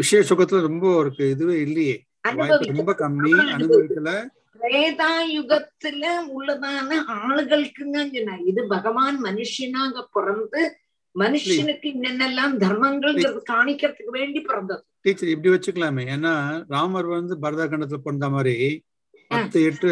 விஷய 0.00 0.20
சுகத்துல 0.30 0.60
ரொம்ப 0.68 0.86
அவருக்கு 0.94 1.24
இதுவே 1.34 1.56
இல்லையே. 1.66 1.96
ரொம்ப 2.78 2.92
கம்மி 3.02 3.32
அனுபவிக்கல. 3.56 4.12
திரேதாயுகத்துல 4.56 6.04
உள்ளதான 6.34 6.90
ஆளுகளுக்குன்னு 7.20 8.02
சொன்ன 8.10 8.38
இது 8.50 8.62
பகவான் 8.66 9.18
மனுஷனாக 9.24 10.04
பிறந்து 10.16 10.62
மனுஷனுக்கு 11.14 11.88
என்னென்னலாம் 11.92 12.54
தர்மங்கள் 12.62 13.16
காணிக்கிறதுக்கு 13.50 14.12
வேண்டி 14.18 14.40
பிறந்தது. 14.40 14.82
டீச்சர் 15.04 15.32
இப்படி 15.34 15.50
வச்சுக்கலாமே. 15.52 16.04
ஏன்னா 16.14 16.32
ராமர் 16.68 17.08
வந்து 17.12 17.34
பரத 17.44 17.64
கண்டத்துல 17.66 18.00
பிறந்த 18.02 18.28
மாதிரி 18.30 18.54
மத்த 19.30 19.56
எட்டு 19.68 19.88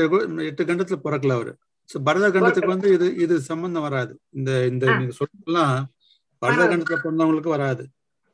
எட்டு 0.48 0.62
கண்டத்துல 0.70 0.98
பிறக்கல 1.04 1.36
அவரு. 1.38 1.52
பரத 1.90 2.26
கண்டத்துக்கு 2.28 2.74
வந்து 2.74 2.88
இது 2.96 3.06
இது 3.16 3.34
சம்பந்தம் 3.50 3.86
வராது. 3.86 4.12
இந்த 4.38 4.50
இந்த 4.66 4.84
நீங்க 4.92 5.14
சொல்லலாம் 5.20 5.76
பரத 6.42 6.62
கண்டத்துல 6.64 6.98
பிறந்தவங்களுக்கு 7.04 7.54
வராது. 7.56 7.84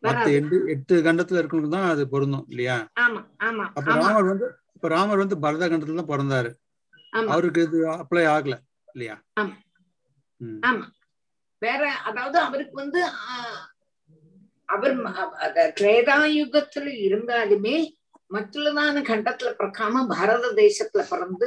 மத்த. 0.03 0.27
எட்டு 0.39 0.57
எட்டு 0.75 0.95
கண்டத்துல 1.07 1.41
இருக்கவங்களுக்கு 1.41 1.77
தான் 1.77 1.93
அது 1.93 2.03
பொருந்தும் 2.13 2.47
இல்லையா? 2.49 2.77
அப்ப 3.71 3.87
ராமர் 3.93 4.31
வந்து 4.33 4.49
இப்ப 4.77 4.89
ராமர் 4.89 5.23
வந்து 5.23 5.37
பரத 5.41 5.65
கண்டத்துல 5.65 6.01
தான் 6.01 6.13
பிறந்தாரு. 6.13 6.51
அவருக்கு 7.29 7.61
இது 7.63 7.79
அப்ளை 7.95 8.25
ஆகல 8.33 8.55
இல்லையா? 8.95 9.17
வேற 11.63 11.83
அதாவது 12.09 12.39
அவருக்கு 12.39 12.75
வந்து 12.75 13.01
அவர் 14.69 14.95
திரேதாயுகத்துல 15.77 16.89
இருந்தாலுமே 17.07 17.77
மറ്റുள்ளதான 18.31 19.03
கண்டத்துல 19.09 19.51
பிறக்காம 19.59 20.03
பாரத 20.09 20.47
தேசத்துல 20.57 21.03
பிறந்து 21.09 21.47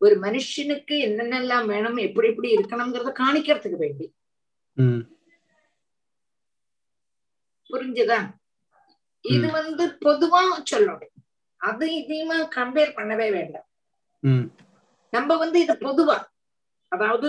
ஒரு 0.00 0.14
மனுஷனுக்கு 0.20 0.94
என்னென்னலாம் 1.06 1.66
வேணும் 1.66 1.98
எப்படி 2.06 2.28
எப்படி 2.28 2.48
இருக்கணுங்கிறத 2.54 3.10
காணிக்கிறதுக்கு 3.18 3.78
வேண்டி. 3.78 4.06
புரிஞ்சுதா? 7.70 8.18
இது. 9.24 9.46
வந்து 9.58 9.84
பொதுவா 10.04 10.40
சொல்லணும். 10.70 11.12
அது 11.62 11.86
இதையுமா 11.98 12.38
கம்பேர் 12.54 12.96
பண்ணவே 12.96 13.28
வேண்டாம். 13.32 13.66
நம்ம 15.12 15.30
வந்து 15.42 15.58
இது 15.60 15.74
பொதுவா 15.82 16.16
அதாவது 16.92 17.28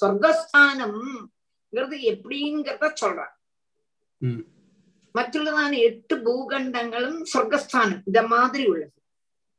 சொர்க்கஸ்தானம்ங்கிறது 0.00 1.96
எப்படிங்கிறத 2.12 2.86
சொல்றான். 3.02 3.34
ம். 4.20 4.42
மറ്റുள்ளதான 5.14 5.72
எட்டு 5.84 6.14
பூகண்டங்களும் 6.24 7.20
சொர்க்கஸ்தானம் 7.32 8.02
இந்த 8.08 8.20
மாதிரி 8.32 8.64
உள்ளது. 8.66 8.92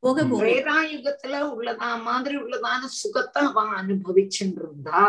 போகபூமி 0.02 0.40
பிரேதாயுகத்துல 0.42 1.34
உள்ளதா 1.50 1.88
மாதிரி 2.04 2.36
உள்ளதான 2.36 2.82
சுகத்தை 3.00 3.40
அவன் 3.48 3.72
அனுபவிச்சுட்டு 3.80 4.60
இருந்தா 4.62 5.02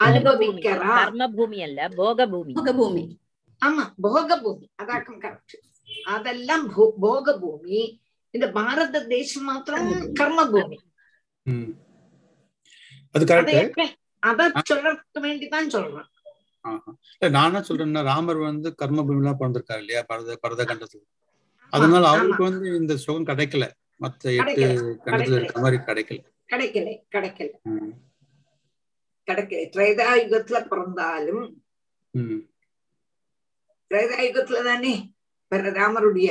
அனுபவிக்கிறா 0.00 0.94
பூமி 1.34 1.58
அல்ல 1.66 1.80
போக 1.98 2.18
பூமி 2.26 2.52
போகபூமி. 2.58 3.02
ஆமா 3.62 3.84
போக 4.06 4.28
பூமி 4.38 4.64
அதாக்கம் 4.82 5.20
கரெக்ட் 5.24 5.54
அதெல்லாம் 6.12 6.66
போக 7.00 7.34
பூமி 7.38 7.80
இந்த 8.34 8.46
பாரத 8.50 9.00
தேசம் 9.08 9.48
மாத்திரம் 9.50 9.88
கர்ம 10.20 10.44
பூமி 10.52 10.78
அது 13.14 13.24
சொல்றதுக்கு 14.70 15.20
வேண்டிதான் 15.20 15.72
சொல்றேன் 15.74 16.08
நான் 17.36 17.66
சொல்றேன்னா 17.68 18.02
ராமர் 18.02 18.40
வந்து 18.42 18.68
கர்ம 18.74 19.02
பூமிலாம் 19.02 19.40
பிறந்திருக்காரு 19.40 19.82
இல்லையா 19.84 20.02
பரத 20.10 20.36
பரத 20.36 20.64
கண்டத்துல 20.64 21.02
அதனால 21.72 22.04
அவருக்கு 22.08 22.42
வந்து 22.42 22.66
இந்த 22.80 22.94
சுகம் 22.96 23.28
கிடைக்கல 23.30 23.66
மத்த 24.00 24.32
எட்டு 24.38 24.62
கண்டத்துல 25.04 25.38
இருக்கிற 25.38 25.60
மாதிரி 25.60 25.80
கிடைக்கல 25.88 26.20
கிடைக்கல 26.50 26.88
கிடைக்கல 27.14 27.50
கிடைக்கல 29.28 29.62
திரேதாயுகத்துல 29.74 30.60
பிறந்தாலும் 30.68 31.44
திரேதாயுகத்துல 33.90 34.62
தானே 34.62 34.94
வர 35.52 35.70
ராமருடைய. 35.70 36.28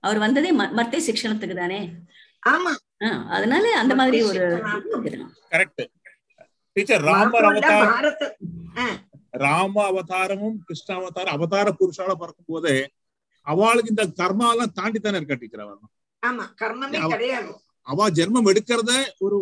அவர் 0.00 0.18
வந்ததே 0.18 0.50
மத்திய 0.78 1.00
சிக்ஷணத்துக்கு 1.06 1.54
தானே. 1.54 1.80
ஆமா. 2.46 2.72
அதனால 3.28 3.64
அந்த 3.78 3.94
மாதிரி 3.94 4.18
ஒரு 4.22 4.42
கரெக்ட். 5.52 5.84
டீச்சர் 6.76 7.02
ராமர் 7.02 7.44
அவதாரம். 7.44 7.94
ராம 9.38 9.82
அவதாரமும் 9.90 10.58
கிருஷ்ண 10.64 10.94
அவதாரம் 10.94 11.34
அவதார 11.34 11.68
புருஷால 11.80 12.12
பறக்கும் 12.14 12.48
போது 12.48 12.72
அவளுக்கு 13.46 13.90
இந்த 13.90 14.04
கர்மாவெல்லாம் 14.20 14.72
தாண்டி 14.72 14.98
தானே 14.98 15.16
இருக்கா 15.16 15.34
டீச்சர் 15.34 15.64
ஆமா 16.22 16.44
கர்மமே 16.60 17.00
கிடையாது. 17.08 17.50
അവ 17.88 18.08
ജന്മം 18.16 18.46
എടുക്കരുത് 18.50 18.96
ഒരു 19.22 19.38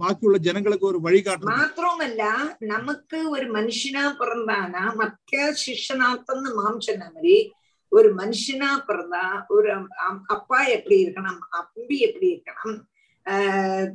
ബാക്കിയുള്ള 0.00 0.38
ജനങ്ങൾക്ക് 0.46 0.86
ഒരു 0.86 0.98
വഴികാട്ടണം 1.04 1.50
മാത്രവുമല്ല 1.54 2.22
നമുക്ക് 2.70 3.18
ഒരു 3.34 3.46
മനുഷ്യനാ 3.56 4.04
പിറന്നാന 4.18 4.76
മധ്യ 4.98 5.38
ശിക്ഷണാർത്ഥം 5.62 6.40
മാംസന 6.58 7.02
മതി. 7.08 7.38
ஒரு 7.92 8.08
மனுஷனா 8.16 8.70
பிறந்தா 8.88 9.22
ஒரு 9.50 9.70
அப்பா 10.34 10.58
எப்படி 10.74 10.96
இருக்கணும் 11.04 11.40
அம்பி 11.60 11.96
எப்படி 12.06 12.28
இருக்கணும் 12.32 12.78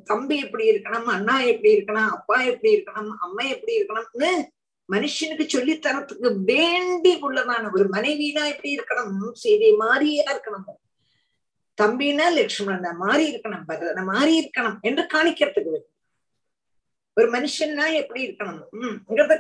தம்பி 0.10 0.36
எப்படி 0.44 0.66
இருக்கணும் 0.72 1.08
அண்ணா 1.14 1.36
எப்படி 1.52 1.70
இருக்கணும் 1.76 2.12
அப்பா 2.16 2.38
எப்படி 2.52 2.72
இருக்கணும் 2.76 3.14
அம்மா 3.26 3.44
எப்படி 3.54 3.74
இருக்கணும்னு 3.78 4.32
மனுஷனுக்கு 4.90 5.46
சொல்லி 5.50 5.74
தரத்துக்கு 5.78 6.30
வேண்டி 6.50 7.14
உள்ளதான 7.26 7.72
ஒரு 7.76 7.86
மனைவினா 7.94 8.44
எப்படி 8.52 8.72
இருக்கணும் 8.76 9.16
செய்தி 9.44 9.70
மாதிரியா 9.82 10.26
இருக்கணும் 10.34 10.68
தம்பினா 11.78 12.26
லட்சுமணனை 12.36 12.92
மாறி 13.00 13.24
இருக்கணும் 13.32 13.66
பரதனை 13.70 14.04
மாறி 14.10 14.34
இருக்கணும் 14.42 14.78
என்று 14.82 15.04
காணிக்கிறதுக்கு. 15.14 15.80
ஒரு 17.18 17.28
மனுஷன்னா 17.34 17.86
எப்படி 18.00 18.22
இருக்கணும்? 18.26 18.62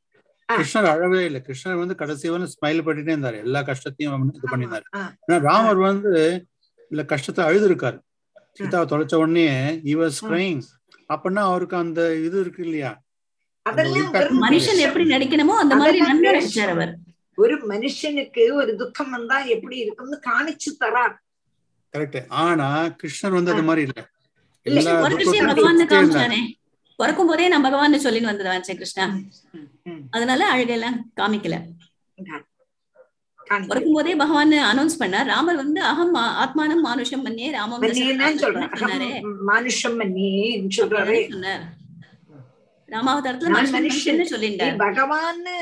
கிருஷ்ணர் 0.49 0.89
அழவே 0.91 1.21
இல்லை. 1.29 1.41
கிருஷ்ணர் 1.47 1.81
வந்து 1.81 1.95
கடைசி 1.95 2.27
வந்து 2.29 2.49
ஸ்மைல் 2.53 2.85
பண்ணிட்டே 2.87 3.13
இருந்தாரு. 3.15 3.39
எல்லா 3.47 3.61
கஷ்டத்தையும் 3.63 4.13
வந்து 4.15 4.39
இது 4.39 4.51
பண்ணியிருந்தாரு 4.53 4.87
ஆ. 4.95 5.01
ஆனா 5.25 5.37
ராமர் 5.47 5.81
வந்து 5.85 6.13
இல்ல 6.91 7.03
கஷ்டத்தை 7.13 7.43
அழுது 7.47 7.67
இருக்காரு 7.71 7.99
சீதாவை 8.59 8.87
தொலைச்ச 8.87 9.15
உடனே 9.17 9.47
இவர் 9.87 10.13
கிரைங் 10.23 10.63
அப்படின்னா 11.11 11.43
அவருக்கு 11.49 11.77
அந்த 11.77 12.01
இது 12.23 12.37
இருக்கு 12.41 12.63
இல்லையா? 12.63 12.93
அதெல்லாம் 13.71 14.13
மனுஷன் 14.45 14.81
எப்படி 14.87 15.05
நடிக்கணுமோ 15.15 15.55
அந்த 15.63 15.75
மாதிரி. 15.77 15.99
நடிச்சார் 16.27 16.73
அவர். 16.77 16.93
ஒரு 17.39 17.55
மனுஷனுக்கு 17.71 18.53
ஒரு 18.53 18.71
துக்கம் 18.77 19.11
வந்தா 19.11 19.39
எப்படி 19.55 19.77
இருக்கும்னு 19.85 20.19
காணிச்சு 20.29 20.71
தரார். 20.83 21.15
கரெக்ட். 21.95 22.21
ஆனா 22.43 22.69
கிருஷ்ணர் 23.01 23.37
வந்து 23.39 23.53
அது 23.55 23.63
மாதிரி 23.63 23.83
இல்ல. 23.87 23.99
துக்கத்தையும் 24.67 25.51
பகவான் 25.53 25.83
காமிச்சானே 25.93 26.41
பிறக்கும் 26.99 27.27
போதே 27.27 27.49
நான் 27.49 27.67
பகவான் 27.67 28.05
சொல்லின்னு 28.05 28.31
வந்துடுவேன் 28.31 28.61
ஸ்ரீ 28.61 28.75
கிருஷ்ணா. 28.75 29.07
அதனால 30.11 30.43
அழுகையெல்லாம் 30.53 30.99
காமிக்கல. 31.21 31.57
பிறக்கும் 33.69 33.97
போதே 33.97 34.15
பகவான் 34.23 34.55
அனௌன்ஸ் 34.71 35.01
பண்ணார். 35.01 35.29
ராமர் 35.33 35.57
வந்து 35.57 35.81
அகம் 35.91 36.15
ஆத்மானம் 36.45 36.85
மானுஷம் 36.87 37.23
மன்னே 37.23 37.49
ராமம் 37.57 37.83
சொன்னாரே. 37.83 39.11
மனுஷம் 39.51 39.99
சொல்றாரு. 40.79 41.19
சொன்னார். 41.31 41.67
ராமாவதாரத்துல 42.89 43.49
மனுஷன் 43.73 44.05
சொல்லிட்டார். 44.05 44.79
பகவான்னு 44.79 45.57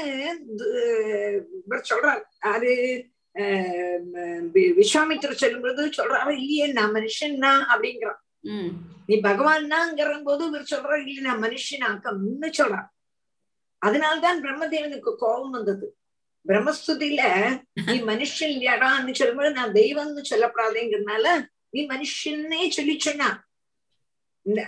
சொல்றார் 1.70 2.22
அது 2.38 3.04
விஸ்வாமித்திர 4.54 5.32
சொல்லும்போது 5.32 5.86
சொல்றாரு 5.86 6.30
இல்லையே 6.30 6.66
நான் 6.66 6.92
மனுஷன்னா 6.92 7.62
அப்படிங்கிறான். 7.74 8.16
நீ 9.06 9.20
பகவான்னாங்கிற 9.20 10.24
போது 10.24 10.46
இவர் 10.46 10.66
சொல்றாரு 10.70 11.06
இல்ல 11.06 11.20
நான் 11.20 11.42
மனுஷனாக்கம்னு 11.42 12.16
சொல்றார். 12.40 12.86
அதனால்தான் 13.78 14.42
பிரம்மதேவனுக்கு 14.42 14.98
கோபம் 14.98 15.50
வந்தது. 15.50 15.96
பிரம்மஸ்துதியில 16.48 17.22
நீ 17.86 17.96
மனுஷன் 18.00 18.40
இல்லையாடான்னு 18.40 19.12
சொல்லும்போது 19.12 19.50
நான் 19.50 19.72
தெய்வம்னு 19.72 20.22
சொல்லப்படாதேங்கிறதுனால 20.30 21.46
நீ 21.70 21.86
மனுஷன்னே 21.86 22.68
சொல்லி 22.68 22.98
சொன்னா. 22.98 23.28
இந்த- 23.28 23.43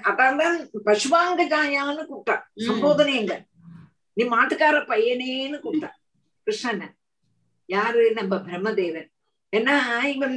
அதான் 0.03 0.59
பசுவாங்க 0.87 1.43
ஜாயான்னு 1.45 2.05
கூப்பிட்டா 2.05 2.37
சம்போதனைங்க 2.67 3.35
நீ 4.17 4.25
மாட்டுக்கார 4.27 4.77
பையனேன்னு 4.89 5.59
கூப்பிட்டா 5.59 5.91
கிருஷ்ணன் 6.47 6.87
யாரு 7.69 8.03
நம்ம 8.15 8.35
பிரம்மதேவன் 8.39 9.09
ஏன்னா 9.53 9.75
இவன் 10.15 10.37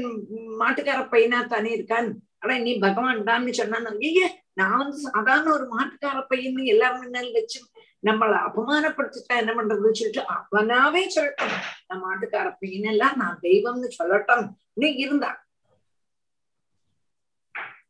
மாட்டுக்கார 0.58 1.00
பையனா 1.12 1.40
தானே 1.46 1.72
இருக்கான் 1.72 2.10
ஆனா 2.40 2.54
நீ 2.58 2.72
பகவான் 2.78 3.28
தான்னு 3.28 3.54
சொன்னா 3.54 3.92
ஐய 4.02 4.22
நான் 4.54 4.78
வந்து 4.78 4.98
சாதாரண 5.08 5.48
ஒரு 5.52 5.66
மாட்டுக்கார 5.68 6.20
பையன் 6.28 6.60
எல்லாரும் 6.66 7.04
முன்னாடி 7.04 7.32
வச்சு 7.32 7.60
நம்மளை 8.04 8.38
அபமானப்படுத்திட்டா 8.40 9.34
என்ன 9.38 9.52
பண்றதுன்னு 9.54 10.00
சொல்லிட்டு 10.00 10.24
அவனாவே 10.34 11.02
சொல்லட்டும் 11.16 11.56
நான் 11.88 12.04
மாட்டுக்கார 12.06 12.48
பையன் 12.62 12.90
எல்லாம் 12.94 13.18
நான் 13.18 13.42
தெய்வம்னு 13.42 13.90
சொல்லட்டும் 13.98 14.46
நீ 14.74 14.90
இருந்தா 14.96 15.32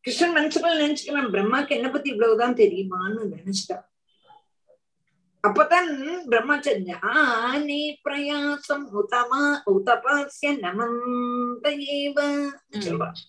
கிருஷ்ணன் 0.10 0.36
மனசுக்குள்ள 0.36 0.76
நினைச்சுக்கலாம் 0.80 1.32
பிரம்மாக்கு 1.32 1.76
என்ன 1.76 1.88
பத்தி 1.90 2.10
இவ்வளவுதான் 2.10 2.56
தெரியுமான்னு 2.58 3.24
நினைச்சிட்டான் 3.34 3.86
அப்பதான் 5.44 5.90
பிரம்மச்சரிய 6.26 6.94
ஆனி 7.12 7.82
பிரயாசம் 8.06 8.86
உதமா 8.94 9.42
உதபாசிய 9.72 10.50
சொல்றான் 12.80 13.20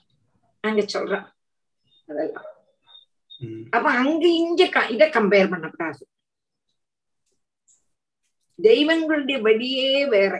அங்க 0.64 0.82
சொல்றான் 0.86 1.26
அதெல்லாம் 2.08 2.48
அப்ப 3.72 3.86
அங்க 3.98 4.24
இங்க 4.38 4.68
க- 4.68 4.90
இத 4.90 5.04
கம்பேர் 5.10 5.52
பண்ணக்கூடாது 5.52 6.02
தெய்வங்களுடைய 8.58 9.38
வழியே 9.40 9.90
வேற 10.08 10.32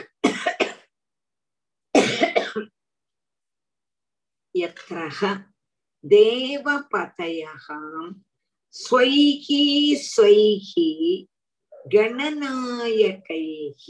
यत्र 4.54 5.08
ह 5.18 5.32
देवपतयः 6.04 7.66
स्वैः 8.74 9.46
स्वैः 10.10 10.70
गणनायकैः 11.94 13.86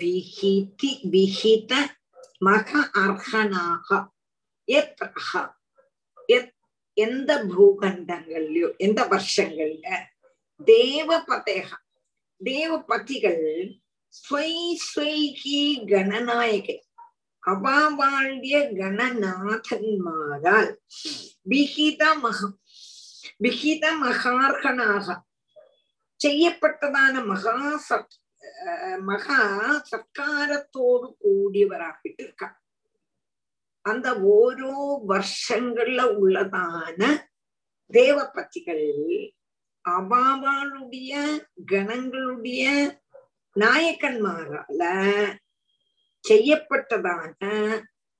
विहिति 0.00 0.92
विहित 1.14 1.72
மக 2.42 2.70
அர்ஹனாக 3.02 3.88
எத்ரஹ 4.68 5.30
எத் 6.28 6.52
எந்த 6.96 7.30
பூகண்டங்கள்லயோ 7.52 8.68
எந்த 8.86 9.00
வருஷங்கள்ல 9.12 9.86
தேவபதேக 10.60 11.68
தேவபதிகள் 12.40 13.46
ஸ்வை 14.14 14.50
ஸ்வைகி 14.86 15.60
கணநாயகை 15.90 16.76
அவாவாழ்ய 17.43 18.55
கணநாதன்மாரால். 18.79 20.71
விகித 21.43 22.03
மக 22.15 22.39
விகித 23.39 23.85
மகார்கனாக 24.01 25.07
செய்யப்பட்டதான 26.19 27.13
மகா 27.25 27.55
சத் 27.87 28.15
மகா 29.01 29.39
சத்காரத்தோடு 29.89 31.07
கூடியவராகிட்டு 31.21 32.21
இருக்கா 32.23 32.49
அந்த 33.85 34.07
ஓரோ 34.31 34.75
வருஷங்கள்ல 35.07 36.01
உள்ளதான 36.19 37.01
தேவ 37.91 38.17
பத்திகள் 38.35 38.87
அவாவாளுடைய 39.85 41.11
கணங்களுடைய 41.71 42.63
நாயக்கன்மாரால 43.55 44.81
ചെയ്യപ്പെട്ടതാണ് 46.23 47.53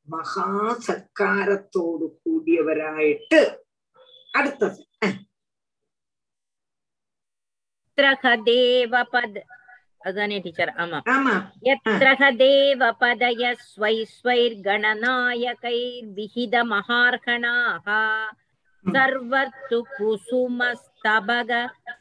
മഹാസത്കാരത്തോടു 0.08 2.08
കൂടിയവരായിട്ട് 2.22 3.42
അടുത്തത് 4.34 4.82
ദേവപദ 8.46 9.36
അതാണ് 10.06 10.36
ടീച്ചർ 10.44 10.70
ആമാ 10.84 11.00
യത്രഹ 11.68 12.22
ദേവപദയ 12.42 13.44
സ്വൈ 13.64 13.98
സ്വൈർഗണനായകൈർവിഹിത 14.14 16.56
മഹാർഹണാഹ 16.72 17.86
സർവർത്തു 18.86 19.80
കുസുമസ്തബക 19.96 21.52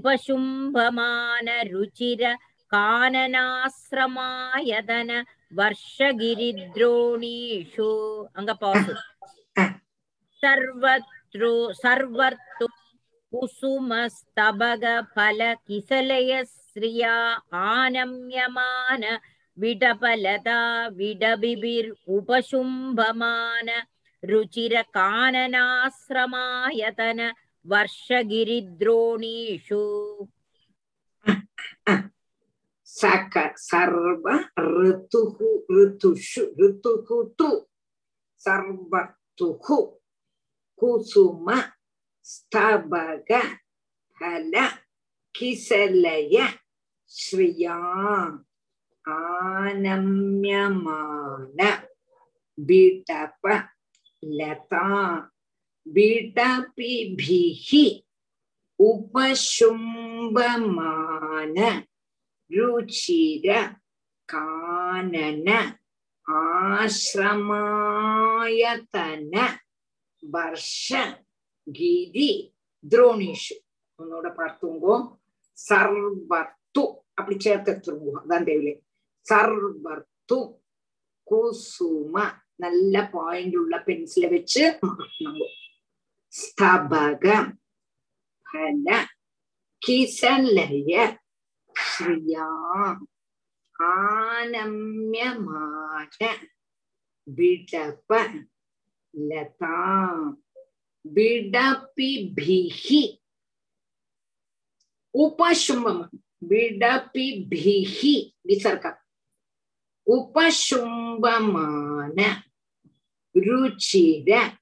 विडबलदा 0.02 0.58
विडबिबिर् 0.58 0.68
उपशुम्भमान 0.84 1.48
रुचिर 1.72 2.22
काननाश्रमायतन 2.74 3.50
वर्षगिरिद्रोणीषु 5.58 6.28
अङ्ग 8.38 8.50
पासु 8.62 8.94
सर्वत्रो 10.42 11.52
सर्वर्तु 11.82 12.66
कुसुमस्तबग 13.32 14.84
फल 15.14 15.40
किसलय 15.66 16.32
श्रिया 16.44 17.14
आनम्यमान 17.60 19.04
विडपलता 19.58 20.58
विडबिबिर् 20.98 21.90
उपशुम्भमान 22.16 23.68
रुचिरकाननाश्रमायतन 24.31 27.19
वर्षगिरिद्रोणीषु 27.71 29.83
सक 32.99 33.33
सर्व 33.59 34.25
ऋतुः 34.81 35.37
ऋतुषु 35.77 36.43
ऋतुः 36.61 37.09
तु 37.39 37.49
सर्वतुः 38.41 39.67
कुसुम 40.79 41.47
स्तबग 42.25 43.29
फल 44.17 44.53
किसलय 45.35 46.35
श्रिया 47.11 47.77
आनम्यमान 50.17 51.59
बिटप 52.57 53.43
லதா 54.23 54.85
பீட்டபிபிஹி 55.85 57.83
உபசும்பமான 60.29 61.57
ருச்சிர 62.51 63.47
கானன 64.29 65.47
ஆசிரமாயத்தன 68.09 69.33
வர்ஷ 70.23 70.87
கீதி 71.67 72.29
துரோணிஷு 72.83 73.55
உன்னோட 73.99 74.27
பார்த்துங்கோ 74.39 74.95
சர்வத்து 75.57 76.83
அப்படி 77.17 77.35
சேர்த்து 77.39 77.71
எடுத்துருங்கோ 77.73 78.13
அதான் 78.19 78.47
தேவையில்லை 78.49 78.75
சர்வத்து 79.27 80.37
குசும 81.27 82.15
நல்ல 82.59 82.95
பாயிண்ட் 83.13 83.55
உள்ள 83.61 83.75
பென்சில 83.87 84.27
வச்சு 84.33 84.61
மாட்டணும் 84.83 85.55
ஸ்தபக 86.33 87.25
பல 88.47 88.87
கிசலய 89.81 90.91
ஸ்ரியா 91.75 92.47
ஆனம்யமான 93.93 96.19
விடப 97.27 98.11
லதா 99.13 99.79
விடபிபிஹி 101.05 103.01
உபசும்பம் 105.15 106.03
விடபிபிஹி 106.51 108.15
விசர்க்க 108.41 108.95
உபசும்பமான 110.07 112.19
ருச்சிர 113.45 114.57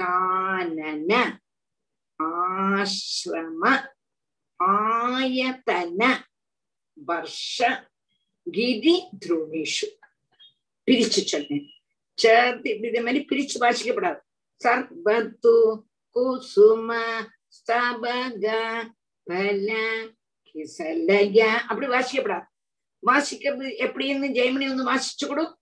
கானன 0.00 1.40
ஆசிரம 2.18 3.88
ஆயத்தன 4.58 6.24
வர்ஷ 7.06 7.86
கிரி 8.50 9.08
துருணிஷு. 9.26 9.88
பிரிச்சு 10.86 11.22
சொன்னேன் 11.32 11.68
சேர்த்து 12.14 12.78
இது 12.78 13.02
மாதிரி 13.02 13.26
பிரிச்சு 13.30 13.56
வாசிக்கப்படாது. 13.60 14.20
சர்பத்து 14.64 15.82
குசும 16.10 16.96
ஸ்தபக 17.56 18.46
பல 19.22 19.68
கிசலய 20.52 21.38
அப்படி 21.70 21.86
வாசிக்கப்படாது. 21.86 22.46
வாசிக்கிறது 23.06 23.66
எப்படின்னு 23.86 24.36
ஜெயமணி 24.38 24.66
வந்து 24.74 24.90
வாசிச்சு 24.90 25.26
கொடு. 25.26 25.59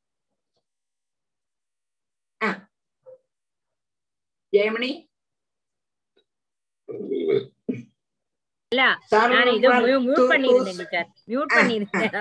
ஜெயமணி 4.52 4.90
இல்ல 8.72 8.82
நான் 9.26 9.50
இது 9.52 9.68
மியூட் 10.06 10.30
பண்ணிருந்தேன் 10.30 10.78
டீச்சர் 10.80 11.06
மியூட் 11.28 11.54
பண்ணிருந்தேன் 11.54 12.16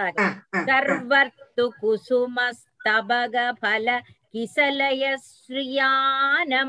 சர்வர்த்து 0.70 1.66
குசுமஸ்தபக 1.82 3.36
பல 3.60 3.88
கிசலய 4.34 5.04
ஸ்ரீயானம்யமான 5.26 6.64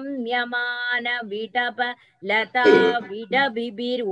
விடப 1.31 1.81
லதா 2.23 2.65
விடபிபிர் 3.09 4.03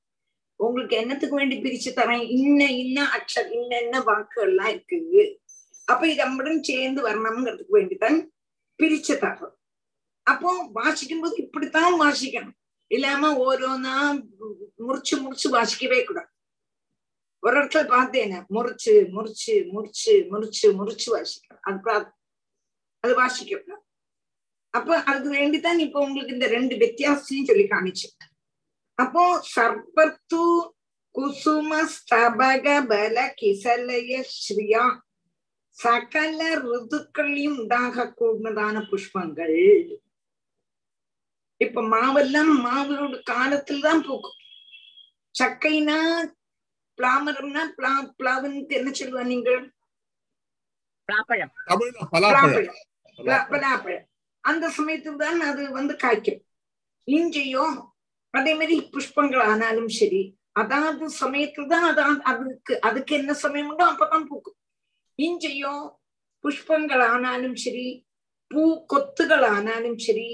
உங்களுக்கு 0.56 0.95
என்னத்துக்கு 0.95 1.35
வேண்டி 1.35 1.57
பிரிச்சு 1.57 1.98
தரேன்? 1.98 2.30
இன்ன 2.30 2.72
இன்ன 2.72 3.06
அக்ஷர் 3.06 3.52
இன்ன 3.52 3.77
என்ன 3.77 4.02
வாக்குகள் 4.02 4.49
எல்லாம் 4.49 4.68
இருக்கு 4.68 5.41
அப்ப 5.85 6.07
இது 6.07 6.26
நம்மளும் 6.26 6.64
சேர்ந்து 6.64 7.10
வரணுங்கிறதுக்கு 7.10 7.73
வேண்டிதான் 7.73 8.27
பிரிச்சு 8.84 9.14
தர்றோம் 9.14 9.56
அப்போ 10.23 10.69
வாசிக்கும் 10.73 11.19
போது 11.19 11.35
இப்படித்தான் 11.35 12.02
வாசிக்கணும். 12.02 12.56
இல்லாம 12.88 13.31
ஓரோன்னா 13.38 14.23
முறிச்சு 14.88 15.15
முறிச்சு 15.15 15.48
வாசிக்கவே 15.52 16.03
கூடாது. 16.03 16.27
ஒரு 17.39 17.64
இடத்துல 17.64 17.88
பார்த்தேன் 17.88 18.45
முறிச்சு 18.49 18.91
முறிச்சு 18.91 19.52
முறிச்சு 19.52 20.11
முறிச்சு 20.11 20.68
முறிச்சு 20.68 21.07
வாசிக்கணும். 21.11 21.60
அது 21.61 22.11
அது 22.99 23.15
வாசிக்க 23.15 23.57
கூடாது. 23.57 23.85
அப்ப 24.77 24.97
அதுக்கு 25.09 25.29
வேண்டிதான் 25.37 25.79
இப்ப 25.85 25.99
உங்களுக்கு 26.05 26.35
இந்த 26.37 26.47
ரெண்டு 26.55 26.75
வித்தியாசத்தையும் 26.85 27.49
சொல்லி 27.49 27.65
காமிச்சு. 27.73 28.07
அப்போ 28.97 29.23
சர்பத்து 29.55 30.41
குசும 31.15 31.79
ஸ்தபக 31.93 32.65
பல 32.91 33.17
கிசலய 33.39 34.19
ஸ்ரீயா. 34.33 34.85
சகல 35.77 36.39
ருதுக்களையும் 36.65 37.57
உண்டாக 37.61 38.05
கூடதான 38.19 38.75
புஷ்பங்கள். 38.89 39.59
இப்ப 41.61 41.83
மாவெல்லாம் 41.93 42.51
மாவோட 42.65 43.15
காலத்துல 43.31 43.85
தான் 43.87 44.03
பூக்கும். 44.07 44.37
சக்கைனா 45.35 45.99
பிளாமரம்னா 46.99 47.63
பிளா 47.77 47.93
பிளாவுன்னு 48.19 48.77
என்ன 48.79 48.91
சொல்லுவா 48.99 49.23
நீங்கள்? 49.33 49.63
பலாப்பழம். 51.09 51.51
பலாப்பழம். 53.53 54.05
அந்த 54.47 54.65
சமயத்துல 54.77 55.21
தான் 55.23 55.39
அது 55.49 55.63
வந்து 55.79 55.93
காய்க்கும். 56.03 56.41
இஞ்சையோ 57.07 57.65
அதே 58.33 58.51
மாதிரி 58.59 58.75
புஷ்பங்கள் 58.93 59.43
ஆனாலும் 59.51 59.91
சரி 59.99 60.23
அதாவது 60.61 61.05
சமயத்துல 61.21 61.69
தான் 61.73 61.85
அதான் 61.89 62.17
அதுக்கு 62.31 62.73
அதுக்கு 62.87 63.13
என்ன 63.19 63.31
சமயம் 63.43 63.69
உண்டோ 63.71 63.85
அப்பதான் 63.91 64.27
பூக்கும். 64.31 64.57
இஞ்சையோ 65.19 65.73
புஷ்பங்கள் 66.43 67.03
ஆனாலும் 67.13 67.57
சரி 67.65 67.87
பூ 68.51 68.63
கொத்துகள் 68.91 69.45
ஆனாலும் 69.55 69.99
சரி 70.07 70.29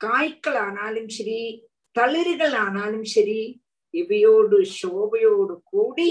காய்கள் 0.00 0.58
ஆனாலும் 0.66 1.10
சரி 1.16 1.40
தளிர்கள் 1.96 2.56
ஆனாலும் 2.64 3.06
சரி 3.14 3.40
இவையோடு 3.94 4.58
சோபையோடு 4.78 5.54
கூடி 5.72 6.10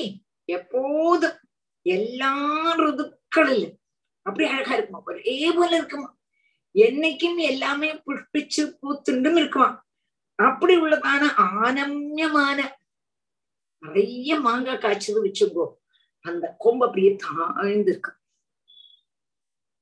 எப்போதும் 0.50 1.40
எல்லா 1.86 2.34
ருதுக்களிலும் 2.82 3.78
அப்படி 4.26 4.44
அழகா 4.52 4.74
இருக்குமா. 4.76 5.02
ஒரே 5.10 5.38
போல 5.58 5.72
இருக்குமா? 5.80 6.10
என்னைக்கும் 6.76 7.40
எல்லாமே 7.52 7.90
புஷ்பிச்சு 8.06 8.64
பூத்துண்டும் 8.82 9.38
இருக்குவான். 9.42 9.78
அப்படி 10.40 10.76
உள்ளதான 10.82 11.24
ஆனம்யமான 11.66 12.60
நிறைய 13.84 14.40
மாங்காய் 14.40 14.82
காய்ச்சது 14.84 15.20
வச்சுக்கோ. 15.26 15.66
அந்த 16.26 16.46
கொம்பு 16.58 16.86
அப்படியே 16.86 17.12
தாழ்ந்து 17.26 17.92
இருக்கு 17.92 18.12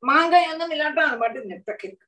மாங்காய் 0.03 0.47
ஒன்றும் 0.51 0.71
இல்லாட்டா 0.71 1.03
அது 1.07 1.17
பாட்டு 1.19 1.39
நெத்தக்க 1.49 1.81
இருக்கு. 1.87 2.05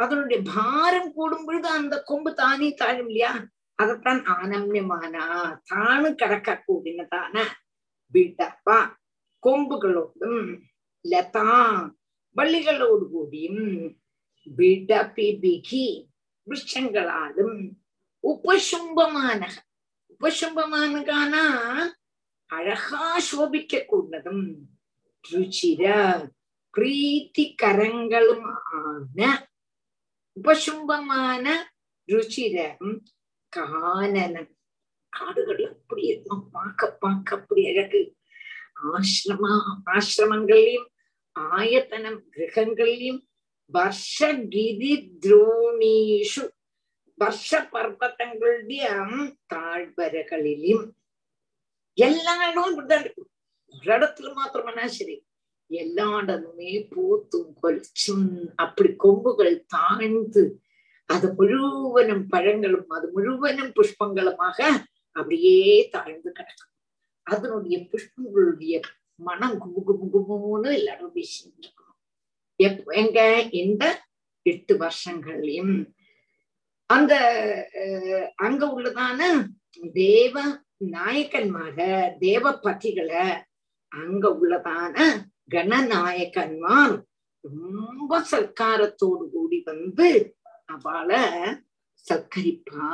அதனுடைய 0.00 0.38
பாரம் 0.54 1.12
கூடும் 1.12 1.44
பொழுது 1.44 1.68
அந்த 1.68 1.94
கொம்பு 2.02 2.30
தானே 2.34 2.68
தாழும் 2.74 3.06
இல்லையா? 3.06 3.32
அதைத்தான் 3.78 4.20
ஆனம்யமானா 4.36 5.24
தானு 5.70 6.08
கடக்க 6.14 6.64
கூடினதான 6.66 7.44
வீட்டப்பா. 8.14 8.78
கொம்புகளோடும் 9.42 10.42
லதா. 11.04 11.46
வள்ளிகளோடு 12.36 13.04
கூடியும் 13.10 13.62
விடபிபிகி 14.46 15.86
விருஷங்களாலும் 16.46 17.56
உபசும்பமான 18.24 19.42
உபசும்பமானகானா 20.20 21.44
அழகா 22.50 23.18
சோபிக்க 23.18 23.84
கூடதும் 23.88 24.44
ருச்சிர 25.32 25.82
பிரீத்திகரங்களும் 26.74 28.46
ஆன 28.78 29.48
உபசும்பமான 30.36 31.44
ருச்சிரம் 32.08 32.92
கானனம் 33.52 34.52
காடுகள் 35.12 35.64
அப்படி 35.68 36.02
இருக்கும். 36.02 36.44
பார்க்க 36.50 36.92
பார்க்க 36.94 37.36
அப்படி 37.36 37.62
அழகு. 37.66 38.00
ஆசிரமா 38.92 39.52
ஆசிரமங்களையும் 39.86 40.88
ஆயத்தனம் 41.35 42.21
கிரகங்களையும் 42.29 43.21
വർഷഗിരി 43.71 44.93
ദ്രോണീഷു 45.25 46.43
വർഷപർവ്വതങ്ങളുടെ 47.17 48.79
താഴ്വരകളിലും 49.51 50.81
எல்லா 51.97 52.33
இடமும் 52.43 52.71
இப்படிதான் 52.71 53.03
இருக்கும் 53.03 53.29
ஒரு 53.73 53.91
இடத்துல 53.95 54.29
மாத்திரமானா 54.37 54.85
சரி 54.95 55.15
எல்லா 55.69 56.07
இடமுமே 56.21 56.71
பூத்தும் 56.93 57.51
கொலிச்சும் 57.61 58.27
அப்படி 58.55 58.89
கொம்புகள் 59.03 59.55
தாழ்ந்து 59.75 60.43
அது 61.09 61.27
முழுவனும் 61.37 62.25
பழங்களும் 62.29 62.91
அது 62.97 63.07
முழுவனும் 63.15 63.71
புஷ்பங்களுமாக 63.71 64.59
அப்படியே 65.15 65.55
தாழ்ந்து 65.95 66.29
கிடக்கும் 66.31 66.69
அதனுடைய 67.27 67.77
புஷ்பங்களுடைய 67.87 68.75
மனம் 69.20 69.56
குபு 69.58 69.80
குபு 69.88 70.06
குபுன்னு 70.14 70.70
எல்லாரும் 70.72 71.14
பேசிட்டு 71.14 71.60
இருக்கணும் 71.60 71.98
எப் 72.60 72.82
எங்க 72.94 73.20
இந்த 73.54 73.84
எட்டு 74.46 74.74
வருஷங்கள்லயும் 74.76 75.74
அந்த 76.90 77.14
அங்க 78.36 78.64
உள்ளதான 78.68 79.20
தேவ 79.94 80.34
நாயக்கன்மார 80.92 81.78
தேவபதிகளை 82.20 83.26
அங்க 83.92 84.26
உள்ளதான 84.36 84.96
கணநாயக்கன்மார் 85.52 86.94
ரொம்ப 87.44 88.12
சர்க்காரத்தோடு 88.30 89.24
கூடி 89.30 89.58
வந்து 89.66 90.08
அவளை 90.68 91.24
சல்கரிப்பா 92.06 92.88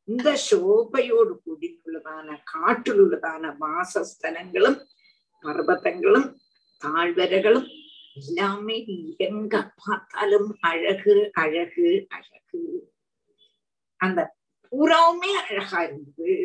இந்த 0.09 0.29
சோபையோடு 0.49 1.33
கூடியுள்ளதான 1.45 2.37
காட்டில் 2.45 3.01
உள்ளதான 3.01 3.51
வாசஸ்தலங்களும் 3.61 4.79
பர்வதங்களும் 5.45 6.29
தாழ்வரைகளும் 6.83 7.69
எல்லாமே 8.21 8.77
எங்க 9.17 9.55
பார்த்தாலும் 9.85 10.49
அழகு 10.61 11.15
அழகு 11.33 11.89
அழகு. 12.09 12.63
அந்த 14.01 14.21
பூராவுமே 14.73 15.31
அழகா 15.43 15.81
இருந்தது. 15.83 16.37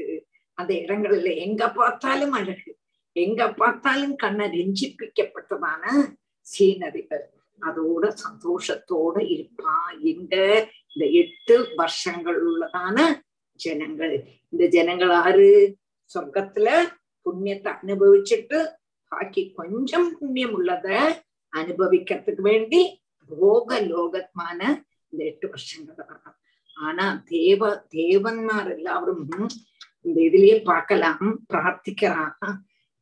அந்த 0.57 0.71
இடங்கள்ல 0.73 1.31
எங்க 1.35 1.63
பார்த்தாலும் 1.71 2.31
அழகு. 2.31 2.71
எங்க 3.15 3.41
பார்த்தாலும் 3.53 4.15
கண்ணை 4.15 4.45
ரெஞ்சிப்பிக்கப்பட்டதான 4.57 5.83
சீனரிகள் 6.47 7.25
அதோட 7.61 8.03
சந்தோஷத்தோட 8.25 9.15
இருப்பா. 9.35 9.75
எங்க 10.13 10.35
இந்த 10.93 11.05
எட்டு 11.21 11.55
வருஷங்கள் 11.75 12.39
உள்ளதான 12.45 12.97
ஜனங்கள். 13.63 14.15
இந்த 14.53 14.63
ஜனங்கள் 14.67 15.13
ஆறு? 15.19 15.49
சொர்க்கத்துல 16.11 16.69
புண்ணியத்தை 17.25 17.71
அனுபவிச்சுட்டு 17.75 18.57
பாக்கி 19.11 19.41
கொஞ்சம் 19.51 20.09
புண்ணியம் 20.17 20.55
உள்ளத 20.57 20.87
அனுபவிக்கிறதுக்கு 21.53 22.43
வேண்டி 22.43 22.81
போக 23.29 23.79
லோகத்மான 23.89 24.59
இந்த 25.13 25.21
எட்டு 25.25 25.47
வருஷங்கள் 25.49 26.09
ஆனா 26.77 27.05
தேவ 27.29 27.61
தேவன்மார் 27.95 28.69
எல்லாரும் 28.75 29.23
இந்த 30.05 30.17
இதுலயே 30.27 30.57
பார்க்கலாம் 30.63 31.27
பிரார்த்திக்கிறாங்க 31.51 32.47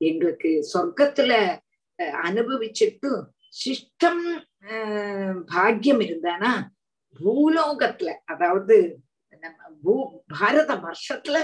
எங்களுக்கு 0.01 0.51
சொர்க்கத்துல 0.73 1.33
அனுபவிச்சுட்டு 2.23 3.11
சிஷ்டம் 3.53 4.23
பாக்கியம் 5.47 6.03
இருந்தானா 6.05 6.51
பூலோகத்துல 7.15 8.11
அதாவது 8.25 8.75
நம்ம 9.43 9.59
பூ 9.84 9.93
பாரத 10.39 10.72
வருஷத்துல 10.88 11.38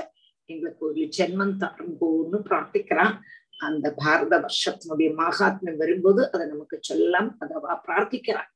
எங்களுக்கு 0.46 0.84
ஒரு 0.90 1.04
ஜென்மம் 1.18 1.56
தருங்கோன்னு 1.64 2.38
பிரார்த்திக்கிறான். 2.50 3.16
அந்த 3.68 3.86
பாரத 4.02 4.34
வருஷத்தினுடைய 4.46 5.10
மகாத்மியம் 5.22 5.80
வரும்போது 5.84 6.22
அதை 6.32 6.46
நமக்கு 6.48 6.78
சொல்லலாம் 6.82 7.30
அதவா 7.44 7.76
பிரார்த்திக்கிறான். 7.88 8.52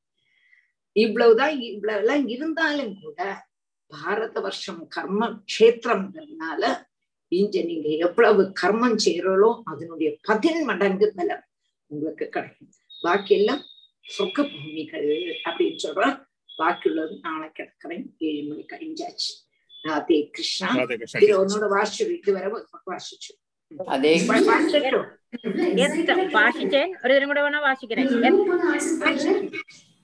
இவ்வளவுதான் 0.96 1.54
இவ்வளவுலாம் 1.70 2.24
இருந்தாலும் 2.34 2.94
கூட 3.02 3.20
பாரத 3.90 4.36
வருஷம் 4.40 4.82
கர்ம 4.88 5.28
கஷேத்திரம்ங்கிறதுனால 5.30 6.62
இங்க 7.32 7.62
நீங்க 7.70 7.88
எவ்வளவு 8.06 8.42
கர்மம் 8.62 8.98
செய்யறோ 9.04 9.50
அதனுடைய 9.72 10.10
பதின் 10.28 10.62
மடங்கு 10.70 11.06
பலம் 11.16 11.44
உங்களுக்கு 11.90 12.26
கிடைக்கும். 12.28 12.72
பாக்கி 13.02 13.32
எல்லாம் 13.38 13.62
சொர்க்க 14.06 14.38
பூமிகள் 14.52 15.10
அப்படின்னு 15.48 15.78
சொல்றான். 15.86 16.16
ബാക്കിയുള്ളത് 16.62 17.14
നാളെ 17.26 17.48
കിടക്കറയും 17.56 18.04
ഏഴ് 18.28 18.42
മണി 18.50 18.64
കഴിഞ്ഞാച്ചു 18.72 19.30
രാധേ 19.72 20.18
കൃഷ്ണ 20.36 20.66
ഇത് 21.24 21.32
ഒന്നുകൂടെ 21.40 21.68
വാശിച്ചു 21.74 22.12
ഇതുവരെ 22.18 22.50
വാശിച്ചു 22.92 23.32
വാശിച്ചേ 26.34 26.82
ഒരു 27.04 27.12
തരം 27.14 27.28
കൂടെ 27.30 27.42
വേണോ 27.44 27.60
വാശിക്കണേ 27.68 28.04